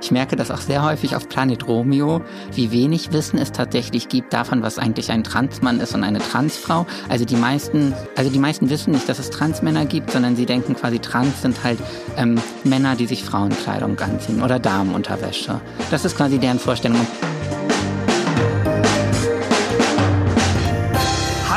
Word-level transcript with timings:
Ich 0.00 0.10
merke 0.10 0.36
das 0.36 0.50
auch 0.50 0.60
sehr 0.60 0.82
häufig 0.82 1.16
auf 1.16 1.28
Planet 1.28 1.66
Romeo, 1.66 2.22
wie 2.52 2.70
wenig 2.70 3.12
Wissen 3.12 3.38
es 3.38 3.52
tatsächlich 3.52 4.08
gibt 4.08 4.32
davon, 4.32 4.62
was 4.62 4.78
eigentlich 4.78 5.10
ein 5.10 5.24
Transmann 5.24 5.80
ist 5.80 5.94
und 5.94 6.04
eine 6.04 6.18
Transfrau. 6.18 6.86
Also 7.08 7.24
die 7.24 7.36
meisten, 7.36 7.94
also 8.16 8.30
die 8.30 8.38
meisten 8.38 8.70
wissen 8.70 8.92
nicht, 8.92 9.08
dass 9.08 9.18
es 9.18 9.30
Transmänner 9.30 9.86
gibt, 9.86 10.10
sondern 10.10 10.36
sie 10.36 10.46
denken 10.46 10.74
quasi, 10.74 10.98
Trans 10.98 11.42
sind 11.42 11.62
halt 11.64 11.78
ähm, 12.16 12.40
Männer, 12.64 12.96
die 12.96 13.06
sich 13.06 13.24
Frauenkleidung 13.24 13.98
anziehen 13.98 14.42
oder 14.42 14.58
Damenunterwäsche. 14.58 15.60
Das 15.90 16.04
ist 16.04 16.16
quasi 16.16 16.38
deren 16.38 16.58
Vorstellung. 16.58 17.06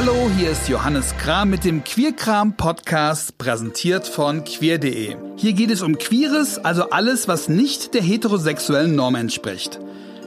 Hallo, 0.02 0.32
hier 0.38 0.52
ist 0.52 0.70
Johannes 0.70 1.14
Kram 1.18 1.50
mit 1.50 1.66
dem 1.66 1.84
Queerkram 1.84 2.54
Podcast, 2.54 3.38
präsentiert 3.38 4.08
von 4.08 4.46
queer.de. 4.46 5.18
Hier 5.36 5.52
geht 5.52 5.72
es 5.72 5.82
um 5.82 5.98
Queeres, 5.98 6.58
also 6.58 6.92
alles, 6.92 7.28
was 7.28 7.50
nicht 7.50 7.94
der 7.94 8.02
heterosexuellen 8.02 8.96
Norm 8.96 9.16
entspricht. 9.16 9.78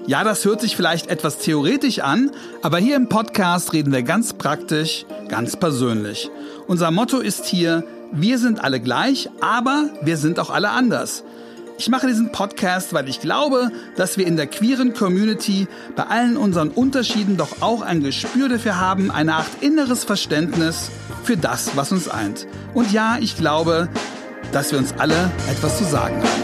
Ja, 0.06 0.24
das 0.24 0.44
hört 0.44 0.60
sich 0.60 0.76
vielleicht 0.76 1.06
etwas 1.06 1.38
theoretisch 1.38 2.00
an, 2.00 2.32
aber 2.60 2.76
hier 2.76 2.96
im 2.96 3.08
Podcast 3.08 3.72
reden 3.72 3.92
wir 3.92 4.02
ganz 4.02 4.34
praktisch, 4.34 5.06
ganz 5.28 5.56
persönlich. 5.56 6.28
Unser 6.66 6.90
Motto 6.90 7.20
ist 7.20 7.46
hier, 7.46 7.82
wir 8.12 8.38
sind 8.38 8.62
alle 8.62 8.78
gleich, 8.78 9.30
aber 9.40 9.88
wir 10.02 10.18
sind 10.18 10.38
auch 10.38 10.50
alle 10.50 10.68
anders. 10.68 11.24
Ich 11.82 11.88
mache 11.88 12.06
diesen 12.06 12.30
Podcast, 12.30 12.92
weil 12.92 13.08
ich 13.08 13.18
glaube, 13.18 13.72
dass 13.96 14.16
wir 14.16 14.24
in 14.24 14.36
der 14.36 14.46
queeren 14.46 14.94
Community 14.94 15.66
bei 15.96 16.04
allen 16.04 16.36
unseren 16.36 16.68
Unterschieden 16.68 17.36
doch 17.36 17.60
auch 17.60 17.82
ein 17.82 18.04
Gespür 18.04 18.48
dafür 18.48 18.78
haben, 18.78 19.10
eine 19.10 19.34
Art 19.34 19.48
inneres 19.62 20.04
Verständnis 20.04 20.92
für 21.24 21.36
das, 21.36 21.76
was 21.76 21.90
uns 21.90 22.06
eint. 22.06 22.46
Und 22.72 22.92
ja, 22.92 23.18
ich 23.18 23.36
glaube, 23.36 23.88
dass 24.52 24.70
wir 24.70 24.78
uns 24.78 24.94
alle 24.98 25.32
etwas 25.50 25.78
zu 25.78 25.84
sagen 25.84 26.22
haben. 26.22 26.42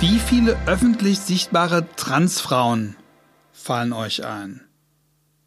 Wie 0.00 0.18
viele 0.18 0.58
öffentlich 0.66 1.20
sichtbare 1.20 1.86
Transfrauen 1.96 2.96
fallen 3.50 3.94
euch 3.94 4.26
ein? 4.26 4.60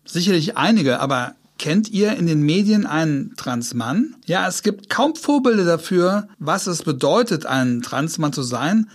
Sicherlich 0.05 0.57
einige, 0.57 1.01
aber 1.01 1.35
Kennt 1.57 1.89
ihr 1.89 2.15
in 2.15 2.27
den 2.27 2.41
Medien 2.41 2.85
einen 2.85 3.35
Transmann? 3.37 4.15
Ja, 4.25 4.47
es 4.47 4.61
gibt 4.61 4.89
kaum 4.89 5.15
Vorbilder 5.15 5.63
dafür, 5.63 6.27
was 6.37 6.67
es 6.67 6.83
bedeutet, 6.83 7.45
ein 7.45 7.81
Transmann 7.81 8.33
zu 8.33 8.43
sein. 8.43 8.89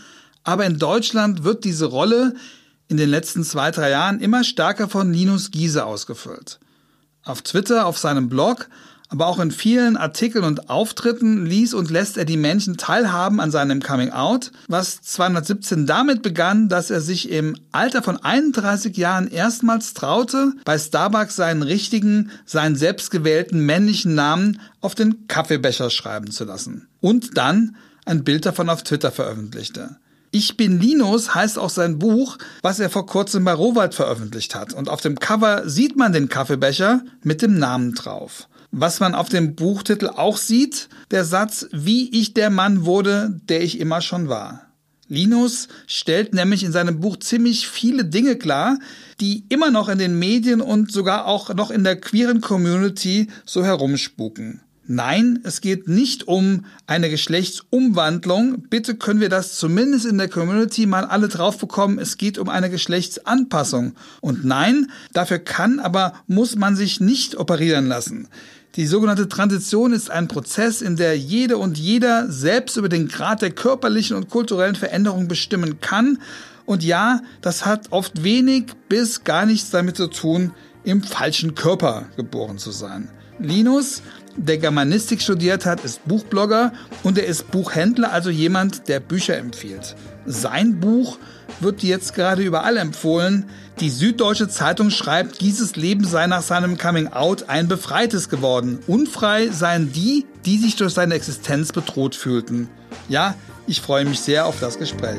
Aber 0.45 0.67
in 0.67 0.79
Deutschland 0.79 1.45
wird 1.45 1.65
diese 1.65 1.87
Rolle 1.87 2.35
in 2.89 2.97
den 2.97 3.09
letzten 3.09 3.45
zwei, 3.45 3.71
drei 3.71 3.91
Jahren 3.91 4.21
immer 4.21 4.45
stärker 4.45 4.89
von 4.89 5.13
Linus 5.13 5.51
Giese 5.51 5.87
ausgefüllt. 5.87 6.61
Auf 7.23 7.43
Twitter, 7.43 7.87
auf 7.87 7.99
seinem 7.99 8.29
Blog 8.29 8.69
aber 9.11 9.27
auch 9.27 9.41
in 9.41 9.51
vielen 9.51 9.97
Artikeln 9.97 10.45
und 10.45 10.71
Auftritten 10.71 11.45
ließ 11.45 11.75
und 11.75 11.91
lässt 11.91 12.17
er 12.17 12.25
die 12.25 12.37
Menschen 12.37 12.77
teilhaben 12.77 13.41
an 13.41 13.51
seinem 13.51 13.83
Coming 13.83 14.11
Out, 14.11 14.53
was 14.69 15.03
217 15.03 15.85
damit 15.85 16.23
begann, 16.23 16.69
dass 16.69 16.91
er 16.91 17.01
sich 17.01 17.29
im 17.29 17.57
Alter 17.73 18.03
von 18.03 18.17
31 18.17 18.97
Jahren 18.97 19.29
erstmals 19.29 19.95
traute, 19.95 20.53
bei 20.65 20.79
Starbucks 20.79 21.35
seinen 21.35 21.63
richtigen, 21.63 22.31
seinen 22.47 22.77
selbstgewählten 22.77 23.67
männlichen 23.67 24.15
Namen 24.15 24.61
auf 24.81 24.95
den 24.95 25.27
Kaffeebecher 25.27 25.91
schreiben 25.91 26.31
zu 26.31 26.45
lassen. 26.45 26.87
Und 27.01 27.37
dann 27.37 27.77
ein 28.05 28.23
Bild 28.23 28.47
davon 28.47 28.69
auf 28.69 28.85
Twitter 28.85 29.11
veröffentlichte. 29.11 29.97
Ich 30.33 30.57
bin 30.57 30.79
Linus 30.79 31.35
heißt 31.35 31.59
auch 31.59 31.71
sein 31.71 31.99
Buch, 31.99 32.39
was 32.63 32.79
er 32.79 32.89
vor 32.89 33.07
kurzem 33.07 33.45
bei 33.45 33.53
Rowald 33.53 33.97
veröffentlicht 33.97 34.55
hat. 34.55 34.73
Und 34.73 34.89
auf 34.89 35.01
dem 35.01 35.19
Cover 35.19 35.69
sieht 35.69 35.97
man 35.97 36.13
den 36.13 36.29
Kaffeebecher 36.29 37.03
mit 37.25 37.43
dem 37.43 37.59
Namen 37.59 37.95
drauf. 37.95 38.49
Was 38.73 39.01
man 39.01 39.15
auf 39.15 39.29
dem 39.29 39.57
Buchtitel 39.57 40.09
auch 40.09 40.37
sieht, 40.37 40.89
der 41.11 41.25
Satz, 41.25 41.67
wie 41.73 42.09
ich 42.11 42.35
der 42.35 42.51
Mann 42.51 42.85
wurde, 42.85 43.41
der 43.49 43.63
ich 43.63 43.81
immer 43.81 44.01
schon 44.01 44.29
war. 44.29 44.67
Linus 45.09 45.67
stellt 45.89 46.35
nämlich 46.35 46.63
in 46.63 46.71
seinem 46.71 47.01
Buch 47.01 47.19
ziemlich 47.19 47.67
viele 47.67 48.05
Dinge 48.05 48.37
klar, 48.37 48.79
die 49.21 49.45
immer 49.49 49.73
noch 49.73 49.89
in 49.89 49.99
den 49.99 50.21
Medien 50.21 50.61
und 50.61 50.93
sogar 50.93 51.27
auch 51.27 51.53
noch 51.53 51.73
in 51.73 51.83
der 51.83 51.97
queeren 51.97 52.41
Community 52.41 53.27
so 53.45 53.65
herumspuken. 53.65 54.61
Nein, 54.93 55.41
es 55.45 55.61
geht 55.61 55.89
nicht 55.89 56.27
um 56.27 56.65
eine 56.87 57.11
Geschlechtsumwandlung. 57.11 58.63
Bitte 58.71 58.97
können 58.97 59.21
wir 59.21 59.29
das 59.29 59.57
zumindest 59.57 60.05
in 60.05 60.19
der 60.19 60.29
Community 60.29 60.87
mal 60.87 61.05
alle 61.05 61.29
drauf 61.29 61.59
bekommen. 61.59 61.99
Es 61.99 62.17
geht 62.17 62.39
um 62.39 62.49
eine 62.49 62.71
Geschlechtsanpassung. 62.71 63.95
Und 64.21 64.45
nein, 64.45 64.91
dafür 65.13 65.39
kann, 65.39 65.79
aber 65.79 66.15
muss 66.27 66.57
man 66.57 66.75
sich 66.75 66.99
nicht 67.01 67.37
operieren 67.37 67.87
lassen. 67.87 68.27
Die 68.77 68.87
sogenannte 68.87 69.29
Transition 69.29 69.93
ist 69.93 70.13
ein 70.13 70.29
Prozess, 70.29 70.81
in 70.81 70.95
der 70.95 71.19
jede 71.19 71.59
und 71.59 71.77
jeder 71.77 72.31
selbst 72.31 72.77
über 72.77 72.89
den 72.89 73.09
Grad 73.09 73.43
der 73.43 73.51
körperlichen 73.51 74.17
und 74.17 74.31
kulturellen 74.31 74.77
Veränderung 74.77 75.27
bestimmen 75.27 75.81
kann. 75.81 76.19
Und 76.67 76.85
ja, 76.85 77.21
das 77.41 77.67
hat 77.67 77.89
oft 77.91 78.23
wenig 78.23 78.67
bis 78.89 79.25
gar 79.25 79.45
nichts 79.45 79.71
damit 79.71 79.97
zu 79.97 80.07
tun, 80.07 80.53
im 80.85 81.03
falschen 81.03 81.57
Körper 81.57 82.07
geboren 82.17 82.59
zu 82.59 82.71
sein. 82.71 83.09
Linus, 83.41 84.03
der 84.37 84.59
Germanistik 84.59 85.21
studiert 85.21 85.67
hat, 85.67 85.85
ist 85.85 86.07
Buchblogger 86.07 86.73
und 87.03 87.19
er 87.19 87.27
ist 87.27 87.51
Buchhändler, 87.51 88.13
also 88.13 88.31
jemand, 88.31 88.87
der 88.87 89.01
Bücher 89.01 89.37
empfiehlt. 89.37 89.97
Sein 90.27 90.79
Buch 90.79 91.19
wird 91.59 91.83
jetzt 91.83 92.15
gerade 92.15 92.43
überall 92.43 92.77
empfohlen. 92.77 93.47
Die 93.81 93.89
Süddeutsche 93.89 94.47
Zeitung 94.47 94.91
schreibt, 94.91 95.41
dieses 95.41 95.75
Leben 95.75 96.05
sei 96.05 96.27
nach 96.27 96.43
seinem 96.43 96.77
Coming 96.77 97.09
Out 97.09 97.49
ein 97.49 97.67
befreites 97.67 98.29
geworden. 98.29 98.81
Unfrei 98.87 99.49
seien 99.49 99.91
die, 99.91 100.27
die 100.45 100.59
sich 100.59 100.77
durch 100.77 100.93
seine 100.93 101.15
Existenz 101.15 101.73
bedroht 101.73 102.15
fühlten. 102.15 102.69
Ja, 103.09 103.35
ich 103.67 103.81
freue 103.81 104.05
mich 104.05 104.21
sehr 104.21 104.45
auf 104.45 104.61
das 104.61 104.79
Gespräch. 104.79 105.19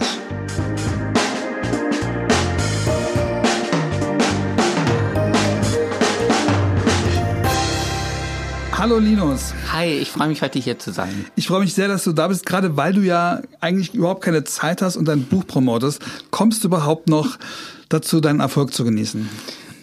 Hallo 8.73 8.99
Linus. 8.99 9.55
Hi, 9.73 9.87
ich 9.87 10.11
freue 10.11 10.27
mich 10.27 10.43
heute 10.43 10.59
hier 10.59 10.77
zu 10.77 10.91
sein. 10.91 11.25
Ich 11.35 11.47
freue 11.47 11.61
mich 11.61 11.73
sehr, 11.73 11.87
dass 11.87 12.03
du 12.03 12.13
da 12.13 12.27
bist, 12.27 12.45
gerade 12.45 12.77
weil 12.77 12.93
du 12.93 13.01
ja 13.01 13.41
eigentlich 13.59 13.95
überhaupt 13.95 14.23
keine 14.23 14.43
Zeit 14.43 14.83
hast 14.83 14.97
und 14.97 15.05
dein 15.05 15.23
Buch 15.23 15.47
promotest. 15.47 15.99
Kommst 16.29 16.63
du 16.63 16.67
überhaupt 16.67 17.09
noch 17.09 17.39
dazu, 17.93 18.21
deinen 18.21 18.39
Erfolg 18.39 18.73
zu 18.73 18.83
genießen? 18.83 19.29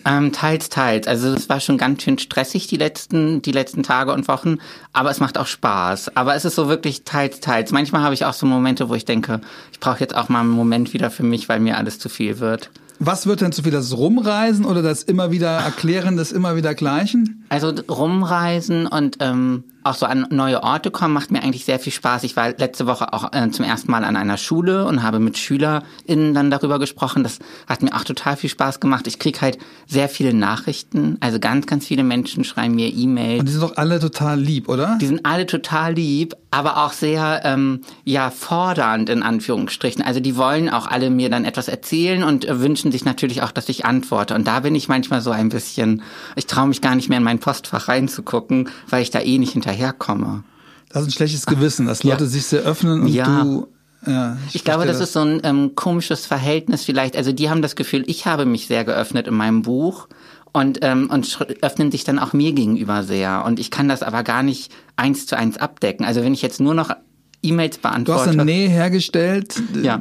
Ähm, 0.04 0.32
teils, 0.32 0.68
teils. 0.68 1.06
Also 1.06 1.34
es 1.34 1.48
war 1.48 1.60
schon 1.60 1.76
ganz 1.76 2.02
schön 2.02 2.18
stressig 2.18 2.66
die 2.66 2.76
letzten, 2.76 3.42
die 3.42 3.52
letzten 3.52 3.82
Tage 3.82 4.12
und 4.12 4.26
Wochen, 4.28 4.58
aber 4.92 5.10
es 5.10 5.20
macht 5.20 5.36
auch 5.36 5.46
Spaß. 5.46 6.16
Aber 6.16 6.34
es 6.34 6.44
ist 6.44 6.54
so 6.54 6.68
wirklich 6.68 7.04
teils, 7.04 7.40
teils. 7.40 7.72
Manchmal 7.72 8.02
habe 8.02 8.14
ich 8.14 8.24
auch 8.24 8.32
so 8.32 8.46
Momente, 8.46 8.88
wo 8.88 8.94
ich 8.94 9.04
denke, 9.04 9.40
ich 9.72 9.80
brauche 9.80 10.00
jetzt 10.00 10.14
auch 10.14 10.28
mal 10.28 10.40
einen 10.40 10.50
Moment 10.50 10.94
wieder 10.94 11.10
für 11.10 11.24
mich, 11.24 11.48
weil 11.48 11.60
mir 11.60 11.76
alles 11.76 11.98
zu 11.98 12.08
viel 12.08 12.38
wird. 12.38 12.70
Was 13.00 13.26
wird 13.26 13.42
denn 13.42 13.52
zu 13.52 13.62
viel? 13.62 13.70
Das 13.70 13.96
Rumreisen 13.96 14.64
oder 14.64 14.82
das 14.82 15.02
immer 15.02 15.30
wieder 15.30 15.58
Erklären 15.58 16.16
des 16.16 16.32
immer 16.32 16.56
wieder 16.56 16.74
Gleichen? 16.74 17.44
Also 17.48 17.72
Rumreisen 17.88 18.86
und 18.86 19.18
ähm, 19.20 19.64
auch 19.88 19.94
so 19.94 20.06
an 20.06 20.26
neue 20.30 20.62
Orte 20.62 20.90
kommen, 20.90 21.14
macht 21.14 21.30
mir 21.30 21.42
eigentlich 21.42 21.64
sehr 21.64 21.78
viel 21.78 21.92
Spaß. 21.92 22.24
Ich 22.24 22.36
war 22.36 22.50
letzte 22.50 22.86
Woche 22.86 23.12
auch 23.12 23.32
äh, 23.32 23.50
zum 23.50 23.64
ersten 23.64 23.90
Mal 23.90 24.04
an 24.04 24.16
einer 24.16 24.36
Schule 24.36 24.84
und 24.84 25.02
habe 25.02 25.18
mit 25.18 25.38
SchülerInnen 25.38 26.34
dann 26.34 26.50
darüber 26.50 26.78
gesprochen. 26.78 27.22
Das 27.22 27.38
hat 27.66 27.82
mir 27.82 27.94
auch 27.94 28.04
total 28.04 28.36
viel 28.36 28.50
Spaß 28.50 28.80
gemacht. 28.80 29.06
Ich 29.06 29.18
krieg 29.18 29.40
halt 29.40 29.58
sehr 29.86 30.08
viele 30.08 30.34
Nachrichten. 30.34 31.16
Also 31.20 31.38
ganz, 31.38 31.66
ganz 31.66 31.86
viele 31.86 32.04
Menschen 32.04 32.44
schreiben 32.44 32.74
mir 32.74 32.88
E-Mails. 32.92 33.40
Und 33.40 33.46
die 33.46 33.52
sind 33.52 33.62
doch 33.62 33.76
alle 33.76 34.00
total 34.00 34.38
lieb, 34.38 34.68
oder? 34.68 34.98
Die 35.00 35.06
sind 35.06 35.24
alle 35.24 35.46
total 35.46 35.94
lieb, 35.94 36.34
aber 36.50 36.84
auch 36.84 36.92
sehr 36.92 37.42
ähm, 37.44 37.80
ja 38.04 38.30
fordernd 38.30 39.08
in 39.08 39.22
Anführungsstrichen. 39.22 40.02
Also 40.02 40.20
die 40.20 40.36
wollen 40.36 40.68
auch 40.68 40.86
alle 40.86 41.10
mir 41.10 41.30
dann 41.30 41.44
etwas 41.44 41.68
erzählen 41.68 42.22
und 42.22 42.46
äh, 42.46 42.60
wünschen 42.60 42.92
sich 42.92 43.04
natürlich 43.04 43.42
auch, 43.42 43.52
dass 43.52 43.68
ich 43.68 43.84
antworte. 43.84 44.34
Und 44.34 44.46
da 44.46 44.60
bin 44.60 44.74
ich 44.74 44.88
manchmal 44.88 45.20
so 45.20 45.30
ein 45.30 45.48
bisschen, 45.48 46.02
ich 46.36 46.46
traue 46.46 46.68
mich 46.68 46.80
gar 46.80 46.94
nicht 46.94 47.08
mehr 47.08 47.18
in 47.18 47.24
mein 47.24 47.38
Postfach 47.38 47.88
reinzugucken, 47.88 48.68
weil 48.88 49.02
ich 49.02 49.10
da 49.10 49.20
eh 49.20 49.38
nicht 49.38 49.52
hinterher 49.52 49.77
hinterherkomme. 49.78 50.44
Das 50.88 51.02
ist 51.02 51.08
ein 51.08 51.12
schlechtes 51.12 51.46
Gewissen, 51.46 51.86
dass 51.86 52.02
Leute 52.02 52.24
ja. 52.24 52.30
sich 52.30 52.46
sehr 52.46 52.62
öffnen 52.62 53.02
und 53.02 53.08
ja. 53.08 53.42
du 53.42 53.68
ja, 54.06 54.38
ich, 54.48 54.56
ich 54.56 54.64
glaube, 54.64 54.86
das, 54.86 54.98
das, 54.98 55.08
ist 55.08 55.12
so 55.14 55.20
ein 55.20 55.40
ähm, 55.42 55.74
komisches 55.74 56.24
Verhältnis 56.24 56.84
vielleicht. 56.84 57.16
Also 57.16 57.32
die 57.32 57.50
haben 57.50 57.62
das 57.62 57.74
Gefühl, 57.74 58.04
ich 58.06 58.26
habe 58.26 58.46
mich 58.46 58.68
sehr 58.68 58.84
geöffnet 58.84 59.26
in 59.26 59.34
meinem 59.34 59.62
Buch 59.62 60.08
und, 60.52 60.78
ähm, 60.82 61.10
und 61.10 61.36
öffnen 61.62 61.90
sich 61.90 62.04
dann 62.04 62.20
auch 62.20 62.32
mir 62.32 62.52
gegenüber 62.52 63.02
sehr. 63.02 63.44
Und 63.44 63.58
ich 63.58 63.72
kann 63.72 63.88
das 63.88 64.04
aber 64.04 64.22
gar 64.22 64.44
nicht 64.44 64.72
eins 64.94 65.26
zu 65.26 65.36
eins 65.36 65.58
abdecken. 65.58 66.06
Also 66.06 66.22
wenn 66.22 66.32
ich 66.32 66.42
jetzt 66.42 66.60
nur 66.60 66.74
noch 66.74 66.92
E-Mails 67.42 67.78
beantworte. 67.78 68.22
Du 68.22 68.26
hast 68.28 68.32
eine 68.34 68.44
Nähe 68.44 68.68
hergestellt, 68.68 69.60
ja. 69.82 70.00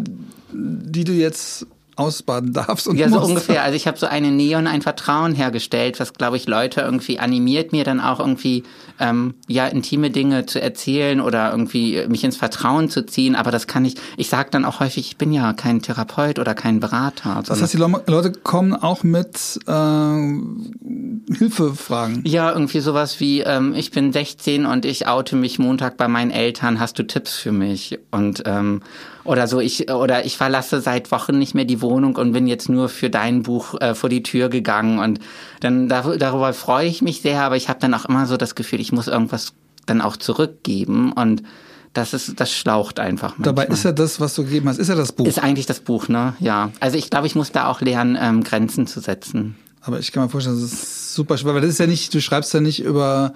die 0.54 1.04
du 1.04 1.14
jetzt 1.14 1.66
ausbaden 1.98 2.54
darfst 2.54 2.88
und 2.88 2.98
Ja, 2.98 3.08
musst. 3.08 3.22
so 3.22 3.28
ungefähr. 3.28 3.64
Also 3.64 3.76
ich 3.76 3.88
habe 3.88 3.98
so 3.98 4.06
eine 4.06 4.32
Nähe 4.32 4.58
und 4.58 4.68
ein 4.68 4.82
Vertrauen 4.82 5.34
hergestellt, 5.34 6.00
was, 6.00 6.14
glaube 6.14 6.38
ich, 6.38 6.48
Leute 6.48 6.82
irgendwie 6.82 7.20
animiert, 7.20 7.72
mir 7.72 7.84
dann 7.84 8.00
auch 8.00 8.20
irgendwie 8.20 8.64
ähm, 9.00 9.34
ja 9.48 9.68
intime 9.68 10.10
Dinge 10.12 10.46
zu 10.46 10.62
erzählen 10.62 11.20
oder 11.22 11.52
irgendwie 11.52 12.06
mich 12.08 12.24
ins 12.24 12.38
Vertrauen 12.38 12.90
zu 12.90 13.06
ziehen. 13.06 13.36
Aber 13.36 13.52
das 13.52 13.68
kann 13.68 13.84
ich, 13.86 13.96
ich 14.18 14.30
sage 14.30 14.50
dann 14.52 14.66
auch 14.66 14.80
häufig, 14.80 15.08
ich 15.08 15.18
bin 15.18 15.32
ja 15.34 15.54
kein 15.54 15.82
Therapeut 15.82 16.40
oder 16.40 16.54
kein 16.54 16.80
Berater. 16.80 17.44
Das 17.46 17.62
heißt, 17.62 17.74
die 17.74 17.78
Leute 17.78 18.32
kommen 18.32 18.74
auch 18.74 19.04
mit 19.04 19.60
äh, 19.68 19.74
Hilfefragen. 21.34 22.22
Ja, 22.26 22.52
irgendwie 22.52 22.80
sowas 22.80 23.20
wie, 23.20 23.42
ähm, 23.42 23.74
ich 23.76 23.92
bin 23.92 24.14
16 24.14 24.66
und 24.66 24.86
ich 24.86 25.08
oute 25.08 25.36
mich 25.36 25.60
Montag 25.60 25.98
bei 25.98 26.08
meinen 26.08 26.32
Eltern, 26.32 26.80
hast 26.80 26.98
du 27.00 27.04
Tipps 27.04 27.36
für 27.38 27.52
mich? 27.52 28.00
Und 28.12 28.44
ähm, 28.46 28.82
oder 29.28 29.48
so, 29.48 29.60
ich 29.60 29.92
oder 29.92 30.26
ich 30.26 30.38
verlasse 30.38 30.82
seit 30.82 31.12
Wochen 31.12 31.38
nicht 31.38 31.54
mehr 31.54 31.66
die 31.66 31.82
Wohnung 31.82 32.16
und 32.16 32.32
bin 32.32 32.48
jetzt 32.48 32.70
nur 32.70 32.90
für 32.90 33.10
dein 33.10 33.44
Buch 33.44 33.80
äh, 33.80 33.94
vor 33.94 34.10
die 34.10 34.24
Tür 34.24 34.50
gegangen. 34.50 35.00
Und 35.00 35.20
dann 35.60 35.88
dar 35.90 36.18
darüber 36.18 36.54
freue 36.54 36.88
ich 36.88 37.02
mich 37.02 37.22
sehr, 37.22 37.42
aber 37.42 37.58
ich 37.58 37.70
habe 37.70 37.80
dann 37.80 37.94
auch 37.94 38.06
immer 38.06 38.26
so 38.26 38.38
das 38.38 38.56
Gefühl, 38.56 38.80
ich 38.80 38.92
muss 38.92 39.08
irgendwas 39.08 39.54
dann 39.86 40.02
auch 40.02 40.18
zurückgeben 40.18 41.12
und 41.14 41.44
das 41.94 42.14
ist, 42.14 42.40
das 42.40 42.54
schlaucht 42.54 43.00
einfach 43.00 43.38
manchmal. 43.38 43.56
Dabei 43.56 43.74
ist 43.74 43.84
ja 43.84 43.92
das, 43.92 44.20
was 44.20 44.36
du 44.36 44.44
gegeben 44.44 44.70
hast, 44.70 44.78
ist 44.78 44.88
ja 44.88 44.96
das 44.96 45.12
Buch. 45.12 45.26
ist 45.26 45.40
eigentlich 45.40 45.66
das 45.66 45.80
Buch, 45.80 46.08
ne? 46.10 46.36
Ja. 46.40 46.72
Also 46.80 46.98
ich 46.98 47.10
glaube, 47.10 47.28
ich 47.28 47.36
muss 47.36 47.52
da 47.52 47.68
auch 47.68 47.82
lernen, 47.82 48.18
ähm, 48.20 48.44
Grenzen 48.44 48.86
zu 48.86 49.00
setzen. 49.00 49.56
Aber 49.82 50.00
ich 50.00 50.12
kann 50.12 50.24
mir 50.24 50.30
vorstellen, 50.30 50.62
das 50.62 50.72
ist 50.72 51.16
super 51.16 51.38
schwer, 51.38 51.56
weil 51.56 51.62
das 51.62 51.72
ist 51.72 51.80
ja 51.80 51.88
nicht, 51.88 52.14
du 52.14 52.22
schreibst 52.22 52.54
ja 52.54 52.60
nicht 52.60 52.84
über 52.84 53.34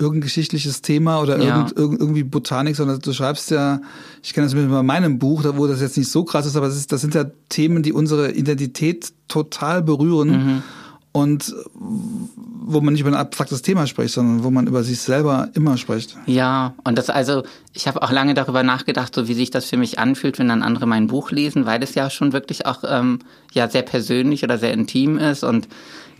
irgendein 0.00 0.22
geschichtliches 0.22 0.82
Thema 0.82 1.20
oder 1.20 1.38
Ja. 1.38 1.56
irgend, 1.56 1.76
irgend, 1.76 2.00
irgendwie 2.00 2.24
Botanik, 2.24 2.76
sondern 2.76 2.98
du 3.00 3.12
schreibst 3.12 3.50
ja, 3.50 3.80
ich 4.22 4.32
kenne 4.34 4.46
das 4.46 4.54
mit 4.54 4.68
meinem 4.68 5.18
Buch, 5.18 5.42
da 5.42 5.56
wo 5.56 5.66
das 5.66 5.80
jetzt 5.80 5.96
nicht 5.96 6.10
so 6.10 6.24
krass 6.24 6.46
ist, 6.46 6.56
aber 6.56 6.66
das, 6.66 6.76
ist, 6.76 6.92
das 6.92 7.00
sind 7.00 7.14
ja 7.14 7.24
Themen, 7.48 7.82
die 7.82 7.92
unsere 7.92 8.32
Identität 8.32 9.12
total 9.28 9.82
berühren 9.82 10.30
Mhm. 10.30 10.62
Und 11.12 11.54
wo 11.64 12.80
man 12.80 12.92
nicht 12.92 13.00
über 13.00 13.10
ein 13.10 13.16
abstraktes 13.16 13.62
Thema 13.62 13.86
spricht, 13.86 14.14
sondern 14.14 14.44
wo 14.44 14.50
man 14.50 14.68
über 14.68 14.84
sich 14.84 15.00
selber 15.00 15.48
immer 15.54 15.76
spricht. 15.76 16.16
Ja, 16.26 16.74
und 16.84 16.98
das 16.98 17.10
also, 17.10 17.42
ich 17.72 17.88
habe 17.88 18.02
auch 18.02 18.12
lange 18.12 18.34
darüber 18.34 18.62
nachgedacht, 18.62 19.14
so 19.14 19.26
wie 19.26 19.34
sich 19.34 19.50
das 19.50 19.64
für 19.64 19.76
mich 19.76 19.98
anfühlt, 19.98 20.38
wenn 20.38 20.48
dann 20.48 20.62
andere 20.62 20.86
mein 20.86 21.08
Buch 21.08 21.32
lesen, 21.32 21.66
weil 21.66 21.82
es 21.82 21.94
ja 21.94 22.10
schon 22.10 22.32
wirklich 22.32 22.66
auch 22.66 22.84
ähm, 22.86 23.20
ja 23.52 23.68
sehr 23.68 23.82
persönlich 23.82 24.44
oder 24.44 24.56
sehr 24.58 24.72
intim 24.72 25.18
ist 25.18 25.42
und 25.42 25.68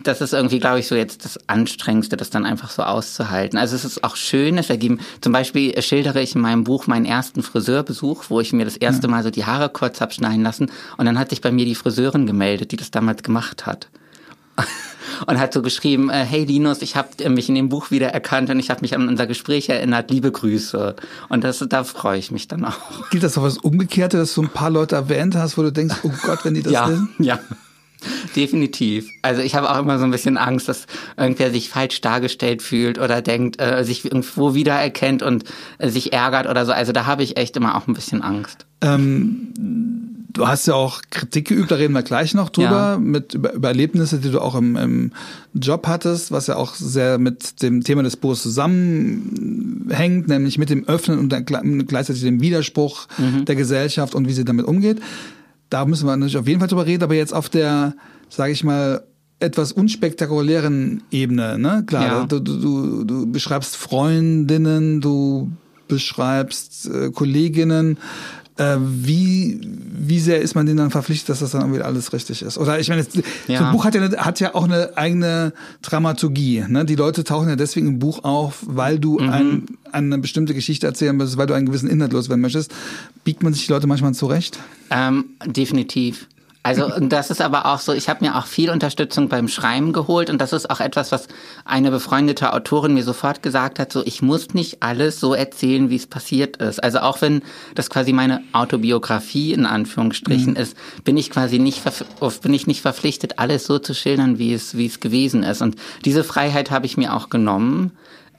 das 0.03 0.19
ist 0.19 0.33
irgendwie, 0.33 0.59
glaube 0.59 0.79
ich, 0.79 0.87
so 0.87 0.95
jetzt 0.95 1.25
das 1.25 1.37
Anstrengendste, 1.47 2.17
das 2.17 2.31
dann 2.31 2.43
einfach 2.43 2.71
so 2.71 2.81
auszuhalten. 2.81 3.59
Also 3.59 3.75
es 3.75 3.85
ist 3.85 4.03
auch 4.03 4.15
schön, 4.15 4.57
es 4.57 4.71
ergeben, 4.71 4.99
zum 5.21 5.31
Beispiel 5.31 5.79
schildere 5.79 6.21
ich 6.23 6.33
in 6.33 6.41
meinem 6.41 6.63
Buch 6.63 6.87
meinen 6.87 7.05
ersten 7.05 7.43
Friseurbesuch, 7.43 8.25
wo 8.29 8.39
ich 8.39 8.51
mir 8.51 8.65
das 8.65 8.77
erste 8.77 9.07
Mal 9.07 9.21
so 9.21 9.29
die 9.29 9.45
Haare 9.45 9.69
kurz 9.69 10.01
hab 10.01 10.11
schneiden 10.11 10.41
lassen 10.41 10.71
und 10.97 11.05
dann 11.05 11.19
hat 11.19 11.29
sich 11.29 11.39
bei 11.39 11.51
mir 11.51 11.65
die 11.65 11.75
Friseurin 11.75 12.25
gemeldet, 12.25 12.71
die 12.71 12.77
das 12.77 12.89
damals 12.89 13.21
gemacht 13.21 13.67
hat 13.67 13.89
und 15.27 15.39
hat 15.39 15.53
so 15.53 15.61
geschrieben, 15.61 16.09
äh, 16.09 16.25
hey 16.25 16.43
Linus, 16.43 16.81
ich 16.81 16.95
habe 16.95 17.29
mich 17.29 17.49
in 17.49 17.55
dem 17.55 17.69
Buch 17.69 17.91
wiedererkannt 17.91 18.49
und 18.49 18.59
ich 18.59 18.69
habe 18.69 18.81
mich 18.81 18.95
an 18.95 19.07
unser 19.07 19.27
Gespräch 19.27 19.69
erinnert, 19.69 20.11
liebe 20.11 20.31
Grüße. 20.31 20.95
Und 21.29 21.43
das, 21.43 21.65
da 21.67 21.83
freue 21.83 22.19
ich 22.19 22.31
mich 22.31 22.47
dann 22.47 22.65
auch. 22.65 23.09
Gilt 23.09 23.23
das 23.23 23.37
auch 23.37 23.43
was 23.43 23.57
Umgekehrte, 23.57 24.17
dass 24.17 24.33
du 24.33 24.43
ein 24.43 24.49
paar 24.49 24.69
Leute 24.69 24.95
erwähnt 24.95 25.35
hast, 25.35 25.57
wo 25.57 25.61
du 25.61 25.71
denkst, 25.71 25.95
oh 26.03 26.11
Gott, 26.23 26.45
wenn 26.45 26.53
die 26.53 26.63
das 26.63 26.73
ja, 26.73 26.87
lesen? 26.87 27.09
ja. 27.19 27.39
Definitiv. 28.35 29.07
Also 29.21 29.41
ich 29.41 29.53
habe 29.53 29.69
auch 29.69 29.77
immer 29.77 29.99
so 29.99 30.05
ein 30.05 30.11
bisschen 30.11 30.37
Angst, 30.37 30.67
dass 30.67 30.87
irgendwer 31.17 31.51
sich 31.51 31.69
falsch 31.69 32.01
dargestellt 32.01 32.63
fühlt 32.63 32.97
oder 32.97 33.21
denkt, 33.21 33.61
äh, 33.61 33.83
sich 33.83 34.05
irgendwo 34.05 34.55
wiedererkennt 34.55 35.21
und 35.21 35.43
äh, 35.77 35.89
sich 35.89 36.11
ärgert 36.11 36.47
oder 36.47 36.65
so. 36.65 36.71
Also 36.71 36.93
da 36.93 37.05
habe 37.05 37.21
ich 37.21 37.37
echt 37.37 37.55
immer 37.57 37.75
auch 37.75 37.87
ein 37.87 37.93
bisschen 37.93 38.23
Angst. 38.23 38.65
Ähm, 38.81 40.00
du 40.41 40.47
hast 40.47 40.65
ja 40.67 40.73
auch 40.73 41.01
Kritik 41.11 41.47
geübt, 41.49 41.69
da 41.71 41.75
reden 41.75 41.93
wir 41.93 42.01
gleich 42.03 42.33
noch 42.33 42.49
drüber, 42.49 42.93
Ja. 42.93 42.97
mit 42.97 43.33
über, 43.35 43.53
über 43.53 43.67
Erlebnisse, 43.67 44.17
die 44.19 44.31
du 44.31 44.39
auch 44.41 44.55
im, 44.55 44.75
im 44.75 45.11
Job 45.53 45.85
hattest, 45.87 46.31
was 46.31 46.47
ja 46.47 46.55
auch 46.55 46.73
sehr 46.75 47.17
mit 47.19 47.61
dem 47.61 47.83
Thema 47.83 48.01
des 48.03 48.17
Buches 48.17 48.41
zusammenhängt, 48.41 50.27
nämlich 50.27 50.57
mit 50.57 50.69
dem 50.69 50.87
Öffnen 50.87 51.19
und 51.19 51.31
der, 51.31 51.41
gleichzeitig 51.41 52.21
dem 52.23 52.41
Widerspruch 52.41 53.07
der 53.47 53.55
Gesellschaft 53.55 54.15
und 54.15 54.27
wie 54.27 54.33
sie 54.33 54.45
damit 54.45 54.65
umgeht. 54.65 54.99
Da 55.69 55.85
müssen 55.85 56.05
wir 56.05 56.15
natürlich 56.15 56.37
auf 56.37 56.47
jeden 56.47 56.59
Fall 56.59 56.67
drüber 56.69 56.85
reden, 56.85 57.03
aber 57.03 57.15
jetzt 57.15 57.33
auf 57.33 57.49
der, 57.49 57.93
sage 58.29 58.51
ich 58.51 58.63
mal, 58.63 59.03
etwas 59.39 59.71
unspektakulären 59.71 61.01
Ebene, 61.11 61.57
ne? 61.57 61.83
Klar, 61.87 62.05
Ja. 62.05 62.23
du, 62.25 62.39
du, 62.39 62.57
du, 62.59 63.03
du 63.05 63.25
beschreibst 63.31 63.75
Freundinnen, 63.75 65.01
du 65.01 65.51
beschreibst 65.87 66.87
äh, 66.89 67.09
Kolleginnen. 67.11 67.97
Äh, 68.57 68.77
wie, 68.79 69.61
wie 69.63 70.19
sehr 70.19 70.41
ist 70.41 70.55
man 70.55 70.65
denen 70.65 70.77
dann 70.77 70.91
verpflichtet, 70.91 71.29
dass 71.29 71.39
das 71.39 71.51
dann 71.51 71.61
irgendwie 71.61 71.81
alles 71.81 72.11
richtig 72.13 72.41
ist? 72.41 72.57
Oder 72.57 72.79
ich 72.79 72.89
meine, 72.89 73.01
jetzt, 73.01 73.13
so 73.13 73.21
Ja. 73.47 73.65
ein 73.67 73.71
Buch 73.71 73.85
hat 73.85 73.95
ja, 73.95 74.01
hat 74.25 74.39
ja 74.39 74.53
auch 74.55 74.65
eine 74.65 74.97
eigene 74.97 75.53
Dramaturgie. 75.81 76.63
Ne? 76.67 76.83
Die 76.85 76.95
Leute 76.95 77.23
tauchen 77.23 77.47
ja 77.49 77.55
deswegen 77.55 77.87
im 77.87 77.99
Buch 77.99 78.23
auf, 78.23 78.63
weil 78.67 78.99
du 78.99 79.19
Mhm. 79.19 79.29
ein, 79.29 79.65
eine 79.91 80.17
bestimmte 80.17 80.53
Geschichte 80.53 80.85
erzählen 80.87 81.15
möchtest, 81.15 81.37
weil 81.37 81.47
du 81.47 81.53
einen 81.53 81.65
gewissen 81.65 81.89
Inhalt 81.89 82.11
loswerden 82.13 82.41
möchtest. 82.41 82.73
Biegt 83.23 83.41
man 83.43 83.53
sich 83.53 83.65
die 83.67 83.71
Leute 83.71 83.87
manchmal 83.87 84.13
zurecht? 84.13 84.59
Ähm, 84.89 85.25
definitiv. 85.45 86.27
Also 86.63 86.93
und 86.93 87.09
das 87.09 87.31
ist 87.31 87.41
aber 87.41 87.65
auch 87.65 87.79
so, 87.79 87.91
ich 87.91 88.07
habe 88.07 88.23
mir 88.23 88.37
auch 88.37 88.45
viel 88.45 88.69
Unterstützung 88.69 89.29
beim 89.29 89.47
Schreiben 89.47 89.93
geholt 89.93 90.29
und 90.29 90.39
das 90.39 90.53
ist 90.53 90.69
auch 90.69 90.79
etwas, 90.79 91.11
was 91.11 91.27
eine 91.65 91.89
befreundete 91.89 92.53
Autorin 92.53 92.93
mir 92.93 93.03
sofort 93.03 93.41
gesagt 93.41 93.79
hat, 93.79 93.91
so 93.91 94.03
ich 94.05 94.21
muss 94.21 94.53
nicht 94.53 94.83
alles 94.83 95.19
so 95.19 95.33
erzählen, 95.33 95.89
wie 95.89 95.95
es 95.95 96.05
passiert 96.05 96.57
ist. 96.57 96.83
Also 96.83 96.99
auch 96.99 97.19
wenn 97.21 97.41
das 97.73 97.89
quasi 97.89 98.13
meine 98.13 98.43
Autobiografie 98.53 99.53
in 99.53 99.65
Anführungsstrichen 99.65 100.55
ist, 100.55 100.77
bin 101.03 101.17
ich 101.17 101.31
quasi 101.31 101.57
nicht 101.57 101.81
bin 102.43 102.53
ich 102.53 102.67
nicht 102.67 102.81
verpflichtet, 102.81 103.39
alles 103.39 103.65
so 103.65 103.79
zu 103.79 103.95
schildern, 103.95 104.37
wie 104.37 104.53
es 104.53 104.77
wie 104.77 104.85
es 104.85 104.99
gewesen 104.99 105.41
ist. 105.41 105.63
Und 105.63 105.77
diese 106.05 106.23
Freiheit 106.23 106.69
habe 106.69 106.85
ich 106.85 106.95
mir 106.95 107.15
auch 107.15 107.29
genommen. 107.29 107.91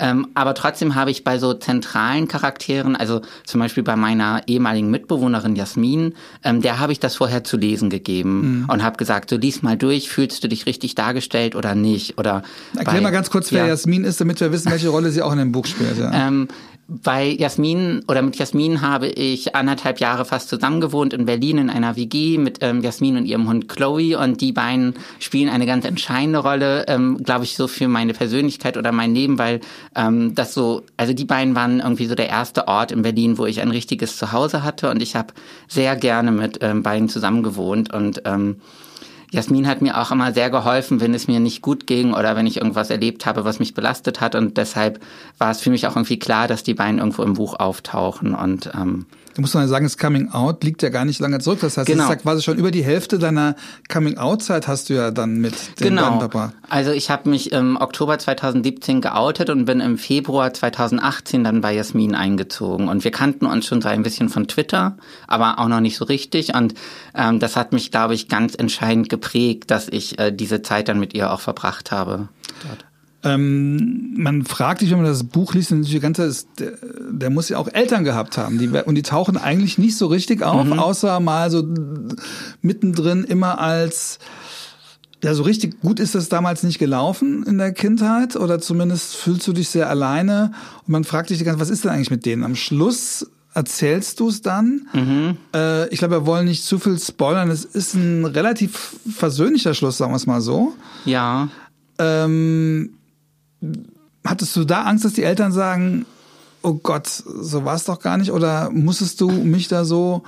Ähm, 0.03 0.27
aber 0.35 0.55
trotzdem 0.55 0.97
habe 0.97 1.13
ich 1.13 1.23
bei 1.23 1.39
so 1.39 1.55
zentralen 1.55 2.27
Charakteren, 2.27 2.97
also 2.97 3.21
zum 3.45 3.61
Beispiel 3.61 3.85
bei 3.85 3.95
meiner 3.95 4.43
ehemaligen 4.49 4.91
Mitbewohnerin 4.91 5.55
Jasmin, 5.55 6.15
ähm, 6.43 6.61
der 6.61 6.81
habe 6.81 6.91
ich 6.91 6.99
das 6.99 7.15
vorher 7.15 7.45
zu 7.45 7.57
lesen 7.57 7.89
gegeben 7.89 8.67
und 8.69 8.83
habe 8.83 8.97
gesagt, 8.97 9.31
so 9.31 9.37
lies 9.37 9.63
mal 9.63 9.77
durch, 9.77 10.09
fühlst 10.11 10.43
du 10.43 10.49
dich 10.49 10.67
richtig 10.67 10.97
dargestellt 10.97 11.55
oder 11.55 11.77
nicht? 11.77 12.19
Oder 12.19 12.43
Erklär 12.77 12.97
bei- 12.97 13.01
mal 13.01 13.11
ganz 13.13 13.31
kurz, 13.31 13.53
wer 13.53 13.63
ja. 13.63 13.69
Jasmin 13.69 14.03
ist, 14.03 14.21
damit 14.21 14.41
wir 14.41 14.51
wissen, 14.51 14.73
welche 14.73 14.89
Rolle 14.89 15.13
sie 15.13 15.23
auch 15.23 15.33
in 15.33 15.39
dem 15.39 15.53
Buch 15.53 15.67
spielt. 15.67 15.97
Ja. 15.99 16.13
Ähm, 16.13 16.49
bei 17.03 17.29
Jasmin 17.29 18.05
oder 18.09 18.23
mit 18.23 18.37
Jasmin 18.37 18.83
habe 18.83 19.09
ich 19.09 19.55
anderthalb 19.55 20.01
Jahre 20.01 20.25
fast 20.25 20.49
zusammengewohnt 20.49 21.13
in 21.15 21.25
Berlin 21.25 21.59
in 21.59 21.71
einer 21.71 21.97
WG 21.97 22.39
mit 22.39 22.59
ähm, 22.61 22.83
Jasmin 22.83 23.17
und 23.17 23.25
ihrem 23.25 23.49
Hund 23.49 23.69
Chloe. 23.69 24.19
Und 24.19 24.41
die 24.41 24.53
beiden 24.53 24.95
spielen 25.19 25.49
eine 25.49 25.67
ganz 25.67 25.85
entscheidende 25.85 26.41
Rolle, 26.41 26.85
ähm, 26.89 27.19
glaube 27.23 27.45
ich, 27.45 27.57
so 27.57 27.67
für 27.69 27.89
meine 27.89 28.13
Persönlichkeit 28.13 28.77
oder 28.77 28.93
mein 28.93 29.15
Leben, 29.15 29.39
weil 29.39 29.61
ähm, 29.97 30.35
das 30.35 30.55
so, 30.55 30.83
also 30.97 31.13
die 31.13 31.25
beiden 31.25 31.55
waren 31.55 31.81
irgendwie 31.81 32.07
so 32.07 32.15
der 32.15 32.29
erste 32.29 32.69
Ort 32.69 32.93
in 32.93 33.03
Berlin, 33.03 33.39
wo 33.39 33.47
ich 33.47 33.61
ein 33.61 33.71
richtiges 33.71 34.17
Zuhause 34.17 34.63
hatte. 34.63 34.91
Und 34.91 35.01
ich 35.01 35.17
habe 35.17 35.33
sehr 35.69 35.97
gerne 35.97 36.31
mit 36.31 36.59
ähm, 36.61 36.83
beiden 36.83 37.09
zusammengewohnt. 37.09 37.93
Und 37.93 38.23
ähm, 38.25 38.57
Jasmin 39.33 39.67
hat 39.67 39.81
mir 39.81 39.99
auch 39.99 40.11
immer 40.11 40.35
sehr 40.35 40.51
geholfen, 40.51 41.01
wenn 41.01 41.15
es 41.15 41.27
mir 41.27 41.41
nicht 41.41 41.63
gut 41.63 41.87
ging 41.87 42.13
oder 42.13 42.37
wenn 42.37 42.47
ich 42.47 42.59
irgendwas 42.59 42.91
erlebt 42.91 43.25
habe, 43.25 43.47
was 43.47 43.61
mich 43.61 43.73
belastet 43.73 44.21
hat. 44.21 44.35
Und 44.35 44.59
deshalb 44.59 45.03
war 45.39 45.51
es 45.51 45.63
für 45.63 45.71
mich 45.71 45.87
auch 45.87 45.97
irgendwie 45.97 46.19
klar, 46.19 46.49
dass 46.49 46.65
die 46.65 46.75
beiden 46.75 46.99
irgendwo 46.99 47.23
im 47.23 47.33
Buch 47.33 47.59
auftauchen. 47.59 48.35
Und 48.35 48.71
ähm, 48.75 49.07
Du 49.35 49.41
musst 49.41 49.55
mal 49.55 49.67
sagen, 49.67 49.85
das 49.85 49.97
Coming 49.97 50.31
Out 50.31 50.63
liegt 50.63 50.83
ja 50.83 50.91
gar 50.91 51.05
nicht 51.05 51.21
lange 51.21 51.39
zurück. 51.39 51.61
Das 51.61 51.77
heißt, 51.77 51.87
Genau. 51.87 52.05
das 52.05 52.11
ist 52.11 52.17
ja 52.17 52.23
quasi 52.23 52.43
schon 52.43 52.59
über 52.59 52.71
die 52.71 52.85
Hälfte 52.85 53.19
deiner 53.19 53.57
Coming 53.91 54.19
Out-Zeit 54.19 54.69
hast 54.69 54.91
du 54.91 54.95
ja 54.95 55.11
dann 55.11 55.37
mit 55.41 55.55
dem 55.81 55.89
genau. 55.89 56.19
Papa. 56.19 56.53
Also 56.69 56.91
ich 56.91 57.11
habe 57.11 57.31
mich 57.31 57.53
im 57.53 57.77
Oktober 57.77 58.19
2017 58.19 59.01
geoutet 59.01 59.49
und 59.51 59.65
bin 59.65 59.81
im 59.81 59.97
Februar 59.97 60.53
2018 60.53 61.45
dann 61.45 61.61
bei 61.61 61.73
Jasmin 61.75 62.15
eingezogen. 62.15 62.89
Und 62.89 63.05
wir 63.05 63.11
kannten 63.11 63.47
uns 63.47 63.67
schon 63.67 63.81
so 63.81 63.89
ein 63.89 64.03
bisschen 64.03 64.29
von 64.29 64.49
Twitter, 64.49 64.97
aber 65.27 65.59
auch 65.59 65.69
noch 65.69 65.81
nicht 65.81 65.97
so 65.97 66.05
richtig. 66.05 66.55
Und 66.55 66.75
ähm, 67.15 67.39
das 67.41 67.57
hat 67.57 67.73
mich, 67.73 67.91
glaube 67.91 68.15
ich, 68.15 68.29
ganz 68.29 68.55
entscheidend 68.55 69.09
geprägt, 69.09 69.71
dass 69.71 69.89
ich 69.89 70.19
äh, 70.19 70.31
diese 70.31 70.63
Zeit 70.63 70.89
dann 70.89 71.01
mit 71.01 71.15
ihr 71.15 71.33
auch 71.33 71.41
verbracht 71.41 71.91
habe. 71.91 72.29
Dort. 72.69 72.85
Ähm, 73.25 74.15
man 74.17 74.45
fragt 74.45 74.81
sich, 74.81 74.91
wenn 74.91 74.99
man 74.99 75.07
das 75.07 75.25
Buch 75.25 75.55
liest, 75.55 75.71
natürlich 75.71 75.93
die 75.93 76.01
ganze 76.01 76.25
ist, 76.25 76.49
der, 76.59 76.73
der 77.11 77.31
muss 77.31 77.49
ja 77.49 77.59
auch 77.59 77.69
Eltern 77.69 78.03
gehabt 78.05 78.37
haben. 78.37 78.59
Die, 78.59 78.69
und 78.69 78.95
die 78.97 79.03
tauchen 79.03 79.37
eigentlich 79.37 79.79
nicht 79.79 79.97
so 79.97 80.07
richtig 80.07 80.43
auf, 80.43 80.71
außer 80.71 81.21
mal 81.21 81.51
so 81.51 81.65
mittendrin 82.63 83.25
immer 83.25 83.61
als 83.61 84.19
ja, 85.23 85.35
so 85.35 85.45
richtig 85.45 85.81
gut 85.81 86.01
ist 86.01 86.17
das 86.17 86.29
damals 86.29 86.65
nicht 86.65 86.81
gelaufen 86.81 87.45
in 87.45 87.57
der 87.57 87.73
Kindheit 87.73 88.35
oder 88.35 88.61
zumindest 88.61 89.15
fühlst 89.15 89.47
du 89.47 89.53
dich 89.53 89.69
sehr 89.69 89.89
alleine 89.89 90.51
und 90.85 90.89
man 90.89 91.05
fragt 91.05 91.29
sich 91.29 91.39
die 91.39 91.45
ganze 91.45 91.59
Zeit, 91.59 91.69
was 91.69 91.73
ist 91.73 91.85
denn 91.85 91.93
eigentlich 91.93 92.11
mit 92.11 92.27
denen? 92.27 92.43
Am 92.43 92.57
Schluss 92.57 93.31
erzählst 93.55 94.19
du 94.19 94.29
es 94.29 94.43
dann. 94.43 94.89
Äh, 95.55 95.89
ich 95.91 95.99
glaube, 95.99 96.17
wir 96.17 96.27
wollen 96.27 96.47
nicht 96.47 96.65
zu 96.65 96.79
viel 96.79 96.99
spoilern. 96.99 97.51
Es 97.51 97.65
ist 97.65 97.95
ein 97.95 98.25
relativ 98.25 98.97
versöhnlicher 99.09 99.75
Schluss, 99.75 99.99
sagen 99.99 100.13
wir 100.13 100.17
es 100.17 100.27
mal 100.27 100.41
so. 100.41 100.75
Ja. 101.05 101.49
Ähm, 101.99 102.95
hattest 104.25 104.55
du 104.57 104.65
da 104.65 104.83
Angst, 104.83 105.05
dass 105.05 105.15
die 105.15 105.25
Eltern 105.25 105.53
sagen, 105.53 106.07
oh 106.63 106.75
Gott, 106.75 107.07
so 107.07 107.65
war 107.65 107.75
es 107.75 107.85
doch 107.85 108.01
gar 108.01 108.17
nicht? 108.17 108.33
Oder 108.33 108.71
musstest 108.71 109.21
du 109.21 109.31
mich 109.31 109.69
da 109.69 109.85
so 109.85 110.23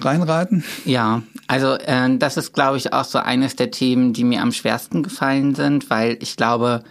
reinreiten? 0.00 0.64
Ja, 0.84 1.22
also 1.46 1.74
äh, 1.74 2.16
das 2.18 2.36
ist, 2.36 2.52
glaube 2.52 2.76
ich, 2.76 2.92
auch 2.92 3.04
so 3.04 3.18
eines 3.18 3.56
der 3.56 3.70
Themen, 3.70 4.12
die 4.12 4.24
mir 4.24 4.42
am 4.42 4.52
schwersten 4.52 5.02
gefallen 5.02 5.54
sind, 5.54 5.90
weil 5.90 6.16
ich 6.20 6.36
glaube, 6.36 6.82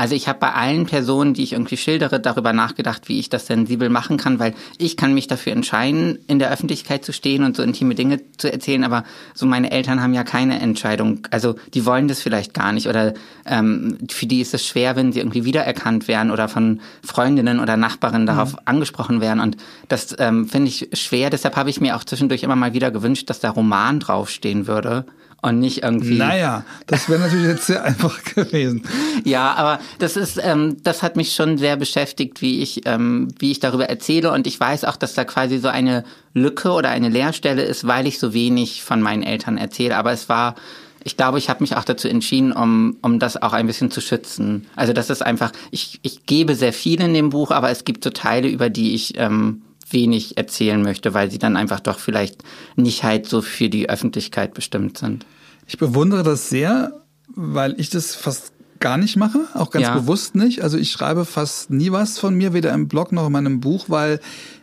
also 0.00 0.14
ich 0.14 0.28
habe 0.28 0.38
bei 0.38 0.54
allen 0.54 0.86
Personen, 0.86 1.34
die 1.34 1.42
ich 1.42 1.52
irgendwie 1.52 1.76
schildere, 1.76 2.20
darüber 2.20 2.54
nachgedacht, 2.54 3.10
wie 3.10 3.18
ich 3.18 3.28
das 3.28 3.46
sensibel 3.46 3.90
machen 3.90 4.16
kann, 4.16 4.38
weil 4.38 4.54
ich 4.78 4.96
kann 4.96 5.12
mich 5.12 5.26
dafür 5.26 5.52
entscheiden, 5.52 6.18
in 6.26 6.38
der 6.38 6.50
Öffentlichkeit 6.50 7.04
zu 7.04 7.12
stehen 7.12 7.44
und 7.44 7.54
so 7.54 7.62
intime 7.62 7.94
Dinge 7.94 8.18
zu 8.38 8.50
erzählen, 8.50 8.82
aber 8.84 9.04
so 9.34 9.44
meine 9.44 9.70
Eltern 9.70 10.02
haben 10.02 10.14
ja 10.14 10.24
keine 10.24 10.58
Entscheidung. 10.58 11.26
Also 11.30 11.56
die 11.74 11.84
wollen 11.84 12.08
das 12.08 12.22
vielleicht 12.22 12.54
gar 12.54 12.72
nicht 12.72 12.88
oder 12.88 13.12
ähm, 13.44 13.98
für 14.10 14.24
die 14.24 14.40
ist 14.40 14.54
es 14.54 14.66
schwer, 14.66 14.96
wenn 14.96 15.12
sie 15.12 15.18
irgendwie 15.18 15.44
wiedererkannt 15.44 16.08
werden 16.08 16.30
oder 16.30 16.48
von 16.48 16.80
Freundinnen 17.04 17.60
oder 17.60 17.76
Nachbarinnen 17.76 18.26
darauf 18.26 18.54
mhm. 18.54 18.58
angesprochen 18.64 19.20
werden. 19.20 19.40
Und 19.40 19.58
das 19.88 20.16
ähm, 20.18 20.48
finde 20.48 20.68
ich 20.68 20.88
schwer. 20.94 21.28
Deshalb 21.28 21.56
habe 21.56 21.68
ich 21.68 21.78
mir 21.78 21.94
auch 21.94 22.04
zwischendurch 22.04 22.42
immer 22.42 22.56
mal 22.56 22.72
wieder 22.72 22.90
gewünscht, 22.90 23.28
dass 23.28 23.40
da 23.40 23.50
Roman 23.50 24.00
draufstehen 24.00 24.66
würde 24.66 25.04
und 25.42 25.58
nicht 25.58 25.82
irgendwie. 25.82 26.18
Naja, 26.18 26.64
das 26.86 27.08
wäre 27.08 27.20
natürlich 27.20 27.46
jetzt 27.46 27.66
sehr 27.66 27.84
einfach 27.84 28.22
gewesen. 28.34 28.82
Ja, 29.24 29.54
aber 29.54 29.80
das 29.98 30.16
ist, 30.16 30.40
ähm, 30.42 30.76
das 30.82 31.02
hat 31.02 31.16
mich 31.16 31.34
schon 31.34 31.58
sehr 31.58 31.76
beschäftigt, 31.76 32.42
wie 32.42 32.62
ich, 32.62 32.82
ähm, 32.86 33.28
wie 33.38 33.50
ich 33.50 33.60
darüber 33.60 33.88
erzähle 33.88 34.32
und 34.32 34.46
ich 34.46 34.58
weiß 34.58 34.84
auch, 34.84 34.96
dass 34.96 35.14
da 35.14 35.24
quasi 35.24 35.58
so 35.58 35.68
eine 35.68 36.04
Lücke 36.34 36.70
oder 36.72 36.90
eine 36.90 37.08
Leerstelle 37.08 37.62
ist, 37.62 37.86
weil 37.86 38.06
ich 38.06 38.18
so 38.18 38.34
wenig 38.34 38.82
von 38.82 39.00
meinen 39.00 39.22
Eltern 39.22 39.58
erzähle. 39.58 39.96
Aber 39.96 40.12
es 40.12 40.28
war, 40.28 40.54
ich 41.02 41.16
glaube, 41.16 41.38
ich 41.38 41.48
habe 41.48 41.62
mich 41.62 41.76
auch 41.76 41.84
dazu 41.84 42.08
entschieden, 42.08 42.52
um, 42.52 42.98
um 43.02 43.18
das 43.18 43.40
auch 43.40 43.52
ein 43.52 43.66
bisschen 43.66 43.90
zu 43.90 44.00
schützen. 44.00 44.66
Also 44.76 44.92
das 44.92 45.10
ist 45.10 45.22
einfach, 45.22 45.52
ich, 45.70 45.98
ich 46.02 46.26
gebe 46.26 46.54
sehr 46.54 46.72
viel 46.72 47.00
in 47.00 47.14
dem 47.14 47.30
Buch, 47.30 47.50
aber 47.50 47.70
es 47.70 47.84
gibt 47.84 48.04
so 48.04 48.10
Teile, 48.10 48.48
über 48.48 48.70
die 48.70 48.94
ich 48.94 49.14
ähm, 49.16 49.62
wenig 49.90 50.36
erzählen 50.36 50.80
möchte, 50.80 51.14
weil 51.14 51.30
sie 51.30 51.38
dann 51.38 51.56
einfach 51.56 51.80
doch 51.80 51.98
vielleicht 51.98 52.42
nicht 52.76 53.02
halt 53.02 53.26
so 53.26 53.42
für 53.42 53.68
die 53.68 53.88
Öffentlichkeit 53.88 54.54
bestimmt 54.54 54.98
sind. 54.98 55.26
Ich 55.66 55.78
bewundere 55.78 56.22
das 56.22 56.48
sehr, 56.48 57.00
weil 57.28 57.78
ich 57.78 57.90
das 57.90 58.14
fast 58.14 58.52
gar 58.80 58.96
nicht 58.96 59.16
mache, 59.16 59.40
auch 59.54 59.70
ganz 59.70 59.86
ja. 59.86 59.94
bewusst 59.94 60.34
nicht. 60.34 60.62
Also 60.62 60.78
ich 60.78 60.90
schreibe 60.90 61.24
fast 61.24 61.70
nie 61.70 61.92
was 61.92 62.18
von 62.18 62.34
mir, 62.34 62.54
weder 62.54 62.72
im 62.72 62.88
Blog 62.88 63.12
noch 63.12 63.26
in 63.26 63.32
meinem 63.32 63.60
Buch, 63.60 63.84
weil 63.88 64.20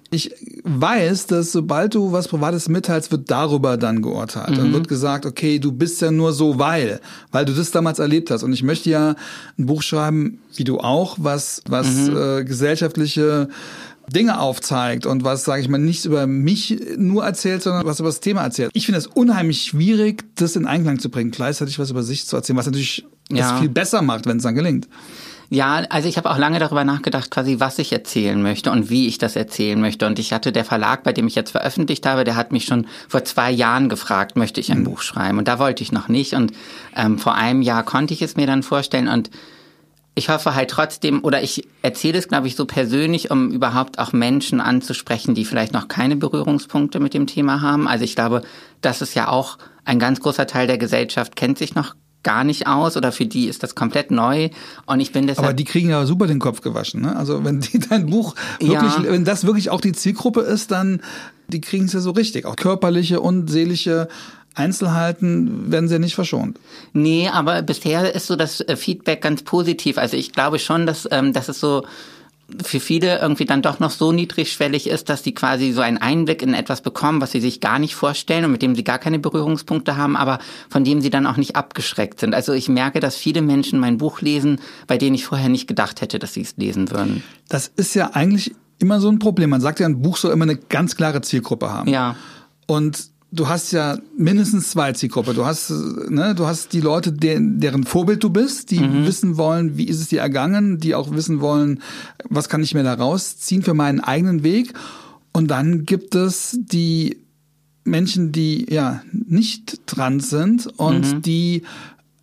ich 0.09 0.33
weiß, 0.63 1.27
dass 1.27 1.51
sobald 1.51 1.93
du 1.93 2.13
was 2.13 2.29
Privates 2.29 2.69
mitteilst, 2.69 3.11
wird 3.11 3.29
darüber 3.29 3.77
dann 3.77 4.01
geurteilt. 4.01 4.51
Mhm. 4.51 4.55
Dann 4.55 4.73
wird 4.73 4.87
gesagt, 4.87 5.25
okay, 5.25 5.59
du 5.59 5.71
bist 5.71 6.01
ja 6.01 6.11
nur 6.11 6.31
so, 6.31 6.57
weil, 6.57 7.01
weil 7.31 7.45
du 7.45 7.53
das 7.53 7.71
damals 7.71 7.99
erlebt 7.99 8.31
hast. 8.31 8.43
Und 8.43 8.53
ich 8.53 8.63
möchte 8.63 8.89
ja 8.89 9.15
ein 9.57 9.65
Buch 9.65 9.81
schreiben, 9.81 10.39
wie 10.55 10.63
du 10.63 10.79
auch, 10.79 11.17
was, 11.19 11.61
was 11.67 11.87
mhm. 11.87 12.17
äh, 12.17 12.43
gesellschaftliche 12.45 13.49
Dinge 14.13 14.39
aufzeigt 14.39 15.05
und 15.05 15.23
was, 15.23 15.43
sage 15.43 15.61
ich 15.61 15.67
mal, 15.67 15.77
nichts 15.77 16.05
über 16.05 16.27
mich 16.27 16.79
nur 16.97 17.25
erzählt, 17.25 17.61
sondern 17.61 17.85
was 17.85 17.99
über 17.99 18.09
das 18.09 18.21
Thema 18.21 18.41
erzählt. 18.41 18.71
Ich 18.73 18.85
finde 18.85 18.99
es 18.99 19.07
unheimlich 19.07 19.63
schwierig, 19.63 20.23
das 20.35 20.55
in 20.55 20.65
Einklang 20.65 20.99
zu 20.99 21.09
bringen, 21.09 21.31
gleichzeitig 21.31 21.77
was 21.77 21.91
über 21.91 22.03
sich 22.03 22.25
zu 22.25 22.35
erzählen, 22.35 22.57
was 22.57 22.67
natürlich 22.67 23.05
ja. 23.29 23.51
das 23.51 23.59
viel 23.59 23.69
besser 23.69 24.01
macht, 24.01 24.25
wenn 24.25 24.37
es 24.37 24.43
dann 24.43 24.55
gelingt. 24.55 24.87
Ja, 25.49 25.83
also 25.89 26.09
ich 26.09 26.17
habe 26.17 26.29
auch 26.29 26.37
lange 26.37 26.59
darüber 26.59 26.83
nachgedacht, 26.83 27.31
quasi 27.31 27.59
was 27.59 27.79
ich 27.79 27.93
erzählen 27.93 28.41
möchte 28.41 28.69
und 28.69 28.89
wie 28.89 29.07
ich 29.07 29.17
das 29.17 29.37
erzählen 29.37 29.79
möchte. 29.79 30.05
Und 30.05 30.19
ich 30.19 30.33
hatte 30.33 30.51
der 30.51 30.65
Verlag, 30.65 31.03
bei 31.03 31.13
dem 31.13 31.27
ich 31.27 31.35
jetzt 31.35 31.51
veröffentlicht 31.51 32.05
habe, 32.05 32.25
der 32.25 32.35
hat 32.35 32.51
mich 32.51 32.65
schon 32.65 32.85
vor 33.07 33.23
zwei 33.23 33.49
Jahren 33.49 33.87
gefragt, 33.87 34.35
möchte 34.35 34.59
ich 34.59 34.71
ein 34.71 34.79
mhm. 34.79 34.85
Buch 34.85 35.01
schreiben? 35.01 35.37
Und 35.37 35.47
da 35.47 35.57
wollte 35.57 35.83
ich 35.83 35.93
noch 35.93 36.09
nicht. 36.09 36.33
Und 36.33 36.51
ähm, 36.95 37.17
vor 37.17 37.35
einem 37.35 37.61
Jahr 37.61 37.83
konnte 37.83 38.13
ich 38.13 38.21
es 38.21 38.35
mir 38.35 38.45
dann 38.45 38.61
vorstellen. 38.61 39.07
Und 39.07 39.29
ich 40.17 40.29
hoffe 40.29 40.55
halt 40.55 40.71
trotzdem, 40.71 41.23
oder 41.23 41.43
ich 41.43 41.67
erzähle 41.83 42.17
es, 42.17 42.27
glaube 42.27 42.47
ich, 42.47 42.55
so 42.55 42.65
persönlich, 42.65 43.29
um 43.29 43.51
überhaupt 43.51 43.99
auch 43.99 44.13
Menschen 44.13 44.59
anzusprechen, 44.59 45.35
die 45.35 45.45
vielleicht 45.45 45.73
noch 45.73 45.87
keine 45.87 46.15
Berührungspunkte 46.15 46.99
mit 46.99 47.13
dem 47.13 47.27
Thema 47.27 47.61
haben. 47.61 47.87
Also 47.87 48.03
ich 48.03 48.15
glaube, 48.15 48.41
das 48.81 49.03
ist 49.03 49.13
ja 49.13 49.27
auch 49.27 49.59
ein 49.85 49.99
ganz 49.99 50.19
großer 50.19 50.47
Teil 50.47 50.65
der 50.65 50.79
Gesellschaft, 50.79 51.35
kennt 51.35 51.59
sich 51.59 51.75
noch 51.75 51.95
gar 52.23 52.43
nicht 52.43 52.65
aus 52.65 52.97
oder 52.97 53.11
für 53.11 53.27
die 53.27 53.47
ist 53.47 53.61
das 53.61 53.75
komplett 53.75 54.09
neu 54.09 54.49
und 54.85 54.99
ich 54.99 55.13
bin 55.13 55.27
deshalb 55.27 55.45
aber 55.45 55.53
die 55.53 55.63
kriegen 55.63 55.89
ja 55.89 56.05
super 56.05 56.27
den 56.27 56.39
Kopf 56.39 56.59
gewaschen 56.59 57.03
ne 57.03 57.15
also 57.15 57.45
wenn 57.45 57.61
die 57.61 57.79
dein 57.79 58.07
Buch 58.07 58.35
wirklich 58.59 58.97
ja. 58.97 59.03
wenn 59.03 59.23
das 59.23 59.45
wirklich 59.45 59.69
auch 59.69 59.79
die 59.79 59.93
Zielgruppe 59.93 60.41
ist 60.41 60.71
dann 60.71 60.99
die 61.47 61.61
kriegen 61.61 61.85
es 61.85 61.93
ja 61.93 62.01
so 62.01 62.11
richtig 62.11 62.45
auch 62.45 62.57
körperliche 62.57 63.21
und 63.21 63.49
seelische 63.49 64.09
Einzelheiten 64.57 65.71
werden 65.71 65.87
sie 65.87 65.95
ja 65.95 65.99
nicht 65.99 66.15
verschont. 66.15 66.59
Nee, 66.93 67.29
aber 67.29 67.61
bisher 67.61 68.13
ist 68.13 68.27
so 68.27 68.35
das 68.35 68.61
äh, 68.61 68.75
Feedback 68.75 69.21
ganz 69.21 69.43
positiv. 69.43 69.97
Also 69.97 70.17
ich 70.17 70.31
glaube 70.33 70.59
schon, 70.59 70.85
dass, 70.85 71.07
ähm, 71.11 71.33
dass 71.33 71.49
es 71.49 71.59
so 71.59 71.83
für 72.63 72.79
viele 72.79 73.19
irgendwie 73.19 73.45
dann 73.45 73.61
doch 73.61 73.79
noch 73.79 73.91
so 73.91 74.11
niedrigschwellig 74.11 74.87
ist, 74.87 75.09
dass 75.09 75.23
sie 75.23 75.33
quasi 75.33 75.73
so 75.73 75.81
einen 75.81 75.97
Einblick 75.97 76.41
in 76.41 76.53
etwas 76.53 76.81
bekommen, 76.81 77.19
was 77.19 77.31
sie 77.31 77.41
sich 77.41 77.59
gar 77.59 77.77
nicht 77.77 77.95
vorstellen 77.95 78.45
und 78.45 78.51
mit 78.51 78.61
dem 78.61 78.73
sie 78.73 78.85
gar 78.85 78.99
keine 78.99 79.19
Berührungspunkte 79.19 79.97
haben, 79.97 80.15
aber 80.15 80.39
von 80.69 80.85
dem 80.85 81.01
sie 81.01 81.09
dann 81.09 81.27
auch 81.27 81.35
nicht 81.35 81.57
abgeschreckt 81.57 82.19
sind. 82.21 82.33
Also 82.33 82.53
ich 82.53 82.69
merke, 82.69 83.01
dass 83.01 83.17
viele 83.17 83.41
Menschen 83.41 83.79
mein 83.79 83.97
Buch 83.97 84.21
lesen, 84.21 84.61
bei 84.87 84.97
denen 84.97 85.15
ich 85.15 85.25
vorher 85.25 85.49
nicht 85.49 85.67
gedacht 85.67 85.99
hätte, 85.99 86.19
dass 86.19 86.33
sie 86.33 86.41
es 86.41 86.55
lesen 86.55 86.89
würden. 86.89 87.21
Das 87.49 87.69
ist 87.75 87.93
ja 87.95 88.11
eigentlich 88.13 88.55
immer 88.79 89.01
so 89.01 89.09
ein 89.09 89.19
Problem. 89.19 89.49
Man 89.49 89.61
sagt 89.61 89.81
ja, 89.81 89.85
ein 89.85 90.01
Buch 90.01 90.15
soll 90.15 90.31
immer 90.31 90.43
eine 90.43 90.55
ganz 90.57 90.95
klare 90.95 91.21
Zielgruppe 91.21 91.69
haben. 91.69 91.89
Ja. 91.89 92.15
Und 92.65 93.09
du 93.31 93.47
hast 93.47 93.71
ja 93.71 93.97
mindestens 94.17 94.71
zwei 94.71 94.93
Zielgruppe. 94.93 95.33
Du 95.33 95.45
hast, 95.45 95.69
ne, 96.09 96.33
du 96.35 96.45
hast 96.45 96.73
die 96.73 96.81
Leute, 96.81 97.11
deren, 97.11 97.59
deren 97.59 97.83
Vorbild 97.83 98.23
du 98.23 98.29
bist, 98.29 98.71
die 98.71 98.79
mhm. 98.79 99.05
wissen 99.05 99.37
wollen, 99.37 99.77
wie 99.77 99.85
ist 99.85 99.99
es 99.99 100.09
dir 100.09 100.21
ergangen, 100.21 100.79
die 100.79 100.95
auch 100.95 101.11
wissen 101.11 101.41
wollen, 101.41 101.81
was 102.29 102.49
kann 102.49 102.63
ich 102.63 102.73
mir 102.73 102.83
da 102.83 102.93
rausziehen 102.93 103.63
für 103.63 103.73
meinen 103.73 103.99
eigenen 103.99 104.43
Weg. 104.43 104.73
Und 105.33 105.49
dann 105.49 105.85
gibt 105.85 106.15
es 106.15 106.57
die 106.59 107.17
Menschen, 107.83 108.31
die 108.31 108.65
ja 108.69 109.01
nicht 109.11 109.85
trans 109.87 110.29
sind 110.29 110.67
und 110.77 111.15
mhm. 111.15 111.21
die 111.21 111.63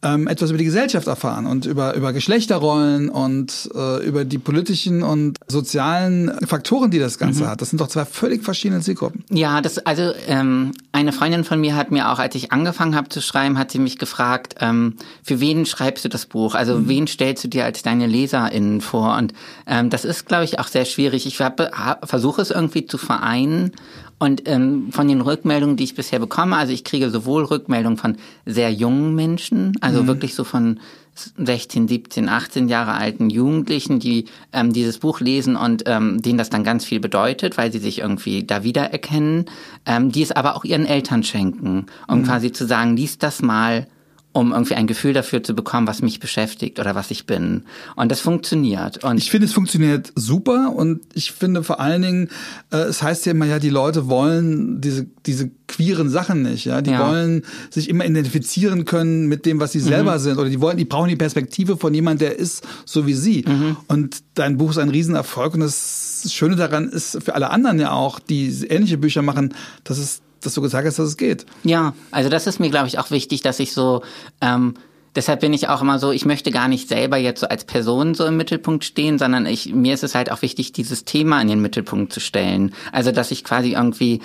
ähm, 0.04 0.28
etwas 0.28 0.50
über 0.50 0.58
die 0.58 0.64
Gesellschaft 0.64 1.06
erfahren 1.06 1.46
und 1.46 1.66
über, 1.66 1.94
über 1.94 2.12
Geschlechterrollen 2.12 3.08
und 3.08 3.70
äh, 3.74 4.06
über 4.06 4.24
die 4.24 4.38
politischen 4.38 5.02
und 5.02 5.38
sozialen 5.48 6.32
Faktoren, 6.46 6.90
die 6.90 6.98
das 6.98 7.18
Ganze 7.18 7.44
mhm. 7.44 7.48
hat. 7.48 7.62
Das 7.62 7.70
sind 7.70 7.80
doch 7.80 7.88
zwei 7.88 8.04
völlig 8.04 8.44
verschiedene 8.44 8.80
Zielgruppen. 8.80 9.24
Ja, 9.30 9.60
das 9.60 9.78
also 9.78 10.12
ähm, 10.26 10.72
eine 10.92 11.12
Freundin 11.12 11.44
von 11.44 11.60
mir 11.60 11.74
hat 11.74 11.90
mir 11.90 12.10
auch, 12.10 12.18
als 12.18 12.34
ich 12.34 12.52
angefangen 12.52 12.94
habe 12.94 13.08
zu 13.08 13.20
schreiben, 13.20 13.58
hat 13.58 13.70
sie 13.70 13.78
mich 13.78 13.98
gefragt, 13.98 14.56
ähm, 14.60 14.94
für 15.22 15.40
wen 15.40 15.66
schreibst 15.66 16.04
du 16.04 16.08
das 16.08 16.26
Buch? 16.26 16.54
Also 16.54 16.78
mhm. 16.78 16.88
wen 16.88 17.06
stellst 17.06 17.42
du 17.44 17.48
dir 17.48 17.64
als 17.64 17.82
deine 17.82 18.06
LeserInnen 18.06 18.80
vor? 18.80 19.16
Und 19.16 19.32
ähm, 19.66 19.90
das 19.90 20.04
ist, 20.04 20.26
glaube 20.26 20.44
ich, 20.44 20.58
auch 20.58 20.68
sehr 20.68 20.84
schwierig. 20.84 21.26
Ich 21.26 21.36
versuche 21.36 22.42
es 22.42 22.50
irgendwie 22.50 22.86
zu 22.86 22.98
vereinen 22.98 23.72
und 24.18 24.48
ähm, 24.48 24.92
von 24.92 25.08
den 25.08 25.20
Rückmeldungen, 25.20 25.76
die 25.76 25.84
ich 25.84 25.94
bisher 25.94 26.18
bekomme, 26.18 26.56
also 26.56 26.72
ich 26.72 26.84
kriege 26.84 27.10
sowohl 27.10 27.44
Rückmeldungen 27.44 27.98
von 27.98 28.16
sehr 28.46 28.72
jungen 28.72 29.14
Menschen, 29.14 29.76
also 29.80 30.02
mhm. 30.02 30.06
wirklich 30.06 30.34
so 30.34 30.44
von 30.44 30.80
16, 31.14 31.86
17, 31.88 32.28
18 32.28 32.68
Jahre 32.68 32.92
alten 32.92 33.30
Jugendlichen, 33.30 34.00
die 34.00 34.26
ähm, 34.52 34.72
dieses 34.72 34.98
Buch 34.98 35.20
lesen 35.20 35.56
und 35.56 35.84
ähm, 35.86 36.20
denen 36.20 36.38
das 36.38 36.50
dann 36.50 36.64
ganz 36.64 36.84
viel 36.84 37.00
bedeutet, 37.00 37.56
weil 37.56 37.72
sie 37.72 37.78
sich 37.78 38.00
irgendwie 38.00 38.44
da 38.44 38.64
wiedererkennen, 38.64 39.46
ähm, 39.86 40.10
die 40.10 40.22
es 40.22 40.32
aber 40.32 40.56
auch 40.56 40.64
ihren 40.64 40.86
Eltern 40.86 41.22
schenken, 41.22 41.86
um 42.08 42.20
mhm. 42.20 42.24
quasi 42.24 42.50
zu 42.52 42.66
sagen, 42.66 42.96
liest 42.96 43.22
das 43.22 43.42
mal 43.42 43.86
um 44.34 44.50
irgendwie 44.50 44.74
ein 44.74 44.88
Gefühl 44.88 45.12
dafür 45.12 45.44
zu 45.44 45.54
bekommen, 45.54 45.86
was 45.86 46.02
mich 46.02 46.18
beschäftigt 46.18 46.80
oder 46.80 46.96
was 46.96 47.12
ich 47.12 47.24
bin. 47.24 47.62
Und 47.94 48.10
das 48.10 48.20
funktioniert. 48.20 49.04
Und 49.04 49.16
ich 49.16 49.30
finde, 49.30 49.46
es 49.46 49.52
funktioniert 49.52 50.12
super 50.16 50.72
und 50.74 51.02
ich 51.14 51.30
finde 51.30 51.62
vor 51.62 51.78
allen 51.78 52.02
Dingen, 52.02 52.30
äh, 52.72 52.78
es 52.78 53.00
heißt 53.00 53.26
ja 53.26 53.32
immer, 53.32 53.46
ja, 53.46 53.60
die 53.60 53.70
Leute 53.70 54.08
wollen 54.08 54.80
diese, 54.80 55.06
diese 55.24 55.52
queeren 55.68 56.10
Sachen 56.10 56.42
nicht, 56.42 56.64
ja. 56.64 56.82
Die 56.82 56.90
ja. 56.90 57.08
wollen 57.08 57.42
sich 57.70 57.88
immer 57.88 58.04
identifizieren 58.04 58.84
können 58.84 59.28
mit 59.28 59.46
dem, 59.46 59.60
was 59.60 59.70
sie 59.70 59.80
selber 59.80 60.16
mhm. 60.16 60.22
sind. 60.22 60.38
Oder 60.38 60.50
die 60.50 60.60
wollen, 60.60 60.78
die 60.78 60.84
brauchen 60.84 61.08
die 61.08 61.16
Perspektive 61.16 61.76
von 61.76 61.94
jemand, 61.94 62.20
der 62.20 62.36
ist 62.36 62.66
so 62.84 63.06
wie 63.06 63.14
sie. 63.14 63.44
Mhm. 63.46 63.76
Und 63.86 64.24
dein 64.34 64.56
Buch 64.56 64.70
ist 64.70 64.78
ein 64.78 64.90
Riesenerfolg 64.90 65.54
und 65.54 65.60
das 65.60 66.28
Schöne 66.32 66.56
daran 66.56 66.88
ist 66.88 67.22
für 67.22 67.36
alle 67.36 67.50
anderen 67.50 67.78
ja 67.78 67.92
auch, 67.92 68.18
die 68.18 68.48
ähnliche 68.68 68.98
Bücher 68.98 69.22
machen, 69.22 69.54
dass 69.84 69.98
es 69.98 70.22
dass 70.44 70.54
du 70.54 70.60
gesagt 70.60 70.86
hast, 70.86 70.98
dass 70.98 71.08
es 71.08 71.16
geht. 71.16 71.46
Ja, 71.62 71.94
also 72.10 72.28
das 72.28 72.46
ist 72.46 72.60
mir, 72.60 72.70
glaube 72.70 72.88
ich, 72.88 72.98
auch 72.98 73.10
wichtig, 73.10 73.42
dass 73.42 73.60
ich 73.60 73.72
so 73.72 74.02
ähm, 74.40 74.74
deshalb 75.14 75.40
bin 75.40 75.52
ich 75.52 75.68
auch 75.68 75.82
immer 75.82 75.98
so, 75.98 76.12
ich 76.12 76.24
möchte 76.24 76.50
gar 76.50 76.68
nicht 76.68 76.88
selber 76.88 77.16
jetzt 77.16 77.40
so 77.40 77.48
als 77.48 77.64
Person 77.64 78.14
so 78.14 78.24
im 78.26 78.36
Mittelpunkt 78.36 78.84
stehen, 78.84 79.18
sondern 79.18 79.46
ich, 79.46 79.72
mir 79.72 79.94
ist 79.94 80.04
es 80.04 80.14
halt 80.14 80.30
auch 80.30 80.42
wichtig, 80.42 80.72
dieses 80.72 81.04
Thema 81.04 81.40
in 81.40 81.48
den 81.48 81.60
Mittelpunkt 81.60 82.12
zu 82.12 82.20
stellen. 82.20 82.74
Also, 82.92 83.12
dass 83.12 83.30
ich 83.30 83.44
quasi 83.44 83.72
irgendwie, 83.72 84.20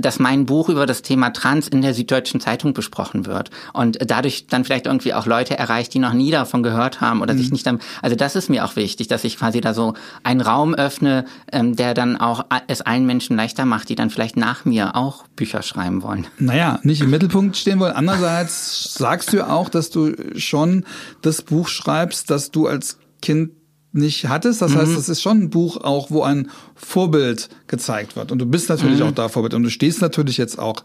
dass 0.00 0.18
mein 0.18 0.46
Buch 0.46 0.68
über 0.68 0.86
das 0.86 1.02
Thema 1.02 1.30
Trans 1.30 1.68
in 1.68 1.82
der 1.82 1.94
Süddeutschen 1.94 2.40
Zeitung 2.40 2.74
besprochen 2.74 3.26
wird 3.26 3.50
und 3.72 3.98
dadurch 4.06 4.46
dann 4.46 4.64
vielleicht 4.64 4.86
irgendwie 4.86 5.14
auch 5.14 5.26
Leute 5.26 5.58
erreicht, 5.58 5.94
die 5.94 5.98
noch 5.98 6.12
nie 6.12 6.30
davon 6.30 6.62
gehört 6.62 7.00
haben 7.00 7.22
oder 7.22 7.34
mhm. 7.34 7.38
sich 7.38 7.52
nicht 7.52 7.66
dann, 7.66 7.80
also 8.02 8.16
das 8.16 8.36
ist 8.36 8.50
mir 8.50 8.64
auch 8.64 8.76
wichtig, 8.76 9.08
dass 9.08 9.24
ich 9.24 9.38
quasi 9.38 9.60
da 9.60 9.74
so 9.74 9.94
einen 10.22 10.40
Raum 10.40 10.74
öffne, 10.74 11.24
ähm, 11.50 11.76
der 11.76 11.94
dann 11.94 12.16
auch 12.16 12.44
es 12.66 12.80
allen 12.82 13.06
Menschen 13.06 13.36
leichter 13.36 13.64
macht, 13.64 13.88
die 13.88 13.94
dann 13.94 14.10
vielleicht 14.10 14.36
nach 14.36 14.64
mir 14.64 14.96
auch 14.96 15.26
Bücher 15.36 15.62
schreiben 15.62 16.02
wollen. 16.02 16.26
Naja, 16.38 16.80
nicht 16.82 17.00
im 17.00 17.10
Mittelpunkt 17.10 17.56
stehen 17.56 17.80
wollen. 17.80 17.92
Andererseits 17.92 18.94
sagst 18.94 19.32
du 19.32 19.48
auch, 19.48 19.68
dass 19.68 19.90
du 19.90 20.14
schon 20.36 20.84
das 21.22 21.42
Buch 21.42 21.68
schreibst, 21.68 22.30
das 22.30 22.50
du 22.50 22.66
als 22.66 22.98
Kind 23.20 23.50
nicht 23.92 24.28
hattest. 24.28 24.62
Das 24.62 24.72
mhm. 24.72 24.78
heißt, 24.78 24.96
das 24.96 25.08
ist 25.08 25.22
schon 25.22 25.42
ein 25.42 25.50
Buch 25.50 25.76
auch, 25.76 26.10
wo 26.10 26.22
ein 26.22 26.50
Vorbild 26.74 27.48
gezeigt 27.66 28.16
wird. 28.16 28.32
Und 28.32 28.38
du 28.38 28.46
bist 28.46 28.68
natürlich 28.68 29.00
mhm. 29.00 29.08
auch 29.08 29.12
da 29.12 29.28
Vorbild. 29.28 29.54
Und 29.54 29.62
du 29.62 29.70
stehst 29.70 30.00
natürlich 30.00 30.38
jetzt 30.38 30.58
auch 30.58 30.82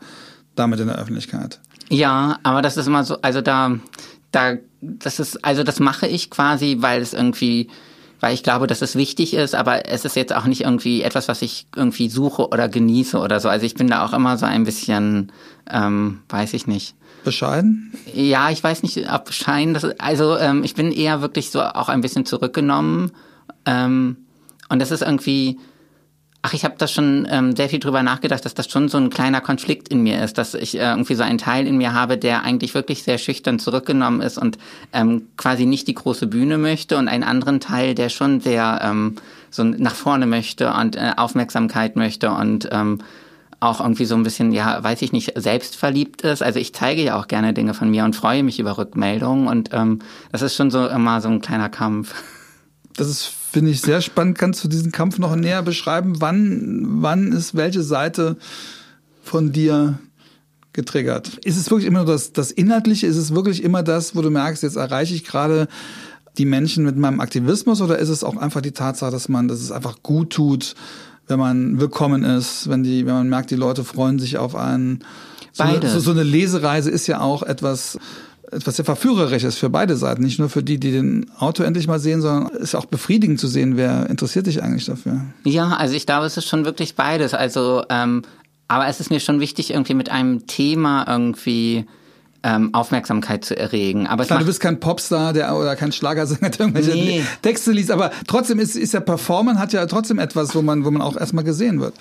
damit 0.55 0.79
in 0.79 0.87
der 0.87 0.97
Öffentlichkeit. 0.97 1.59
Ja, 1.89 2.39
aber 2.43 2.61
das 2.61 2.77
ist 2.77 2.87
immer 2.87 3.03
so, 3.03 3.21
also 3.21 3.41
da, 3.41 3.77
da, 4.31 4.57
das 4.81 5.19
ist, 5.19 5.43
also 5.45 5.63
das 5.63 5.79
mache 5.79 6.07
ich 6.07 6.29
quasi, 6.29 6.77
weil 6.79 7.01
es 7.01 7.13
irgendwie, 7.13 7.69
weil 8.19 8.33
ich 8.33 8.43
glaube, 8.43 8.67
dass 8.67 8.81
es 8.81 8.95
wichtig 8.95 9.33
ist, 9.33 9.55
aber 9.55 9.87
es 9.87 10.03
ist 10.03 10.15
jetzt 10.15 10.35
auch 10.35 10.45
nicht 10.45 10.61
irgendwie 10.61 11.01
etwas, 11.01 11.27
was 11.27 11.41
ich 11.41 11.67
irgendwie 11.75 12.09
suche 12.09 12.49
oder 12.49 12.67
genieße 12.67 13.17
oder 13.17 13.39
so. 13.39 13.47
Also 13.47 13.65
ich 13.65 13.75
bin 13.75 13.87
da 13.87 14.05
auch 14.05 14.13
immer 14.13 14.37
so 14.37 14.45
ein 14.45 14.65
bisschen, 14.65 15.31
ähm, 15.71 16.19
weiß 16.29 16.53
ich 16.53 16.67
nicht. 16.67 16.95
Bescheiden? 17.23 17.93
Ja, 18.13 18.49
ich 18.49 18.63
weiß 18.63 18.83
nicht, 18.83 19.11
ob 19.11 19.25
bescheiden. 19.25 19.73
Das 19.73 19.83
also 19.99 20.37
ähm, 20.37 20.63
ich 20.63 20.75
bin 20.75 20.91
eher 20.91 21.21
wirklich 21.21 21.51
so 21.51 21.61
auch 21.61 21.89
ein 21.89 22.01
bisschen 22.01 22.25
zurückgenommen. 22.25 23.11
Ähm, 23.65 24.17
und 24.69 24.81
das 24.81 24.91
ist 24.91 25.01
irgendwie, 25.01 25.57
Ach, 26.43 26.53
ich 26.53 26.63
habe 26.63 26.75
da 26.77 26.87
schon 26.87 27.27
ähm, 27.29 27.57
sehr 27.57 27.67
viel 27.67 27.79
drüber 27.79 28.03
nachgedacht, 28.03 28.45
dass 28.45 28.53
das 28.53 28.69
schon 28.69 28.87
so 28.87 28.97
ein 28.97 29.09
kleiner 29.09 29.41
Konflikt 29.41 29.89
in 29.89 30.01
mir 30.01 30.23
ist, 30.23 30.37
dass 30.37 30.53
ich 30.53 30.75
äh, 30.75 30.83
irgendwie 30.83 31.15
so 31.15 31.23
einen 31.23 31.39
Teil 31.39 31.67
in 31.67 31.77
mir 31.77 31.93
habe, 31.93 32.17
der 32.17 32.43
eigentlich 32.43 32.73
wirklich 32.73 33.03
sehr 33.03 33.17
schüchtern 33.17 33.59
zurückgenommen 33.59 34.21
ist 34.21 34.37
und 34.37 34.57
ähm, 34.93 35.27
quasi 35.35 35.65
nicht 35.65 35.89
die 35.89 35.95
große 35.95 36.27
Bühne 36.27 36.57
möchte 36.57 36.97
und 36.97 37.09
einen 37.09 37.23
anderen 37.23 37.59
Teil, 37.59 37.95
der 37.95 38.07
schon 38.07 38.39
sehr 38.39 38.79
ähm, 38.81 39.15
so 39.49 39.65
nach 39.65 39.95
vorne 39.95 40.25
möchte 40.25 40.71
und 40.71 40.95
äh, 40.95 41.11
Aufmerksamkeit 41.17 41.97
möchte 41.97 42.31
und 42.31 42.69
ähm, 42.71 42.99
auch 43.59 43.81
irgendwie 43.81 44.05
so 44.05 44.15
ein 44.15 44.23
bisschen, 44.23 44.51
ja, 44.51 44.83
weiß 44.83 45.01
ich 45.01 45.11
nicht, 45.11 45.33
selbstverliebt 45.35 46.21
ist. 46.21 46.43
Also 46.43 46.59
ich 46.59 46.73
zeige 46.73 47.03
ja 47.03 47.19
auch 47.19 47.27
gerne 47.27 47.53
Dinge 47.53 47.73
von 47.73 47.89
mir 47.89 48.03
und 48.05 48.15
freue 48.15 48.43
mich 48.43 48.59
über 48.59 48.77
Rückmeldungen 48.77 49.47
und 49.47 49.69
ähm, 49.73 49.99
das 50.31 50.41
ist 50.41 50.55
schon 50.55 50.69
so 50.69 50.87
immer 50.87 51.21
so 51.21 51.29
ein 51.29 51.41
kleiner 51.41 51.69
Kampf. 51.69 52.13
Das 52.95 53.07
ist 53.07 53.33
finde 53.51 53.71
ich 53.71 53.81
sehr 53.81 54.01
spannend. 54.01 54.37
Kannst 54.37 54.63
du 54.63 54.67
diesen 54.67 54.91
Kampf 54.91 55.17
noch 55.17 55.35
näher 55.35 55.63
beschreiben? 55.63 56.21
Wann, 56.21 56.85
wann 57.01 57.31
ist 57.31 57.55
welche 57.55 57.81
Seite 57.81 58.37
von 59.23 59.51
dir 59.51 59.97
getriggert? 60.73 61.39
Ist 61.43 61.57
es 61.57 61.71
wirklich 61.71 61.87
immer 61.87 62.03
nur 62.03 62.13
das, 62.13 62.33
das 62.33 62.51
Inhaltliche? 62.51 63.07
Ist 63.07 63.17
es 63.17 63.33
wirklich 63.33 63.63
immer 63.63 63.81
das, 63.81 64.15
wo 64.15 64.21
du 64.21 64.29
merkst, 64.29 64.63
jetzt 64.63 64.75
erreiche 64.75 65.15
ich 65.15 65.23
gerade 65.23 65.67
die 66.37 66.45
Menschen 66.45 66.83
mit 66.83 66.97
meinem 66.97 67.19
Aktivismus 67.19 67.81
oder 67.81 67.97
ist 67.97 68.09
es 68.09 68.23
auch 68.23 68.37
einfach 68.37 68.61
die 68.61 68.73
Tatsache, 68.73 69.11
dass 69.11 69.27
man, 69.27 69.47
dass 69.47 69.59
es 69.59 69.71
einfach 69.71 70.03
gut 70.03 70.31
tut, 70.31 70.75
wenn 71.27 71.39
man 71.39 71.79
willkommen 71.79 72.23
ist, 72.23 72.69
wenn 72.69 72.83
die, 72.83 73.05
wenn 73.05 73.13
man 73.13 73.29
merkt, 73.29 73.51
die 73.51 73.55
Leute 73.55 73.83
freuen 73.83 74.19
sich 74.19 74.37
auf 74.37 74.55
einen? 74.55 75.03
So 75.51 75.63
Eine, 75.63 75.89
so, 75.89 75.99
so 75.99 76.11
eine 76.11 76.23
Lesereise 76.23 76.89
ist 76.89 77.07
ja 77.07 77.19
auch 77.19 77.43
etwas, 77.43 77.97
etwas 78.51 78.77
sehr 78.77 78.85
verführerisches 78.85 79.57
für 79.57 79.69
beide 79.69 79.97
Seiten. 79.97 80.23
Nicht 80.23 80.39
nur 80.39 80.49
für 80.49 80.63
die, 80.63 80.79
die 80.79 80.91
den 80.91 81.29
Auto 81.37 81.63
endlich 81.63 81.87
mal 81.87 81.99
sehen, 81.99 82.21
sondern 82.21 82.53
es 82.55 82.61
ist 82.61 82.75
auch 82.75 82.85
befriedigend 82.85 83.39
zu 83.39 83.47
sehen, 83.47 83.75
wer 83.75 84.09
interessiert 84.09 84.45
sich 84.45 84.61
eigentlich 84.61 84.85
dafür. 84.85 85.21
Ja, 85.43 85.69
also 85.69 85.95
ich 85.95 86.05
glaube, 86.05 86.25
es 86.27 86.37
ist 86.37 86.47
schon 86.47 86.63
wirklich 86.63 86.95
beides. 86.95 87.33
Also, 87.33 87.83
ähm, 87.89 88.21
aber 88.67 88.87
es 88.87 88.99
ist 88.99 89.09
mir 89.09 89.19
schon 89.19 89.39
wichtig, 89.39 89.71
irgendwie 89.71 89.95
mit 89.95 90.09
einem 90.09 90.45
Thema 90.47 91.05
irgendwie 91.07 91.85
ähm, 92.47 92.73
Aufmerksamkeit 92.73 93.43
zu 93.43 93.57
erregen. 93.57 94.07
Aber 94.07 94.23
Klar, 94.23 94.39
du 94.39 94.45
bist 94.45 94.61
kein 94.61 94.79
Popstar 94.79 95.33
der, 95.33 95.53
oder 95.55 95.75
kein 95.75 95.91
Schlagersänger, 95.91 96.49
der 96.49 96.59
irgendwelche 96.61 96.91
nee. 96.91 97.23
Texte 97.41 97.73
liest, 97.73 97.91
aber 97.91 98.11
trotzdem 98.25 98.59
ist, 98.59 98.75
ist 98.75 98.93
ja 98.93 99.01
Performen 99.01 99.59
hat 99.59 99.73
ja 99.73 99.85
trotzdem 99.85 100.17
etwas, 100.17 100.55
wo 100.55 100.61
man, 100.61 100.85
wo 100.85 100.91
man 100.91 101.01
auch 101.01 101.17
erstmal 101.17 101.43
gesehen 101.43 101.81
wird. 101.81 101.93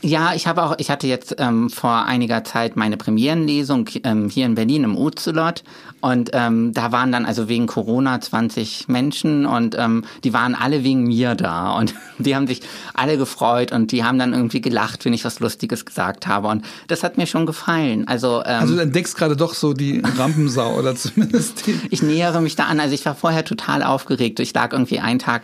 Ja, 0.00 0.34
ich 0.34 0.46
habe 0.46 0.62
auch, 0.62 0.74
ich 0.78 0.90
hatte 0.90 1.06
jetzt 1.08 1.36
ähm, 1.38 1.70
vor 1.70 2.04
einiger 2.04 2.44
Zeit 2.44 2.76
meine 2.76 2.96
Premierenlesung 2.96 3.88
ähm, 4.04 4.28
hier 4.28 4.46
in 4.46 4.54
Berlin 4.54 4.84
im 4.84 4.96
Ocelot 4.96 5.64
und 6.00 6.30
ähm, 6.32 6.72
da 6.74 6.92
waren 6.92 7.10
dann 7.10 7.26
also 7.26 7.48
wegen 7.48 7.66
Corona 7.66 8.20
20 8.20 8.88
Menschen 8.88 9.46
und 9.46 9.76
ähm, 9.76 10.04
die 10.22 10.32
waren 10.32 10.54
alle 10.54 10.84
wegen 10.84 11.04
mir 11.04 11.34
da 11.34 11.72
und 11.72 11.94
die 12.18 12.36
haben 12.36 12.46
sich 12.46 12.60
alle 12.94 13.18
gefreut 13.18 13.72
und 13.72 13.90
die 13.90 14.04
haben 14.04 14.18
dann 14.18 14.32
irgendwie 14.32 14.60
gelacht, 14.60 15.04
wenn 15.04 15.12
ich 15.12 15.24
was 15.24 15.40
Lustiges 15.40 15.84
gesagt 15.84 16.26
habe 16.26 16.48
und 16.48 16.64
das 16.86 17.02
hat 17.02 17.16
mir 17.16 17.26
schon 17.26 17.46
gefallen. 17.46 18.06
Also, 18.06 18.42
ähm, 18.44 18.60
also 18.60 18.74
du 18.76 18.80
entdeckst 18.80 19.16
gerade 19.16 19.36
doch 19.36 19.54
so 19.54 19.72
die 19.72 20.02
Rampensau 20.16 20.74
oder 20.78 20.94
zumindest 20.96 21.66
die. 21.66 21.80
Ich 21.90 22.02
nähere 22.02 22.40
mich 22.40 22.54
da 22.54 22.64
an. 22.66 22.78
Also 22.78 22.94
ich 22.94 23.04
war 23.04 23.14
vorher 23.14 23.44
total 23.44 23.82
aufgeregt. 23.82 24.38
Ich 24.40 24.54
lag 24.54 24.72
irgendwie 24.72 25.00
einen 25.00 25.18
Tag, 25.18 25.42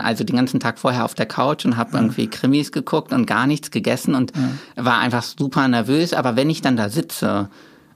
also 0.00 0.24
den 0.24 0.36
ganzen 0.36 0.60
Tag 0.60 0.78
vorher 0.78 1.04
auf 1.04 1.14
der 1.14 1.26
Couch 1.26 1.64
und 1.64 1.76
habe 1.76 1.96
irgendwie 1.96 2.26
Krimis 2.28 2.72
geguckt 2.72 3.12
und 3.12 3.26
gar 3.26 3.46
nichts 3.46 3.70
gegessen 3.70 4.14
und 4.14 4.32
ja. 4.36 4.84
war 4.84 4.98
einfach 4.98 5.22
super 5.22 5.66
nervös. 5.68 6.12
Aber 6.12 6.36
wenn 6.36 6.50
ich 6.50 6.60
dann 6.60 6.76
da 6.76 6.88
sitze 6.88 7.48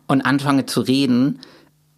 und 0.07 0.23
anfange 0.23 0.67
zu 0.67 0.81
reden, 0.81 1.39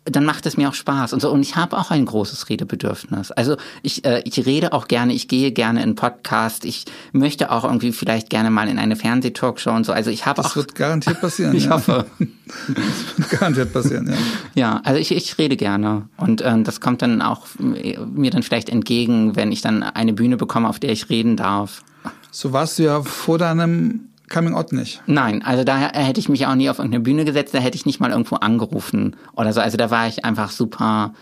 dann 0.04 0.25
macht 0.25 0.47
es 0.47 0.57
mir 0.57 0.69
auch 0.69 0.75
Spaß 0.75 1.12
und 1.12 1.21
so. 1.21 1.30
Und 1.30 1.42
ich 1.42 1.57
habe 1.57 1.76
auch 1.76 1.90
ein 1.90 2.07
großes 2.07 2.49
Redebedürfnis. 2.49 3.33
Also 3.33 3.57
ich, 3.83 4.04
äh, 4.04 4.23
ich 4.25 4.45
rede 4.47 4.73
auch 4.73 4.88
gerne, 4.88 5.12
ich 5.12 5.28
gehe 5.28 5.52
gerne 5.52 5.83
in 5.83 5.95
Podcast, 5.95 6.64
ich 6.64 6.87
möchte 7.12 7.50
auch 7.50 7.64
irgendwie 7.64 7.92
vielleicht 7.92 8.30
gerne 8.30 8.50
mal 8.50 8.69
in 8.69 8.78
eine 8.78 8.97
Fernsehtalkshow 8.97 9.71
und 9.71 9.84
so. 9.84 9.93
Also 9.93 10.10
ich 10.10 10.26
habe 10.26 10.41
auch. 10.41 10.45
Das 10.45 10.56
wird 10.56 10.75
garantiert 10.75 11.21
passieren. 11.21 11.54
ich 11.54 11.65
ja. 11.65 11.71
hoffe. 11.71 12.06
Das 12.67 13.17
wird 13.17 13.30
garantiert 13.30 13.73
passieren, 13.73 14.08
ja. 14.08 14.17
Ja, 14.56 14.80
also 14.82 14.99
ich, 14.99 15.13
ich 15.13 15.39
rede 15.39 15.56
gerne. 15.56 16.08
Und 16.17 16.41
äh, 16.41 16.63
das 16.63 16.80
kommt 16.80 17.00
dann 17.00 17.23
auch 17.23 17.47
mir 17.58 18.30
dann 18.32 18.43
vielleicht 18.43 18.69
entgegen, 18.69 19.36
wenn 19.36 19.52
ich 19.52 19.60
dann 19.60 19.84
eine 19.84 20.13
Bühne 20.13 20.36
bekomme, 20.36 20.69
auf 20.69 20.80
der 20.80 20.91
ich 20.91 21.10
reden 21.10 21.36
darf. 21.36 21.84
So 22.32 22.52
warst 22.52 22.80
du 22.80 22.82
ja 22.82 23.02
vor 23.02 23.39
deinem 23.39 24.09
Coming 24.30 24.54
Out 24.54 24.73
nicht. 24.73 25.02
Nein, 25.06 25.43
also 25.45 25.64
da 25.64 25.76
hätte 25.76 26.21
ich 26.21 26.28
mich 26.28 26.47
auch 26.47 26.54
nie 26.54 26.71
auf 26.71 26.78
irgendeine 26.78 27.02
Bühne 27.02 27.25
gesetzt, 27.25 27.52
da 27.52 27.58
hätte 27.58 27.76
ich 27.76 27.84
nicht 27.84 28.00
mal 28.00 28.10
irgendwo 28.10 28.36
angerufen 28.36 29.16
oder 29.34 29.52
so. 29.52 29.60
Also 29.60 29.76
da 29.76 29.90
war 29.90 30.08
ich 30.08 30.25
einfach 30.25 30.50
super 30.50 31.12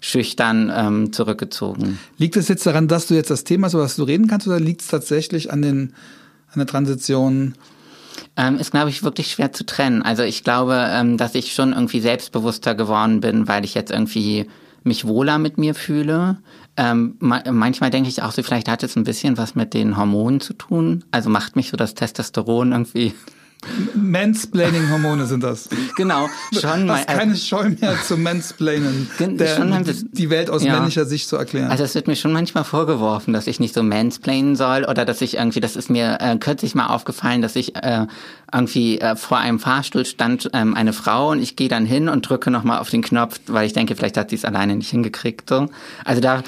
schüchtern 0.00 0.70
ähm, 0.74 1.12
zurückgezogen. 1.12 1.98
Liegt 2.18 2.36
es 2.36 2.48
jetzt 2.48 2.66
daran, 2.66 2.88
dass 2.88 3.06
du 3.06 3.14
jetzt 3.14 3.30
das 3.30 3.44
Thema 3.44 3.66
hast, 3.66 3.74
über 3.74 3.84
das 3.84 3.96
du 3.96 4.02
reden 4.02 4.26
kannst, 4.26 4.46
oder 4.46 4.60
liegt 4.60 4.82
es 4.82 4.88
tatsächlich 4.88 5.52
an, 5.52 5.62
den, 5.62 5.94
an 6.52 6.58
der 6.58 6.66
Transition? 6.66 7.54
Ähm, 8.36 8.58
ist, 8.58 8.72
glaube 8.72 8.90
ich, 8.90 9.02
wirklich 9.02 9.30
schwer 9.30 9.52
zu 9.52 9.64
trennen. 9.64 10.02
Also 10.02 10.22
ich 10.22 10.44
glaube, 10.44 10.86
ähm, 10.90 11.16
dass 11.16 11.34
ich 11.34 11.54
schon 11.54 11.72
irgendwie 11.72 12.00
selbstbewusster 12.00 12.74
geworden 12.74 13.20
bin, 13.20 13.48
weil 13.48 13.64
ich 13.64 13.74
jetzt 13.74 13.90
irgendwie 13.90 14.46
mich 14.82 15.06
wohler 15.06 15.38
mit 15.38 15.56
mir 15.56 15.74
fühle. 15.74 16.38
Ähm, 16.76 17.16
manchmal 17.20 17.90
denke 17.90 18.08
ich 18.08 18.22
auch 18.22 18.32
so, 18.32 18.42
vielleicht 18.42 18.68
hat 18.68 18.82
es 18.82 18.96
ein 18.96 19.04
bisschen 19.04 19.38
was 19.38 19.54
mit 19.54 19.74
den 19.74 19.96
Hormonen 19.96 20.40
zu 20.40 20.52
tun. 20.52 21.04
Also 21.10 21.30
macht 21.30 21.56
mich 21.56 21.70
so 21.70 21.76
das 21.76 21.94
Testosteron 21.94 22.72
irgendwie 22.72 23.14
Mansplaining-Hormone 23.94 25.26
sind 25.26 25.42
das. 25.42 25.68
Genau, 25.96 26.28
schon. 26.52 26.86
Du 26.86 26.92
hast 26.92 27.08
keine 27.08 27.34
Scheu 27.34 27.70
mehr 27.70 27.96
zum 28.06 28.22
Mansplainen, 28.22 29.10
der, 29.18 29.56
schon, 29.56 29.84
die 30.12 30.30
Welt 30.30 30.50
aus 30.50 30.62
ja. 30.62 30.74
männlicher 30.74 31.04
Sicht 31.04 31.28
zu 31.28 31.36
erklären. 31.36 31.70
Also 31.70 31.82
es 31.82 31.94
wird 31.94 32.06
mir 32.06 32.16
schon 32.16 32.32
manchmal 32.32 32.64
vorgeworfen, 32.64 33.32
dass 33.32 33.46
ich 33.46 33.58
nicht 33.58 33.74
so 33.74 33.82
mansplainen 33.82 34.56
soll 34.56 34.84
oder 34.84 35.04
dass 35.04 35.20
ich 35.20 35.36
irgendwie, 35.36 35.60
das 35.60 35.74
ist 35.74 35.90
mir 35.90 36.18
äh, 36.20 36.36
kürzlich 36.36 36.74
mal 36.74 36.86
aufgefallen, 36.88 37.42
dass 37.42 37.56
ich 37.56 37.74
äh, 37.76 38.06
irgendwie 38.52 39.00
äh, 39.00 39.16
vor 39.16 39.38
einem 39.38 39.58
Fahrstuhl 39.58 40.04
stand 40.04 40.50
ähm, 40.52 40.74
eine 40.74 40.92
Frau 40.92 41.30
und 41.30 41.40
ich 41.40 41.56
gehe 41.56 41.68
dann 41.68 41.86
hin 41.86 42.08
und 42.08 42.28
drücke 42.28 42.50
nochmal 42.50 42.78
auf 42.78 42.90
den 42.90 43.02
Knopf, 43.02 43.40
weil 43.46 43.66
ich 43.66 43.72
denke, 43.72 43.96
vielleicht 43.96 44.16
hat 44.16 44.30
sie 44.30 44.36
es 44.36 44.44
alleine 44.44 44.76
nicht 44.76 44.90
hingekriegt. 44.90 45.48
So. 45.48 45.68
Also 46.04 46.20
da 46.20 46.44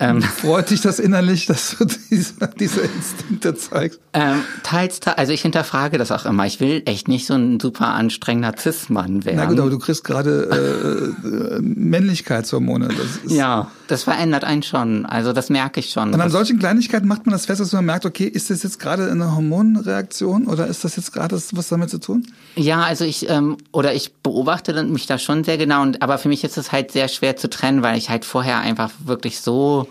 ähm, 0.00 0.22
Freut 0.22 0.70
dich 0.70 0.80
das 0.80 1.00
innerlich, 1.00 1.46
dass 1.46 1.76
du 1.76 1.84
diese, 2.10 2.34
diese 2.58 2.80
Instinkte 2.82 3.54
zeigst? 3.56 3.98
Ähm, 4.12 4.44
teils, 4.62 5.00
also 5.06 5.32
ich 5.32 5.42
hinterfrage 5.42 5.98
das 5.98 6.12
auch 6.12 6.24
immer. 6.24 6.46
Ich 6.46 6.60
will 6.60 6.82
echt 6.86 7.08
nicht 7.08 7.26
so 7.26 7.34
ein 7.34 7.58
super 7.58 7.88
anstrengender 7.88 8.54
Cis-Mann 8.56 9.24
werden. 9.24 9.36
Na 9.36 9.46
gut, 9.46 9.58
aber 9.58 9.70
du 9.70 9.78
kriegst 9.78 10.04
gerade 10.04 11.12
äh, 11.24 11.56
äh, 11.56 11.60
Männlichkeitshormone. 11.60 12.88
Das 12.88 13.32
ja, 13.32 13.70
das 13.88 14.04
verändert 14.04 14.44
einen 14.44 14.62
schon. 14.62 15.04
Also 15.04 15.32
das 15.32 15.50
merke 15.50 15.80
ich 15.80 15.90
schon. 15.90 16.14
Und 16.14 16.20
an 16.20 16.30
solchen 16.30 16.60
Kleinigkeiten 16.60 17.08
macht 17.08 17.26
man 17.26 17.32
das 17.32 17.46
fest, 17.46 17.60
dass 17.60 17.72
man 17.72 17.84
merkt, 17.84 18.06
okay, 18.06 18.26
ist 18.26 18.50
das 18.50 18.62
jetzt 18.62 18.78
gerade 18.78 19.10
eine 19.10 19.34
Hormonreaktion 19.34 20.46
oder 20.46 20.68
ist 20.68 20.84
das 20.84 20.94
jetzt 20.94 21.12
gerade 21.12 21.34
was 21.34 21.68
damit 21.68 21.90
zu 21.90 21.98
tun? 21.98 22.24
Ja, 22.54 22.82
also 22.82 23.04
ich 23.04 23.28
ähm, 23.28 23.56
oder 23.72 23.94
ich 23.94 24.14
beobachte 24.14 24.80
mich 24.84 25.06
da 25.06 25.18
schon 25.18 25.42
sehr 25.42 25.58
genau. 25.58 25.82
Und 25.82 26.02
aber 26.02 26.18
für 26.18 26.28
mich 26.28 26.44
ist 26.44 26.56
es 26.56 26.70
halt 26.70 26.92
sehr 26.92 27.08
schwer 27.08 27.36
zu 27.36 27.50
trennen, 27.50 27.82
weil 27.82 27.98
ich 27.98 28.10
halt 28.10 28.24
vorher 28.24 28.58
einfach 28.58 28.90
wirklich 29.04 29.40
so 29.40 29.87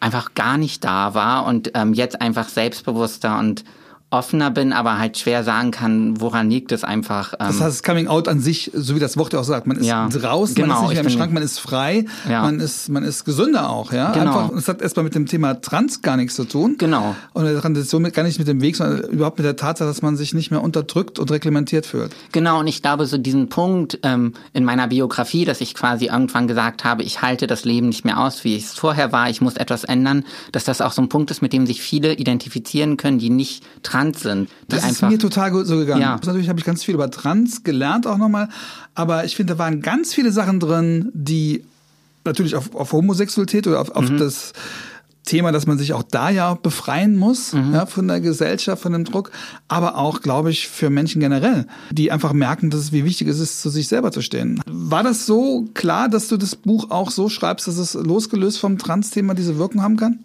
einfach 0.00 0.34
gar 0.34 0.56
nicht 0.56 0.82
da 0.84 1.14
war 1.14 1.46
und 1.46 1.72
ähm, 1.74 1.92
jetzt 1.92 2.20
einfach 2.20 2.48
selbstbewusster 2.48 3.38
und 3.38 3.64
offener 4.10 4.50
bin, 4.50 4.72
aber 4.72 4.98
halt 4.98 5.18
schwer 5.18 5.44
sagen 5.44 5.70
kann, 5.70 6.20
woran 6.20 6.50
liegt 6.50 6.72
es 6.72 6.82
einfach. 6.82 7.32
Ähm 7.34 7.46
das 7.46 7.60
heißt, 7.60 7.84
Coming 7.84 8.08
Out 8.08 8.26
an 8.26 8.40
sich, 8.40 8.72
so 8.74 8.96
wie 8.96 8.98
das 8.98 9.16
Wort 9.16 9.32
ja 9.32 9.38
auch 9.38 9.44
sagt, 9.44 9.68
man 9.68 9.76
ist 9.76 9.86
ja, 9.86 10.06
raus, 10.06 10.54
genau, 10.54 10.66
man 10.66 10.76
ist 10.76 10.88
nicht 10.88 11.02
mehr 11.02 11.12
im 11.12 11.18
Schrank, 11.18 11.32
man 11.32 11.42
ist 11.44 11.60
frei, 11.60 12.04
ja. 12.28 12.42
man 12.42 12.58
ist 12.58 12.88
man 12.88 13.04
ist 13.04 13.24
gesünder 13.24 13.70
auch, 13.70 13.92
ja. 13.92 14.10
Genau. 14.10 14.38
Einfach, 14.40 14.56
es 14.56 14.66
hat 14.66 14.82
erstmal 14.82 15.04
mit 15.04 15.14
dem 15.14 15.26
Thema 15.26 15.60
Trans 15.60 16.02
gar 16.02 16.16
nichts 16.16 16.34
zu 16.34 16.44
tun. 16.44 16.74
Genau. 16.78 17.14
Und 17.34 17.44
der 17.44 17.60
Transition 17.60 18.02
mit, 18.02 18.12
gar 18.12 18.24
nicht 18.24 18.40
mit 18.40 18.48
dem 18.48 18.60
Weg, 18.60 18.74
sondern 18.74 19.08
überhaupt 19.10 19.38
mit 19.38 19.44
der 19.44 19.54
Tatsache, 19.54 19.88
dass 19.88 20.02
man 20.02 20.16
sich 20.16 20.34
nicht 20.34 20.50
mehr 20.50 20.62
unterdrückt 20.62 21.20
und 21.20 21.30
reglementiert 21.30 21.86
fühlt. 21.86 22.10
Genau. 22.32 22.58
Und 22.58 22.66
ich 22.66 22.82
glaube, 22.82 23.06
so 23.06 23.16
diesen 23.16 23.48
Punkt 23.48 24.00
ähm, 24.02 24.34
in 24.52 24.64
meiner 24.64 24.88
Biografie, 24.88 25.44
dass 25.44 25.60
ich 25.60 25.74
quasi 25.74 26.06
irgendwann 26.06 26.48
gesagt 26.48 26.82
habe, 26.82 27.04
ich 27.04 27.22
halte 27.22 27.46
das 27.46 27.64
Leben 27.64 27.88
nicht 27.88 28.04
mehr 28.04 28.18
aus, 28.18 28.42
wie 28.42 28.56
es 28.56 28.72
vorher 28.72 29.12
war, 29.12 29.30
ich 29.30 29.40
muss 29.40 29.56
etwas 29.56 29.84
ändern, 29.84 30.24
dass 30.50 30.64
das 30.64 30.80
auch 30.80 30.90
so 30.90 31.00
ein 31.00 31.08
Punkt 31.08 31.30
ist, 31.30 31.42
mit 31.42 31.52
dem 31.52 31.64
sich 31.64 31.80
viele 31.80 32.14
identifizieren 32.14 32.96
können, 32.96 33.20
die 33.20 33.30
nicht 33.30 33.62
trans 33.84 33.99
trans 34.00 34.20
sind. 34.20 34.48
das 34.68 34.84
einfach, 34.84 35.08
ist 35.08 35.12
mir 35.12 35.18
total 35.18 35.50
gut 35.50 35.66
so 35.66 35.76
gegangen. 35.76 36.02
Ja. 36.02 36.12
Natürlich 36.12 36.48
habe 36.48 36.58
ich 36.58 36.64
ganz 36.64 36.84
viel 36.84 36.94
über 36.94 37.10
Trans 37.10 37.62
gelernt 37.64 38.06
auch 38.06 38.18
nochmal, 38.18 38.48
aber 38.94 39.24
ich 39.24 39.36
finde, 39.36 39.54
da 39.54 39.58
waren 39.58 39.82
ganz 39.82 40.14
viele 40.14 40.32
Sachen 40.32 40.60
drin, 40.60 41.10
die 41.14 41.64
natürlich 42.24 42.54
auf, 42.56 42.74
auf 42.74 42.92
Homosexualität 42.92 43.66
oder 43.66 43.80
auf, 43.80 43.90
auf 43.90 44.10
mhm. 44.10 44.18
das 44.18 44.52
Thema, 45.24 45.52
dass 45.52 45.66
man 45.66 45.78
sich 45.78 45.92
auch 45.92 46.02
da 46.02 46.30
ja 46.30 46.54
befreien 46.54 47.16
muss 47.16 47.52
Mhm. 47.52 47.74
ja, 47.74 47.86
von 47.86 48.08
der 48.08 48.20
Gesellschaft, 48.20 48.82
von 48.82 48.92
dem 48.92 49.04
Druck, 49.04 49.30
aber 49.68 49.96
auch, 49.96 50.22
glaube 50.22 50.50
ich, 50.50 50.68
für 50.68 50.90
Menschen 50.90 51.20
generell, 51.20 51.66
die 51.90 52.10
einfach 52.10 52.32
merken, 52.32 52.70
dass 52.70 52.80
es, 52.80 52.92
wie 52.92 53.04
wichtig 53.04 53.28
es 53.28 53.38
ist, 53.38 53.60
zu 53.62 53.70
sich 53.70 53.88
selber 53.88 54.12
zu 54.12 54.22
stehen. 54.22 54.60
War 54.66 55.02
das 55.02 55.26
so 55.26 55.66
klar, 55.74 56.08
dass 56.08 56.28
du 56.28 56.36
das 56.36 56.56
Buch 56.56 56.90
auch 56.90 57.10
so 57.10 57.28
schreibst, 57.28 57.68
dass 57.68 57.76
es 57.76 57.94
losgelöst 57.94 58.58
vom 58.58 58.78
Trans-Thema 58.78 59.34
diese 59.34 59.58
Wirkung 59.58 59.82
haben 59.82 59.96
kann? 59.96 60.20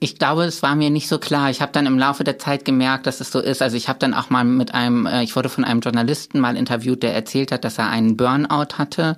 Ich 0.00 0.18
glaube, 0.18 0.44
es 0.44 0.62
war 0.62 0.74
mir 0.76 0.90
nicht 0.90 1.08
so 1.08 1.18
klar. 1.18 1.50
Ich 1.50 1.60
habe 1.60 1.72
dann 1.72 1.86
im 1.86 1.98
Laufe 1.98 2.24
der 2.24 2.38
Zeit 2.38 2.64
gemerkt, 2.64 3.06
dass 3.06 3.20
es 3.20 3.30
so 3.30 3.40
ist. 3.40 3.62
Also 3.62 3.76
ich 3.76 3.88
habe 3.88 3.98
dann 3.98 4.14
auch 4.14 4.30
mal 4.30 4.44
mit 4.44 4.74
einem, 4.74 5.06
äh, 5.06 5.22
ich 5.22 5.34
wurde 5.36 5.48
von 5.48 5.64
einem 5.64 5.80
Journalisten 5.80 6.40
mal 6.40 6.56
interviewt, 6.56 7.02
der 7.02 7.14
erzählt 7.14 7.52
hat, 7.52 7.64
dass 7.64 7.78
er 7.78 7.88
einen 7.88 8.16
Burnout 8.16 8.78
hatte 8.78 9.16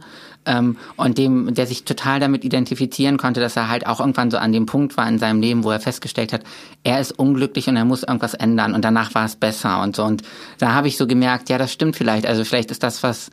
ähm, 0.49 0.77
und 0.97 1.19
dem, 1.19 1.55
der 1.55 1.67
sich 1.67 1.85
total 1.85 2.19
damit 2.19 2.45
identifizieren 2.45 3.19
konnte, 3.19 3.41
dass 3.41 3.57
er 3.57 3.69
halt 3.69 3.87
auch 3.87 4.01
irgendwann 4.01 4.31
so 4.31 4.39
an 4.39 4.53
dem 4.53 4.67
Punkt 4.67 4.97
war 4.97 5.09
in 5.09 5.19
seinem 5.19 5.41
Leben, 5.41 5.63
wo 5.63 5.71
er 5.71 5.79
festgestellt 5.79 6.33
hat, 6.33 6.43
er 6.83 7.01
ist 7.01 7.13
unglücklich 7.13 7.69
und 7.69 7.77
er 7.77 7.85
muss 7.85 8.03
irgendwas 8.03 8.35
ändern 8.35 8.75
und 8.75 8.85
danach 8.85 9.15
war 9.15 9.27
es 9.27 9.37
besser 9.37 9.83
und 9.83 9.95
so. 9.95 10.05
Und 10.05 10.23
da 10.59 10.73
habe 10.73 10.89
ich 10.89 10.97
so 10.97 11.07
gemerkt, 11.07 11.49
ja, 11.51 11.59
das 11.59 11.73
stimmt 11.73 11.95
vielleicht. 11.95 12.27
Also 12.27 12.45
vielleicht 12.45 12.71
ist 12.71 12.83
das, 12.83 13.03
was 13.03 13.31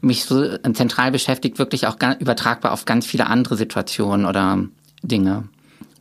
mich 0.00 0.24
so 0.24 0.56
zentral 0.74 1.10
beschäftigt, 1.10 1.58
wirklich 1.58 1.86
auch 1.86 1.96
übertragbar 2.20 2.72
auf 2.72 2.84
ganz 2.84 3.06
viele 3.06 3.26
andere 3.26 3.56
Situationen 3.56 4.26
oder 4.26 4.64
Dinge. 5.02 5.44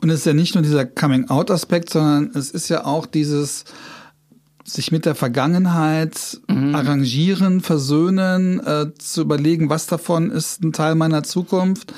Und 0.02 0.10
es 0.12 0.20
ist 0.20 0.26
ja 0.26 0.34
nicht 0.34 0.54
nur 0.54 0.62
dieser 0.62 0.86
Coming-out-Aspekt, 0.86 1.90
sondern 1.90 2.32
es 2.36 2.52
ist 2.52 2.70
ja 2.70 2.86
auch 2.86 3.08
dieses 3.08 3.66
sich 4.70 4.92
mit 4.92 5.06
der 5.06 5.16
Vergangenheit 5.16 6.42
arrangieren, 6.76 7.62
versöhnen, 7.62 8.60
äh, 8.60 8.88
zu 8.98 9.22
überlegen, 9.22 9.70
was 9.70 9.88
davon 9.88 10.30
ist 10.30 10.62
ein 10.62 10.74
Teil 10.74 10.96
meiner 10.96 11.24
Zukunft. 11.24 11.94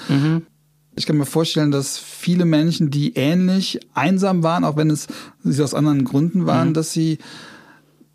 Ich 0.96 1.06
kann 1.06 1.18
mir 1.18 1.26
vorstellen, 1.26 1.72
dass 1.72 1.98
viele 1.98 2.46
Menschen, 2.46 2.92
die 2.92 3.16
ähnlich 3.16 3.80
einsam 3.94 4.44
waren, 4.44 4.64
auch 4.64 4.76
wenn 4.78 4.90
es 4.92 5.08
sie 5.44 5.64
aus 5.64 5.74
anderen 5.74 6.04
Gründen 6.04 6.46
waren, 6.46 6.74
dass 6.74 6.94
sie 6.94 7.18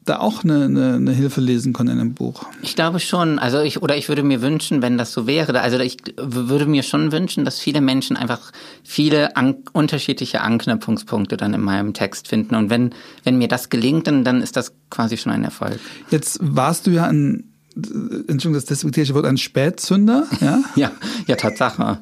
da 0.05 0.19
auch 0.19 0.45
eine, 0.45 0.65
eine, 0.65 0.95
eine 0.95 1.13
Hilfe 1.13 1.41
lesen 1.41 1.73
können 1.73 1.91
in 1.91 1.99
dem 1.99 2.15
Buch. 2.15 2.45
Ich 2.63 2.75
glaube 2.75 3.01
schon, 3.01 3.39
also 3.39 3.61
ich 3.61 3.83
oder 3.83 3.97
ich 3.97 4.09
würde 4.09 4.23
mir 4.23 4.43
wünschen, 4.43 4.83
wenn 4.83 4.99
das 4.99 5.13
so 5.13 5.27
wäre, 5.27 5.61
also 5.61 5.79
ich 5.79 5.97
würde 6.17 6.67
mir 6.67 6.83
schon 6.83 7.11
wünschen, 7.11 7.45
dass 7.45 7.59
viele 7.59 7.81
Menschen 7.81 8.17
einfach 8.17 8.53
viele 8.83 9.37
an, 9.37 9.57
unterschiedliche 9.73 10.43
Anknüpfungspunkte 10.43 11.37
dann 11.37 11.55
in 11.55 11.63
meinem 11.63 11.95
Text 11.95 12.29
finden 12.29 12.55
und 12.55 12.71
wenn 12.71 12.91
wenn 13.23 13.39
mir 13.39 13.49
das 13.49 13.71
gelingt, 13.71 14.07
dann 14.07 14.25
dann 14.25 14.43
ist 14.43 14.57
das 14.57 14.73
quasi 14.91 15.17
schon 15.17 15.33
ein 15.33 15.45
Erfolg. 15.45 15.81
Jetzt 16.11 16.39
warst 16.43 16.87
du 16.87 16.91
ja 16.91 17.07
ein, 17.07 17.45
Entschuldigung, 17.75 18.55
das 18.55 18.67
despektierische 18.67 19.15
Wort, 19.15 19.25
ein 19.25 19.39
Spätzünder, 19.39 20.27
ja? 20.41 20.61
Ja, 20.77 20.93
ja 21.27 21.37
Tatsache. 21.37 21.99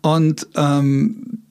Und 0.00 0.46
ähm, 0.54 1.42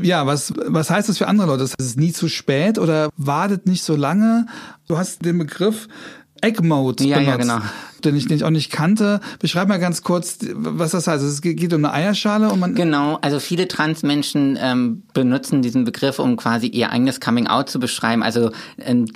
ja, 0.00 0.26
was, 0.26 0.52
was 0.66 0.90
heißt 0.90 1.08
das 1.08 1.18
für 1.18 1.28
andere 1.28 1.48
Leute? 1.48 1.64
Ist 1.64 1.80
es 1.80 1.96
nie 1.96 2.12
zu 2.12 2.28
spät 2.28 2.78
oder 2.78 3.10
wartet 3.16 3.66
nicht 3.66 3.82
so 3.84 3.96
lange? 3.96 4.46
Du 4.88 4.98
hast 4.98 5.24
den 5.24 5.38
Begriff 5.38 5.88
Egg 6.40 6.60
Mode 6.62 7.04
Ja, 7.04 7.18
benutzt, 7.18 7.30
ja, 7.30 7.36
genau. 7.36 7.64
den, 8.04 8.16
ich, 8.16 8.26
den 8.26 8.36
ich 8.36 8.44
auch 8.44 8.50
nicht 8.50 8.72
kannte. 8.72 9.20
Beschreib 9.38 9.68
mal 9.68 9.78
ganz 9.78 10.02
kurz, 10.02 10.38
was 10.54 10.90
das 10.90 11.06
heißt. 11.06 11.22
Es 11.22 11.40
geht 11.40 11.56
geht 11.56 11.72
um 11.72 11.84
eine 11.84 11.94
Eierschale 11.94 12.50
und 12.50 12.58
man 12.58 12.74
Genau, 12.74 13.18
also 13.22 13.38
viele 13.38 13.68
Transmenschen 13.68 14.58
ähm, 14.60 15.04
benutzen 15.14 15.62
diesen 15.62 15.84
Begriff, 15.84 16.18
um 16.18 16.36
quasi 16.36 16.66
ihr 16.66 16.90
eigenes 16.90 17.20
Coming 17.20 17.46
Out 17.46 17.70
zu 17.70 17.78
beschreiben. 17.78 18.24
Also 18.24 18.50
ähm, 18.78 19.06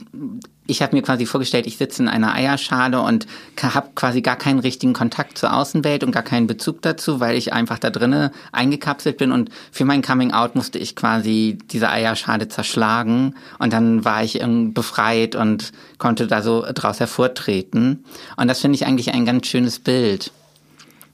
ich 0.66 0.83
habe 0.83 0.96
mir 0.96 1.02
quasi 1.02 1.26
vorgestellt, 1.26 1.66
ich 1.66 1.76
sitze 1.76 2.02
in 2.02 2.09
einer 2.09 2.35
Eierschale 2.35 3.00
und 3.00 3.26
habe 3.61 3.90
quasi 3.94 4.22
gar 4.22 4.37
keinen 4.37 4.59
richtigen 4.59 4.92
Kontakt 4.92 5.38
zur 5.38 5.55
Außenwelt 5.55 6.05
und 6.05 6.12
gar 6.12 6.22
keinen 6.22 6.46
Bezug 6.46 6.83
dazu, 6.83 7.20
weil 7.20 7.37
ich 7.37 7.52
einfach 7.52 7.79
da 7.79 7.90
drinnen 7.90 8.31
eingekapselt 8.52 9.16
bin. 9.16 9.33
Und 9.33 9.50
für 9.70 9.85
mein 9.85 10.02
Coming 10.02 10.33
Out 10.33 10.55
musste 10.55 10.79
ich 10.79 10.96
quasi 10.96 11.59
diese 11.70 11.90
Eierschale 11.90 12.48
zerschlagen. 12.48 13.35
Und 13.59 13.72
dann 13.72 14.05
war 14.05 14.22
ich 14.22 14.40
befreit 14.74 15.35
und 15.35 15.72
konnte 15.98 16.26
da 16.26 16.42
so 16.42 16.64
draus 16.74 17.00
hervortreten. 17.00 18.05
Und 18.37 18.48
das 18.48 18.61
finde 18.61 18.76
ich 18.76 18.87
eigentlich 18.87 19.12
ein 19.12 19.24
ganz 19.24 19.46
schönes 19.46 19.79
Bild 19.79 20.33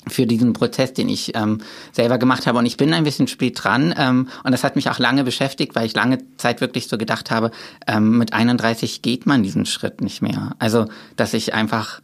für 0.08 0.26
diesen 0.26 0.52
Prozess, 0.52 0.92
den 0.92 1.08
ich 1.08 1.34
ähm, 1.36 1.58
selber 1.92 2.18
gemacht 2.18 2.46
habe. 2.46 2.58
Und 2.58 2.66
ich 2.66 2.76
bin 2.76 2.92
ein 2.92 3.04
bisschen 3.04 3.28
spät 3.28 3.62
dran. 3.62 3.94
Ähm, 3.96 4.28
und 4.44 4.52
das 4.52 4.64
hat 4.64 4.76
mich 4.76 4.90
auch 4.90 4.98
lange 4.98 5.24
beschäftigt, 5.24 5.74
weil 5.74 5.86
ich 5.86 5.94
lange 5.94 6.18
Zeit 6.38 6.60
wirklich 6.60 6.88
so 6.88 6.98
gedacht 6.98 7.30
habe, 7.30 7.50
ähm, 7.86 8.18
mit 8.18 8.32
31 8.32 9.02
geht 9.02 9.26
man 9.26 9.42
diesen 9.42 9.66
Schritt 9.66 10.00
nicht 10.00 10.20
mehr. 10.22 10.52
Also, 10.58 10.86
dass 11.16 11.34
ich 11.34 11.54
einfach 11.54 12.00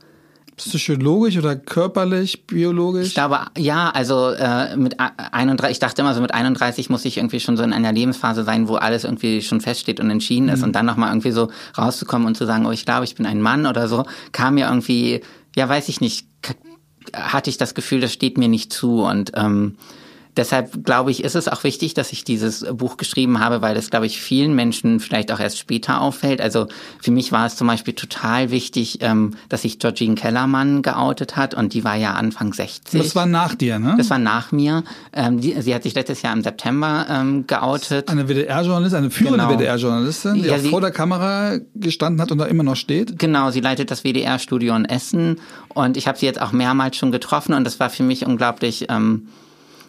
psychologisch 0.57 1.37
oder 1.39 1.55
körperlich, 1.55 2.47
biologisch. 2.47 3.07
ich 3.09 3.15
glaube, 3.15 3.39
ja, 3.57 3.91
also 3.91 4.31
äh, 4.31 4.77
mit 4.77 4.99
a- 4.99 5.13
31, 5.31 5.77
ich 5.77 5.79
dachte 5.79 6.03
immer 6.03 6.15
so, 6.15 6.21
mit 6.21 6.35
31 6.35 6.91
muss 6.91 7.05
ich 7.05 7.17
irgendwie 7.19 7.39
schon 7.39 7.57
so 7.57 7.63
in 7.63 7.73
einer 7.73 7.93
Lebensphase 7.93 8.43
sein, 8.43 8.67
wo 8.67 8.75
alles 8.75 9.05
irgendwie 9.05 9.41
schon 9.43 9.61
feststeht 9.61 10.01
und 10.01 10.11
entschieden 10.11 10.49
ist 10.49 10.65
und 10.65 10.73
dann 10.75 10.85
nochmal 10.85 11.11
irgendwie 11.11 11.31
so 11.31 11.49
rauszukommen 11.77 12.27
und 12.27 12.37
zu 12.37 12.45
sagen, 12.45 12.67
oh, 12.67 12.73
ich 12.73 12.85
glaube, 12.85 13.05
ich 13.05 13.15
bin 13.15 13.25
ein 13.25 13.41
Mann 13.41 13.67
oder 13.67 13.87
so, 13.87 14.05
kam 14.33 14.55
mir 14.55 14.67
irgendwie, 14.67 15.21
ja, 15.55 15.69
weiß 15.69 15.89
ich 15.89 16.01
nicht, 16.01 16.27
hatte 17.15 17.51
ich 17.51 17.59
das 17.59 17.75
Gefühl, 17.75 18.01
das 18.01 18.13
steht 18.13 18.39
mir 18.39 18.49
nicht 18.49 18.73
zu. 18.73 19.03
Und 19.03 19.33
ähm, 19.35 19.77
Deshalb 20.39 20.85
glaube 20.85 21.11
ich, 21.11 21.23
ist 21.25 21.35
es 21.35 21.49
auch 21.49 21.65
wichtig, 21.65 21.93
dass 21.95 22.13
ich 22.13 22.25
dieses 22.25 22.65
Buch 22.73 22.97
geschrieben 22.97 23.41
habe, 23.41 23.61
weil 23.61 23.77
es, 23.77 23.91
glaube 23.91 24.07
ich, 24.07 24.21
vielen 24.21 24.55
Menschen 24.55 25.01
vielleicht 25.01 25.31
auch 25.33 25.41
erst 25.41 25.59
später 25.59 26.01
auffällt. 26.01 26.41
Also 26.41 26.69
für 27.03 27.11
mich 27.11 27.33
war 27.33 27.45
es 27.45 27.57
zum 27.57 27.67
Beispiel 27.67 27.93
total 27.95 28.51
wichtig, 28.51 28.99
ähm, 29.03 29.33
dass 29.51 29.63
sich 29.63 29.79
Georgine 29.81 30.15
Kellermann 30.15 30.81
geoutet 30.83 31.37
hat 31.37 31.53
und 31.55 31.75
die 31.75 31.85
war 31.85 31.97
ja 31.97 32.13
Anfang 32.15 32.53
60. 32.55 33.01
das 33.03 33.15
war 33.17 33.27
nach 33.27 33.55
dir, 33.57 33.79
ne? 33.79 33.97
Das 33.99 34.09
war 34.11 34.19
nach 34.19 34.53
mir. 34.53 34.85
Ähm, 35.13 35.41
die, 35.41 35.61
sie 35.61 35.75
hat 35.75 35.83
sich 35.83 35.95
letztes 35.95 36.23
Jahr 36.23 36.33
im 36.33 36.43
September 36.43 37.07
ähm, 37.11 37.47
geoutet. 37.49 38.09
eine 38.09 38.29
WDR-Journalistin, 38.29 38.99
eine 38.99 39.11
führende 39.11 39.39
Genau. 39.41 39.51
WDR-Journalistin, 39.59 40.35
die 40.35 40.43
Ja, 40.43 40.55
auch 40.55 40.59
sie- 40.61 40.71
vor 40.71 40.81
der 40.81 40.93
Kamera 40.93 41.59
gestanden 41.75 42.23
hat 42.23 42.31
und 42.31 42.39
da 42.39 42.45
immer 42.47 42.63
noch 42.63 42.77
steht. 42.77 43.19
Genau, 43.19 43.51
sie 43.51 43.61
leitet 43.61 43.91
das 43.91 44.05
WDR-Studio 44.05 44.77
in 44.77 44.85
Essen 44.85 45.41
und 45.75 45.97
ich 45.97 46.07
habe 46.07 46.17
sie 46.17 46.27
jetzt 46.27 46.41
auch 46.41 46.53
mehrmals 46.53 46.97
schon 46.97 47.11
getroffen 47.11 47.55
und 47.55 47.65
das 47.65 47.81
war 47.81 47.91
für 47.91 48.05
mich 48.05 48.25
unglaublich, 48.25 48.87
ähm, 48.89 49.27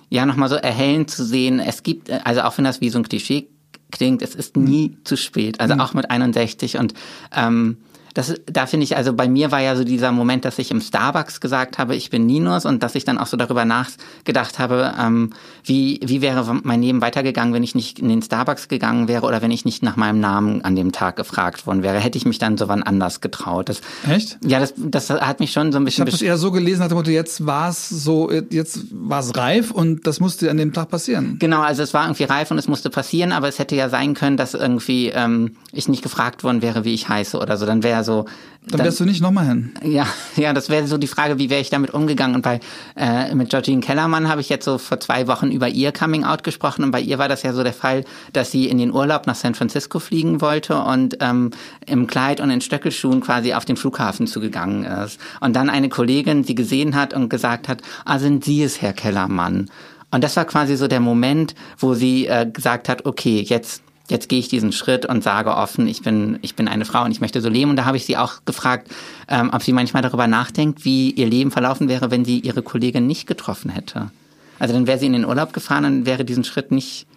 ja, 0.09 0.25
nochmal 0.25 0.49
so 0.49 0.55
erhellend 0.55 1.09
zu 1.09 1.23
sehen. 1.23 1.59
Es 1.59 1.83
gibt, 1.83 2.09
äh, 2.09 2.19
also 2.23 2.41
auch 2.41 2.57
wenn 2.57 2.65
das 2.65 2.81
wie 2.81 2.89
so 2.89 2.99
ein 2.99 3.03
Klischee 3.03 3.47
klingt, 3.91 4.21
es 4.21 4.35
ist 4.35 4.55
nie 4.55 4.97
zu 5.03 5.17
spät, 5.17 5.59
also 5.59 5.73
auch 5.75 5.93
mit 5.93 6.09
61 6.11 6.77
und 6.77 6.93
ähm, 7.35 7.77
das, 8.13 8.35
da 8.45 8.65
finde 8.65 8.83
ich, 8.83 8.95
also 8.95 9.13
bei 9.13 9.27
mir 9.27 9.51
war 9.51 9.61
ja 9.61 9.75
so 9.75 9.83
dieser 9.83 10.11
Moment, 10.11 10.45
dass 10.45 10.59
ich 10.59 10.71
im 10.71 10.81
Starbucks 10.81 11.41
gesagt 11.41 11.77
habe, 11.77 11.95
ich 11.95 12.09
bin 12.09 12.25
Ninus 12.25 12.65
und 12.65 12.83
dass 12.83 12.95
ich 12.95 13.05
dann 13.05 13.17
auch 13.17 13.27
so 13.27 13.37
darüber 13.37 13.65
nachgedacht 13.65 14.59
habe, 14.59 14.93
ähm, 14.99 15.31
wie, 15.63 15.99
wie 16.03 16.21
wäre 16.21 16.59
mein 16.63 16.81
Leben 16.81 17.01
weitergegangen, 17.01 17.53
wenn 17.53 17.63
ich 17.63 17.75
nicht 17.75 17.99
in 17.99 18.09
den 18.09 18.21
Starbucks 18.21 18.67
gegangen 18.67 19.07
wäre 19.07 19.25
oder 19.25 19.41
wenn 19.41 19.51
ich 19.51 19.65
nicht 19.65 19.83
nach 19.83 19.95
meinem 19.95 20.19
Namen 20.19 20.63
an 20.63 20.75
dem 20.75 20.91
Tag 20.91 21.15
gefragt 21.15 21.67
worden 21.67 21.83
wäre. 21.83 21.99
Hätte 21.99 22.17
ich 22.17 22.25
mich 22.25 22.39
dann 22.39 22.57
so 22.57 22.67
wann 22.67 22.83
anders 22.83 23.21
getraut. 23.21 23.69
Das, 23.69 23.81
Echt? 24.09 24.37
ja, 24.45 24.59
das, 24.59 24.73
das 24.77 25.09
hat 25.09 25.39
mich 25.39 25.51
schon 25.51 25.71
so 25.71 25.77
ein 25.77 25.83
Ich 25.83 25.95
bisschen 25.95 26.01
habe 26.01 26.11
das 26.11 26.21
eher 26.21 26.37
so 26.37 26.51
gelesen, 26.51 26.87
dem 26.87 26.97
Motto, 26.97 27.11
jetzt 27.11 27.45
war 27.45 27.69
es 27.69 27.89
so, 27.89 28.31
jetzt 28.31 28.85
war 28.91 29.19
es 29.19 29.35
reif 29.35 29.71
und 29.71 30.07
das 30.07 30.19
musste 30.19 30.49
an 30.49 30.57
dem 30.57 30.73
Tag 30.73 30.89
passieren. 30.89 31.37
Genau, 31.39 31.61
also 31.61 31.83
es 31.83 31.93
war 31.93 32.05
irgendwie 32.05 32.23
reif 32.23 32.51
und 32.51 32.57
es 32.57 32.67
musste 32.67 32.89
passieren, 32.89 33.31
aber 33.31 33.47
es 33.47 33.59
hätte 33.59 33.75
ja 33.75 33.89
sein 33.89 34.13
können, 34.13 34.37
dass 34.37 34.53
irgendwie 34.53 35.09
ähm, 35.09 35.55
ich 35.71 35.87
nicht 35.87 36.01
gefragt 36.01 36.43
worden 36.43 36.61
wäre, 36.61 36.85
wie 36.85 36.93
ich 36.93 37.09
heiße 37.09 37.37
oder 37.37 37.57
so. 37.57 37.65
Dann 37.65 37.83
wäre 37.83 37.98
so. 38.03 38.25
Dann 38.67 38.81
wärst 38.81 38.99
du 38.99 39.05
nicht 39.05 39.21
nochmal 39.21 39.47
hin. 39.47 39.73
Ja, 39.83 40.05
ja, 40.35 40.53
das 40.53 40.69
wäre 40.69 40.85
so 40.88 40.97
die 40.97 41.07
Frage, 41.07 41.39
wie 41.39 41.49
wäre 41.49 41.62
ich 41.62 41.69
damit 41.69 41.91
umgegangen? 41.91 42.35
Und 42.35 42.41
bei 42.41 42.59
äh, 42.95 43.33
mit 43.33 43.49
Georgine 43.49 43.81
Kellermann 43.81 44.29
habe 44.29 44.41
ich 44.41 44.49
jetzt 44.49 44.65
so 44.65 44.77
vor 44.77 44.99
zwei 44.99 45.27
Wochen 45.27 45.51
über 45.51 45.67
ihr 45.67 45.91
Coming 45.91 46.23
Out 46.23 46.43
gesprochen 46.43 46.83
und 46.83 46.91
bei 46.91 47.01
ihr 47.01 47.17
war 47.17 47.27
das 47.27 47.43
ja 47.43 47.53
so 47.53 47.63
der 47.63 47.73
Fall, 47.73 48.03
dass 48.33 48.51
sie 48.51 48.67
in 48.67 48.77
den 48.77 48.93
Urlaub 48.93 49.27
nach 49.27 49.35
San 49.35 49.55
Francisco 49.55 49.99
fliegen 49.99 50.41
wollte 50.41 50.77
und 50.77 51.17
ähm, 51.19 51.51
im 51.85 52.07
Kleid 52.07 52.41
und 52.41 52.51
in 52.51 52.62
Stöckelschuhen 52.62 53.21
quasi 53.21 53.53
auf 53.53 53.65
den 53.65 53.77
Flughafen 53.77 54.27
zugegangen 54.27 54.83
ist. 54.83 55.19
Und 55.39 55.55
dann 55.55 55.69
eine 55.69 55.89
Kollegin 55.89 56.43
sie 56.43 56.55
gesehen 56.55 56.95
hat 56.95 57.13
und 57.13 57.29
gesagt 57.29 57.67
hat, 57.67 57.81
ah, 58.05 58.19
sind 58.19 58.43
Sie 58.43 58.62
es, 58.63 58.81
Herr 58.81 58.93
Kellermann? 58.93 59.69
Und 60.12 60.23
das 60.23 60.35
war 60.35 60.45
quasi 60.45 60.75
so 60.75 60.88
der 60.88 60.99
Moment, 60.99 61.55
wo 61.77 61.93
sie 61.93 62.27
äh, 62.27 62.49
gesagt 62.51 62.89
hat, 62.89 63.05
okay, 63.05 63.43
jetzt 63.47 63.83
jetzt 64.09 64.29
gehe 64.29 64.39
ich 64.39 64.47
diesen 64.47 64.71
Schritt 64.71 65.05
und 65.05 65.23
sage 65.23 65.55
offen, 65.55 65.87
ich 65.87 66.01
bin, 66.01 66.39
ich 66.41 66.55
bin 66.55 66.67
eine 66.67 66.85
Frau 66.85 67.03
und 67.03 67.11
ich 67.11 67.21
möchte 67.21 67.41
so 67.41 67.49
leben. 67.49 67.69
Und 67.69 67.75
da 67.75 67.85
habe 67.85 67.97
ich 67.97 68.05
sie 68.05 68.17
auch 68.17 68.45
gefragt, 68.45 68.89
ähm, 69.27 69.51
ob 69.53 69.63
sie 69.63 69.73
manchmal 69.73 70.01
darüber 70.01 70.27
nachdenkt, 70.27 70.85
wie 70.85 71.11
ihr 71.11 71.27
Leben 71.27 71.51
verlaufen 71.51 71.87
wäre, 71.87 72.11
wenn 72.11 72.25
sie 72.25 72.39
ihre 72.39 72.61
Kollegin 72.61 73.07
nicht 73.07 73.27
getroffen 73.27 73.69
hätte. 73.69 74.11
Also 74.57 74.73
dann 74.73 74.87
wäre 74.87 74.99
sie 74.99 75.05
in 75.05 75.13
den 75.13 75.25
Urlaub 75.25 75.53
gefahren 75.53 75.85
und 75.85 76.05
wäre 76.05 76.25
diesen 76.25 76.43
Schritt 76.43 76.71
nicht 76.71 77.07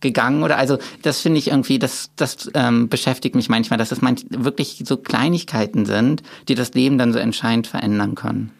gegangen 0.00 0.44
oder 0.44 0.58
also 0.58 0.78
das 1.02 1.20
finde 1.20 1.38
ich 1.38 1.48
irgendwie 1.48 1.80
das 1.80 2.10
das 2.14 2.48
ähm, 2.54 2.88
beschäftigt 2.88 3.34
mich 3.34 3.48
manchmal 3.48 3.80
dass 3.80 3.90
es 3.90 4.00
manch, 4.00 4.24
wirklich 4.30 4.84
so 4.86 4.96
Kleinigkeiten 4.96 5.86
sind 5.86 6.22
die 6.46 6.54
das 6.54 6.72
Leben 6.74 6.98
dann 6.98 7.12
so 7.12 7.18
entscheidend 7.18 7.66
verändern 7.66 8.14
können 8.14 8.52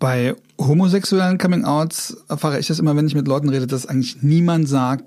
Bei 0.00 0.34
homosexuellen 0.58 1.38
Coming-Outs 1.38 2.24
erfahre 2.28 2.58
ich 2.58 2.66
das 2.66 2.80
immer, 2.80 2.96
wenn 2.96 3.06
ich 3.06 3.14
mit 3.14 3.28
Leuten 3.28 3.48
rede, 3.48 3.68
dass 3.68 3.86
eigentlich 3.86 4.22
niemand 4.22 4.68
sagt, 4.68 5.04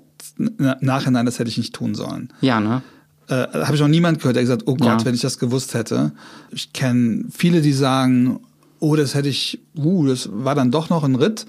nachhinein, 0.80 1.26
das 1.26 1.38
hätte 1.38 1.50
ich 1.50 1.58
nicht 1.58 1.74
tun 1.74 1.94
sollen. 1.94 2.32
ja 2.40 2.60
ne 2.60 2.82
Äh, 3.28 3.46
Habe 3.64 3.74
ich 3.74 3.80
noch 3.80 3.88
niemand 3.88 4.18
gehört, 4.18 4.36
der 4.36 4.42
gesagt, 4.42 4.62
oh 4.66 4.74
Gott, 4.76 5.00
Ja. 5.00 5.04
wenn 5.04 5.14
ich 5.14 5.20
das 5.20 5.38
gewusst 5.38 5.74
hätte. 5.74 6.12
Ich 6.50 6.72
kenne 6.72 7.24
viele, 7.30 7.60
die 7.60 7.72
sagen, 7.74 8.40
oh, 8.80 8.96
das 8.96 9.14
hätte 9.14 9.28
ich, 9.28 9.60
uh, 9.76 10.06
das 10.06 10.28
war 10.32 10.54
dann 10.54 10.70
doch 10.70 10.88
noch 10.90 11.04
ein 11.04 11.14
Ritt. 11.16 11.44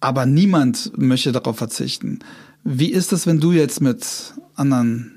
aber 0.00 0.26
niemand 0.26 0.92
möchte 0.98 1.30
darauf 1.32 1.56
verzichten. 1.58 2.18
Wie 2.64 2.90
ist 2.92 3.12
es, 3.12 3.26
wenn 3.26 3.38
du 3.40 3.52
jetzt 3.52 3.80
mit 3.80 4.04
anderen 4.56 5.12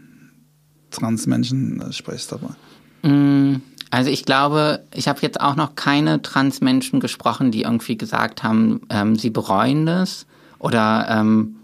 Transmenschen 0.92 1.84
sprichst 1.92 2.32
darüber? 2.32 2.56
Mm, 3.04 3.62
also 3.92 4.10
ich 4.10 4.26
glaube, 4.26 4.84
ich 4.94 5.08
habe 5.08 5.20
jetzt 5.22 5.40
auch 5.42 5.56
noch 5.56 5.76
keine 5.76 6.22
Transmenschen 6.22 7.00
gesprochen, 7.00 7.52
die 7.52 7.64
irgendwie 7.64 7.98
gesagt 7.98 8.44
haben, 8.44 8.82
ähm, 8.90 9.16
sie 9.16 9.30
bereuen 9.30 9.86
das 9.86 10.26
oder 10.60 11.08
ähm, 11.10 11.56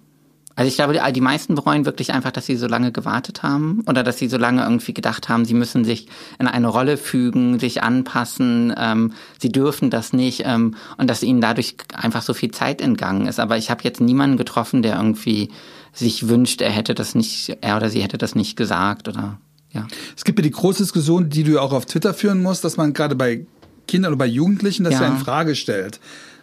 also 0.62 0.70
ich 0.70 0.76
glaube, 0.76 0.94
die, 0.94 1.14
die 1.14 1.22
meisten 1.22 1.56
bereuen 1.56 1.88
wirklich 1.88 2.14
einfach, 2.14 2.30
dass 2.30 2.46
sie 2.46 2.56
so 2.56 2.68
lange 2.68 2.92
gewartet 2.92 3.42
haben 3.42 3.84
oder 3.88 4.04
dass 4.04 4.20
sie 4.20 4.28
so 4.28 4.38
lange 4.38 4.62
irgendwie 4.62 4.94
gedacht 4.94 5.28
haben, 5.28 5.44
sie 5.44 5.56
müssen 5.56 5.84
sich 5.84 6.08
in 6.38 6.46
eine 6.46 6.68
Rolle 6.68 6.98
fügen, 6.98 7.58
sich 7.58 7.82
anpassen, 7.82 8.72
ähm, 8.78 9.14
sie 9.40 9.52
dürfen 9.52 9.90
das 9.90 10.14
nicht 10.14 10.44
ähm, 10.46 10.76
und 10.98 11.10
dass 11.10 11.24
ihnen 11.24 11.42
dadurch 11.42 11.78
einfach 11.96 12.22
so 12.22 12.36
viel 12.36 12.52
Zeit 12.52 12.80
entgangen 12.80 13.26
ist. 13.26 13.40
Aber 13.40 13.58
ich 13.58 13.72
habe 13.72 13.84
jetzt 13.84 14.02
niemanden 14.02 14.38
getroffen, 14.38 14.84
der 14.84 14.98
irgendwie 14.98 15.50
sich 15.94 16.28
wünscht, 16.28 16.62
er 16.62 16.70
hätte 16.70 16.94
das 16.94 17.16
nicht, 17.16 17.58
er 17.62 17.78
oder 17.78 17.90
sie 17.90 18.04
hätte 18.04 18.20
das 18.20 18.36
nicht 18.36 18.56
gesagt 18.56 19.08
oder 19.08 19.40
ja. 19.72 19.88
Es 20.16 20.26
gibt 20.26 20.38
ja 20.38 20.44
die 20.44 20.52
große 20.52 20.84
Diskussion, 20.84 21.32
die 21.32 21.44
du 21.44 21.60
auch 21.60 21.74
auf 21.74 21.88
Twitter 21.88 22.14
führen 22.14 22.44
musst, 22.44 22.64
dass 22.64 22.78
man 22.78 22.94
gerade 22.94 23.16
bei 23.16 23.48
Kindern 23.88 24.12
oder 24.12 24.20
bei 24.20 24.28
Jugendlichen 24.28 24.84
das 24.84 24.94
ja, 24.94 25.02
ja 25.02 25.08
in 25.08 25.18
Frage 25.18 25.56
stellt 25.56 26.00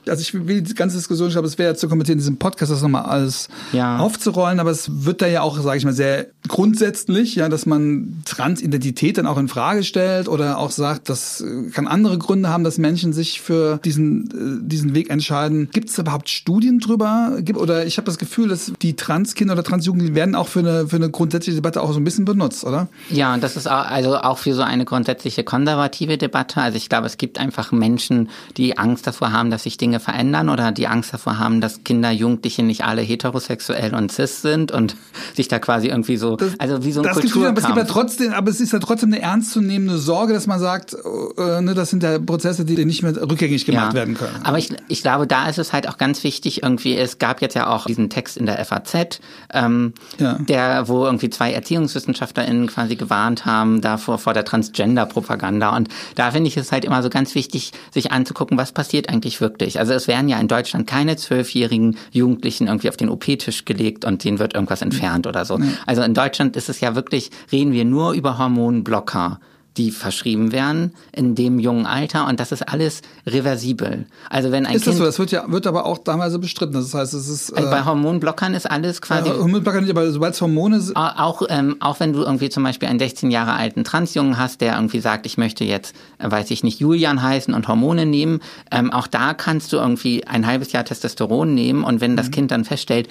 also 0.08 0.20
ich 0.20 0.34
will 0.34 0.62
die 0.62 0.74
ganze 0.74 0.96
Diskussion, 0.96 1.28
ich 1.28 1.34
glaube, 1.34 1.48
es 1.48 1.58
wäre 1.58 1.74
zu 1.74 1.88
kommentieren, 1.88 2.18
in 2.18 2.20
diesem 2.20 2.38
Podcast 2.38 2.72
das 2.72 2.82
nochmal 2.82 3.04
alles 3.04 3.48
ja. 3.72 3.98
aufzurollen, 3.98 4.60
aber 4.60 4.70
es 4.70 5.04
wird 5.04 5.22
da 5.22 5.26
ja 5.26 5.42
auch, 5.42 5.58
sage 5.60 5.78
ich 5.78 5.84
mal, 5.84 5.92
sehr 5.92 6.26
grundsätzlich, 6.48 7.34
ja, 7.34 7.48
dass 7.48 7.66
man 7.66 8.22
Transidentität 8.24 9.18
dann 9.18 9.26
auch 9.26 9.38
in 9.38 9.48
Frage 9.48 9.84
stellt 9.84 10.28
oder 10.28 10.58
auch 10.58 10.70
sagt, 10.70 11.08
das 11.08 11.40
äh, 11.40 11.70
kann 11.70 11.86
andere 11.86 12.18
Gründe 12.18 12.48
haben, 12.48 12.64
dass 12.64 12.78
Menschen 12.78 13.12
sich 13.12 13.40
für 13.40 13.78
diesen, 13.84 14.60
äh, 14.62 14.66
diesen 14.66 14.94
Weg 14.94 15.10
entscheiden. 15.10 15.68
Gibt 15.72 15.90
es 15.90 15.98
überhaupt 15.98 16.28
Studien 16.28 16.78
drüber? 16.78 17.38
Oder 17.54 17.86
ich 17.86 17.98
habe 17.98 18.06
das 18.06 18.18
Gefühl, 18.18 18.48
dass 18.48 18.72
die 18.82 18.96
Transkinder 18.96 19.54
oder 19.54 19.62
Transjugendlichen 19.62 20.14
werden 20.14 20.34
auch 20.34 20.48
für 20.48 20.60
eine, 20.60 20.88
für 20.88 20.96
eine 20.96 21.10
grundsätzliche 21.10 21.56
Debatte 21.56 21.82
auch 21.82 21.92
so 21.92 22.00
ein 22.00 22.04
bisschen 22.04 22.24
benutzt, 22.24 22.64
oder? 22.64 22.88
Ja, 23.10 23.34
und 23.34 23.42
das 23.42 23.56
ist 23.56 23.66
auch, 23.66 23.86
also 23.86 24.16
auch 24.16 24.38
für 24.38 24.54
so 24.54 24.62
eine 24.62 24.84
grundsätzliche 24.84 25.44
konservative 25.44 26.18
Debatte. 26.18 26.60
Also 26.60 26.76
ich 26.76 26.88
glaube, 26.88 27.06
es 27.06 27.18
gibt 27.18 27.38
einfach 27.38 27.72
Menschen, 27.72 28.28
die 28.56 28.78
Angst 28.78 29.06
davor 29.06 29.32
haben, 29.32 29.50
dass 29.50 29.64
sich 29.64 29.76
Dinge 29.76 29.97
Dinge 29.98 30.00
verändern 30.00 30.48
oder 30.48 30.72
die 30.72 30.86
Angst 30.86 31.12
davor 31.12 31.38
haben, 31.38 31.60
dass 31.60 31.84
Kinder, 31.84 32.10
Jugendliche 32.10 32.62
nicht 32.62 32.84
alle 32.84 33.02
heterosexuell 33.02 33.94
und 33.94 34.10
cis 34.12 34.42
sind 34.42 34.72
und 34.72 34.96
sich 35.34 35.48
da 35.48 35.58
quasi 35.58 35.88
irgendwie 35.88 36.16
so, 36.16 36.36
das, 36.36 36.58
also 36.58 36.84
wie 36.84 36.92
so 36.92 37.00
ein 37.00 37.04
das 37.04 37.14
Kulturkampf. 37.14 37.46
aber 37.48 37.58
es 37.58 37.66
gibt 37.66 37.78
ja 37.78 37.84
trotzdem, 37.84 38.32
aber 38.32 38.50
es 38.50 38.60
ist 38.60 38.72
ja 38.72 38.78
trotzdem 38.78 39.12
eine 39.12 39.22
ernstzunehmende 39.22 39.98
Sorge, 39.98 40.32
dass 40.32 40.46
man 40.46 40.60
sagt, 40.60 40.94
äh, 40.94 41.60
ne, 41.60 41.74
das 41.74 41.90
sind 41.90 42.02
ja 42.02 42.18
Prozesse, 42.18 42.64
die 42.64 42.84
nicht 42.84 43.02
mehr 43.02 43.16
rückgängig 43.16 43.64
gemacht 43.64 43.92
ja, 43.92 43.94
werden 43.94 44.14
können. 44.14 44.40
Aber 44.44 44.58
ich, 44.58 44.70
ich 44.88 45.02
glaube, 45.02 45.26
da 45.26 45.48
ist 45.48 45.58
es 45.58 45.72
halt 45.72 45.88
auch 45.88 45.98
ganz 45.98 46.24
wichtig 46.24 46.62
irgendwie, 46.62 46.96
es 46.96 47.18
gab 47.18 47.42
jetzt 47.42 47.54
ja 47.54 47.68
auch 47.68 47.86
diesen 47.86 48.10
Text 48.10 48.36
in 48.36 48.46
der 48.46 48.64
FAZ, 48.64 49.20
ähm, 49.52 49.92
ja. 50.18 50.34
der, 50.34 50.88
wo 50.88 51.04
irgendwie 51.04 51.30
zwei 51.30 51.52
ErziehungswissenschaftlerInnen 51.52 52.66
quasi 52.68 52.96
gewarnt 52.96 53.46
haben 53.46 53.80
davor, 53.80 54.18
vor 54.18 54.34
der 54.34 54.44
Transgender-Propaganda 54.44 55.76
und 55.76 55.88
da 56.14 56.30
finde 56.30 56.48
ich 56.48 56.56
es 56.56 56.72
halt 56.72 56.84
immer 56.84 57.02
so 57.02 57.10
ganz 57.10 57.34
wichtig, 57.34 57.72
sich 57.92 58.12
anzugucken, 58.12 58.58
was 58.58 58.72
passiert 58.72 59.08
eigentlich 59.08 59.40
wirklich. 59.40 59.78
Also 59.78 59.87
also 59.88 59.96
es 59.96 60.08
werden 60.08 60.28
ja 60.28 60.38
in 60.38 60.48
Deutschland 60.48 60.86
keine 60.86 61.16
zwölfjährigen 61.16 61.96
Jugendlichen 62.12 62.66
irgendwie 62.66 62.90
auf 62.90 62.96
den 62.98 63.08
OP-Tisch 63.08 63.64
gelegt 63.64 64.04
und 64.04 64.22
denen 64.22 64.38
wird 64.38 64.54
irgendwas 64.54 64.82
entfernt 64.82 65.26
oder 65.26 65.44
so. 65.46 65.58
Also 65.86 66.02
in 66.02 66.12
Deutschland 66.12 66.56
ist 66.56 66.68
es 66.68 66.80
ja 66.80 66.94
wirklich, 66.94 67.30
reden 67.50 67.72
wir 67.72 67.86
nur 67.86 68.12
über 68.12 68.36
Hormonblocker 68.36 69.40
die 69.78 69.92
verschrieben 69.92 70.52
werden 70.52 70.92
in 71.12 71.34
dem 71.34 71.58
jungen 71.58 71.86
Alter 71.86 72.26
und 72.26 72.40
das 72.40 72.52
ist 72.52 72.62
alles 72.62 73.00
reversibel. 73.26 74.06
Also 74.28 74.50
wenn 74.50 74.66
ein 74.66 74.74
ist 74.74 74.82
Kind 74.82 74.94
das 74.94 74.98
so? 74.98 75.04
Das 75.04 75.18
wird 75.18 75.30
ja 75.30 75.50
wird 75.50 75.66
aber 75.66 75.86
auch 75.86 75.98
damals 75.98 76.38
bestritten. 76.38 76.74
Das 76.74 76.92
heißt, 76.92 77.14
es 77.14 77.28
ist 77.28 77.52
also 77.52 77.70
bei 77.70 77.78
äh, 77.78 77.84
Hormonblockern 77.84 78.54
ist 78.54 78.68
alles 78.68 79.00
quasi. 79.00 79.28
Ja, 79.28 79.38
Hormonblocker 79.38 79.80
nicht, 79.80 79.90
aber 79.90 80.10
sobald 80.10 80.34
es 80.34 80.40
Hormone 80.40 80.78
auch 80.94 81.42
ähm, 81.48 81.76
auch 81.80 82.00
wenn 82.00 82.12
du 82.12 82.22
irgendwie 82.22 82.48
zum 82.48 82.64
Beispiel 82.64 82.88
einen 82.88 82.98
16 82.98 83.30
Jahre 83.30 83.52
alten 83.52 83.84
Transjungen 83.84 84.36
hast, 84.36 84.60
der 84.60 84.74
irgendwie 84.74 85.00
sagt, 85.00 85.26
ich 85.26 85.38
möchte 85.38 85.64
jetzt, 85.64 85.94
äh, 86.18 86.30
weiß 86.30 86.50
ich 86.50 86.64
nicht, 86.64 86.80
Julian 86.80 87.22
heißen 87.22 87.54
und 87.54 87.68
Hormone 87.68 88.04
nehmen, 88.04 88.40
ähm, 88.72 88.92
auch 88.92 89.06
da 89.06 89.32
kannst 89.32 89.72
du 89.72 89.76
irgendwie 89.76 90.26
ein 90.26 90.46
halbes 90.46 90.72
Jahr 90.72 90.84
Testosteron 90.84 91.54
nehmen 91.54 91.84
und 91.84 92.00
wenn 92.00 92.16
das 92.16 92.26
mhm. 92.26 92.32
Kind 92.32 92.50
dann 92.50 92.64
feststellt, 92.64 93.08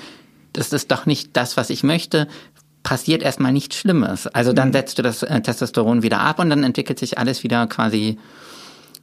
das 0.53 0.73
ist 0.73 0.91
doch 0.91 1.05
nicht 1.05 1.37
das, 1.37 1.55
was 1.55 1.69
ich 1.69 1.83
möchte, 1.83 2.27
passiert 2.87 3.21
erstmal 3.21 3.51
nichts 3.51 3.75
Schlimmes. 3.75 4.27
Also 4.27 4.53
dann 4.53 4.69
mhm. 4.69 4.71
setzt 4.71 4.97
du 4.97 5.01
das 5.01 5.21
äh, 5.21 5.41
Testosteron 5.41 6.03
wieder 6.03 6.21
ab 6.21 6.39
und 6.39 6.49
dann 6.49 6.63
entwickelt 6.63 6.97
sich 6.97 7.17
alles 7.17 7.43
wieder 7.43 7.67
quasi, 7.67 8.17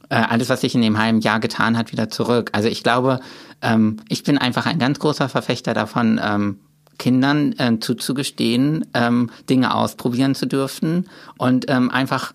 äh, 0.09 0.15
alles, 0.15 0.49
was 0.49 0.61
sich 0.61 0.73
in 0.73 0.81
dem 0.81 0.97
halben 0.97 1.19
Jahr 1.19 1.39
getan 1.39 1.77
hat, 1.77 1.91
wieder 1.91 2.09
zurück. 2.09 2.49
Also 2.53 2.67
ich 2.67 2.81
glaube, 2.81 3.19
ähm, 3.61 3.97
ich 4.09 4.23
bin 4.23 4.39
einfach 4.39 4.65
ein 4.65 4.79
ganz 4.79 4.97
großer 4.97 5.29
Verfechter 5.29 5.75
davon, 5.75 6.19
ähm, 6.19 6.57
Kindern 6.97 7.53
äh, 7.59 7.77
zuzugestehen, 7.79 8.87
ähm, 8.95 9.29
Dinge 9.51 9.75
ausprobieren 9.75 10.33
zu 10.33 10.47
dürfen 10.47 11.07
und 11.37 11.65
ähm, 11.69 11.91
einfach 11.91 12.33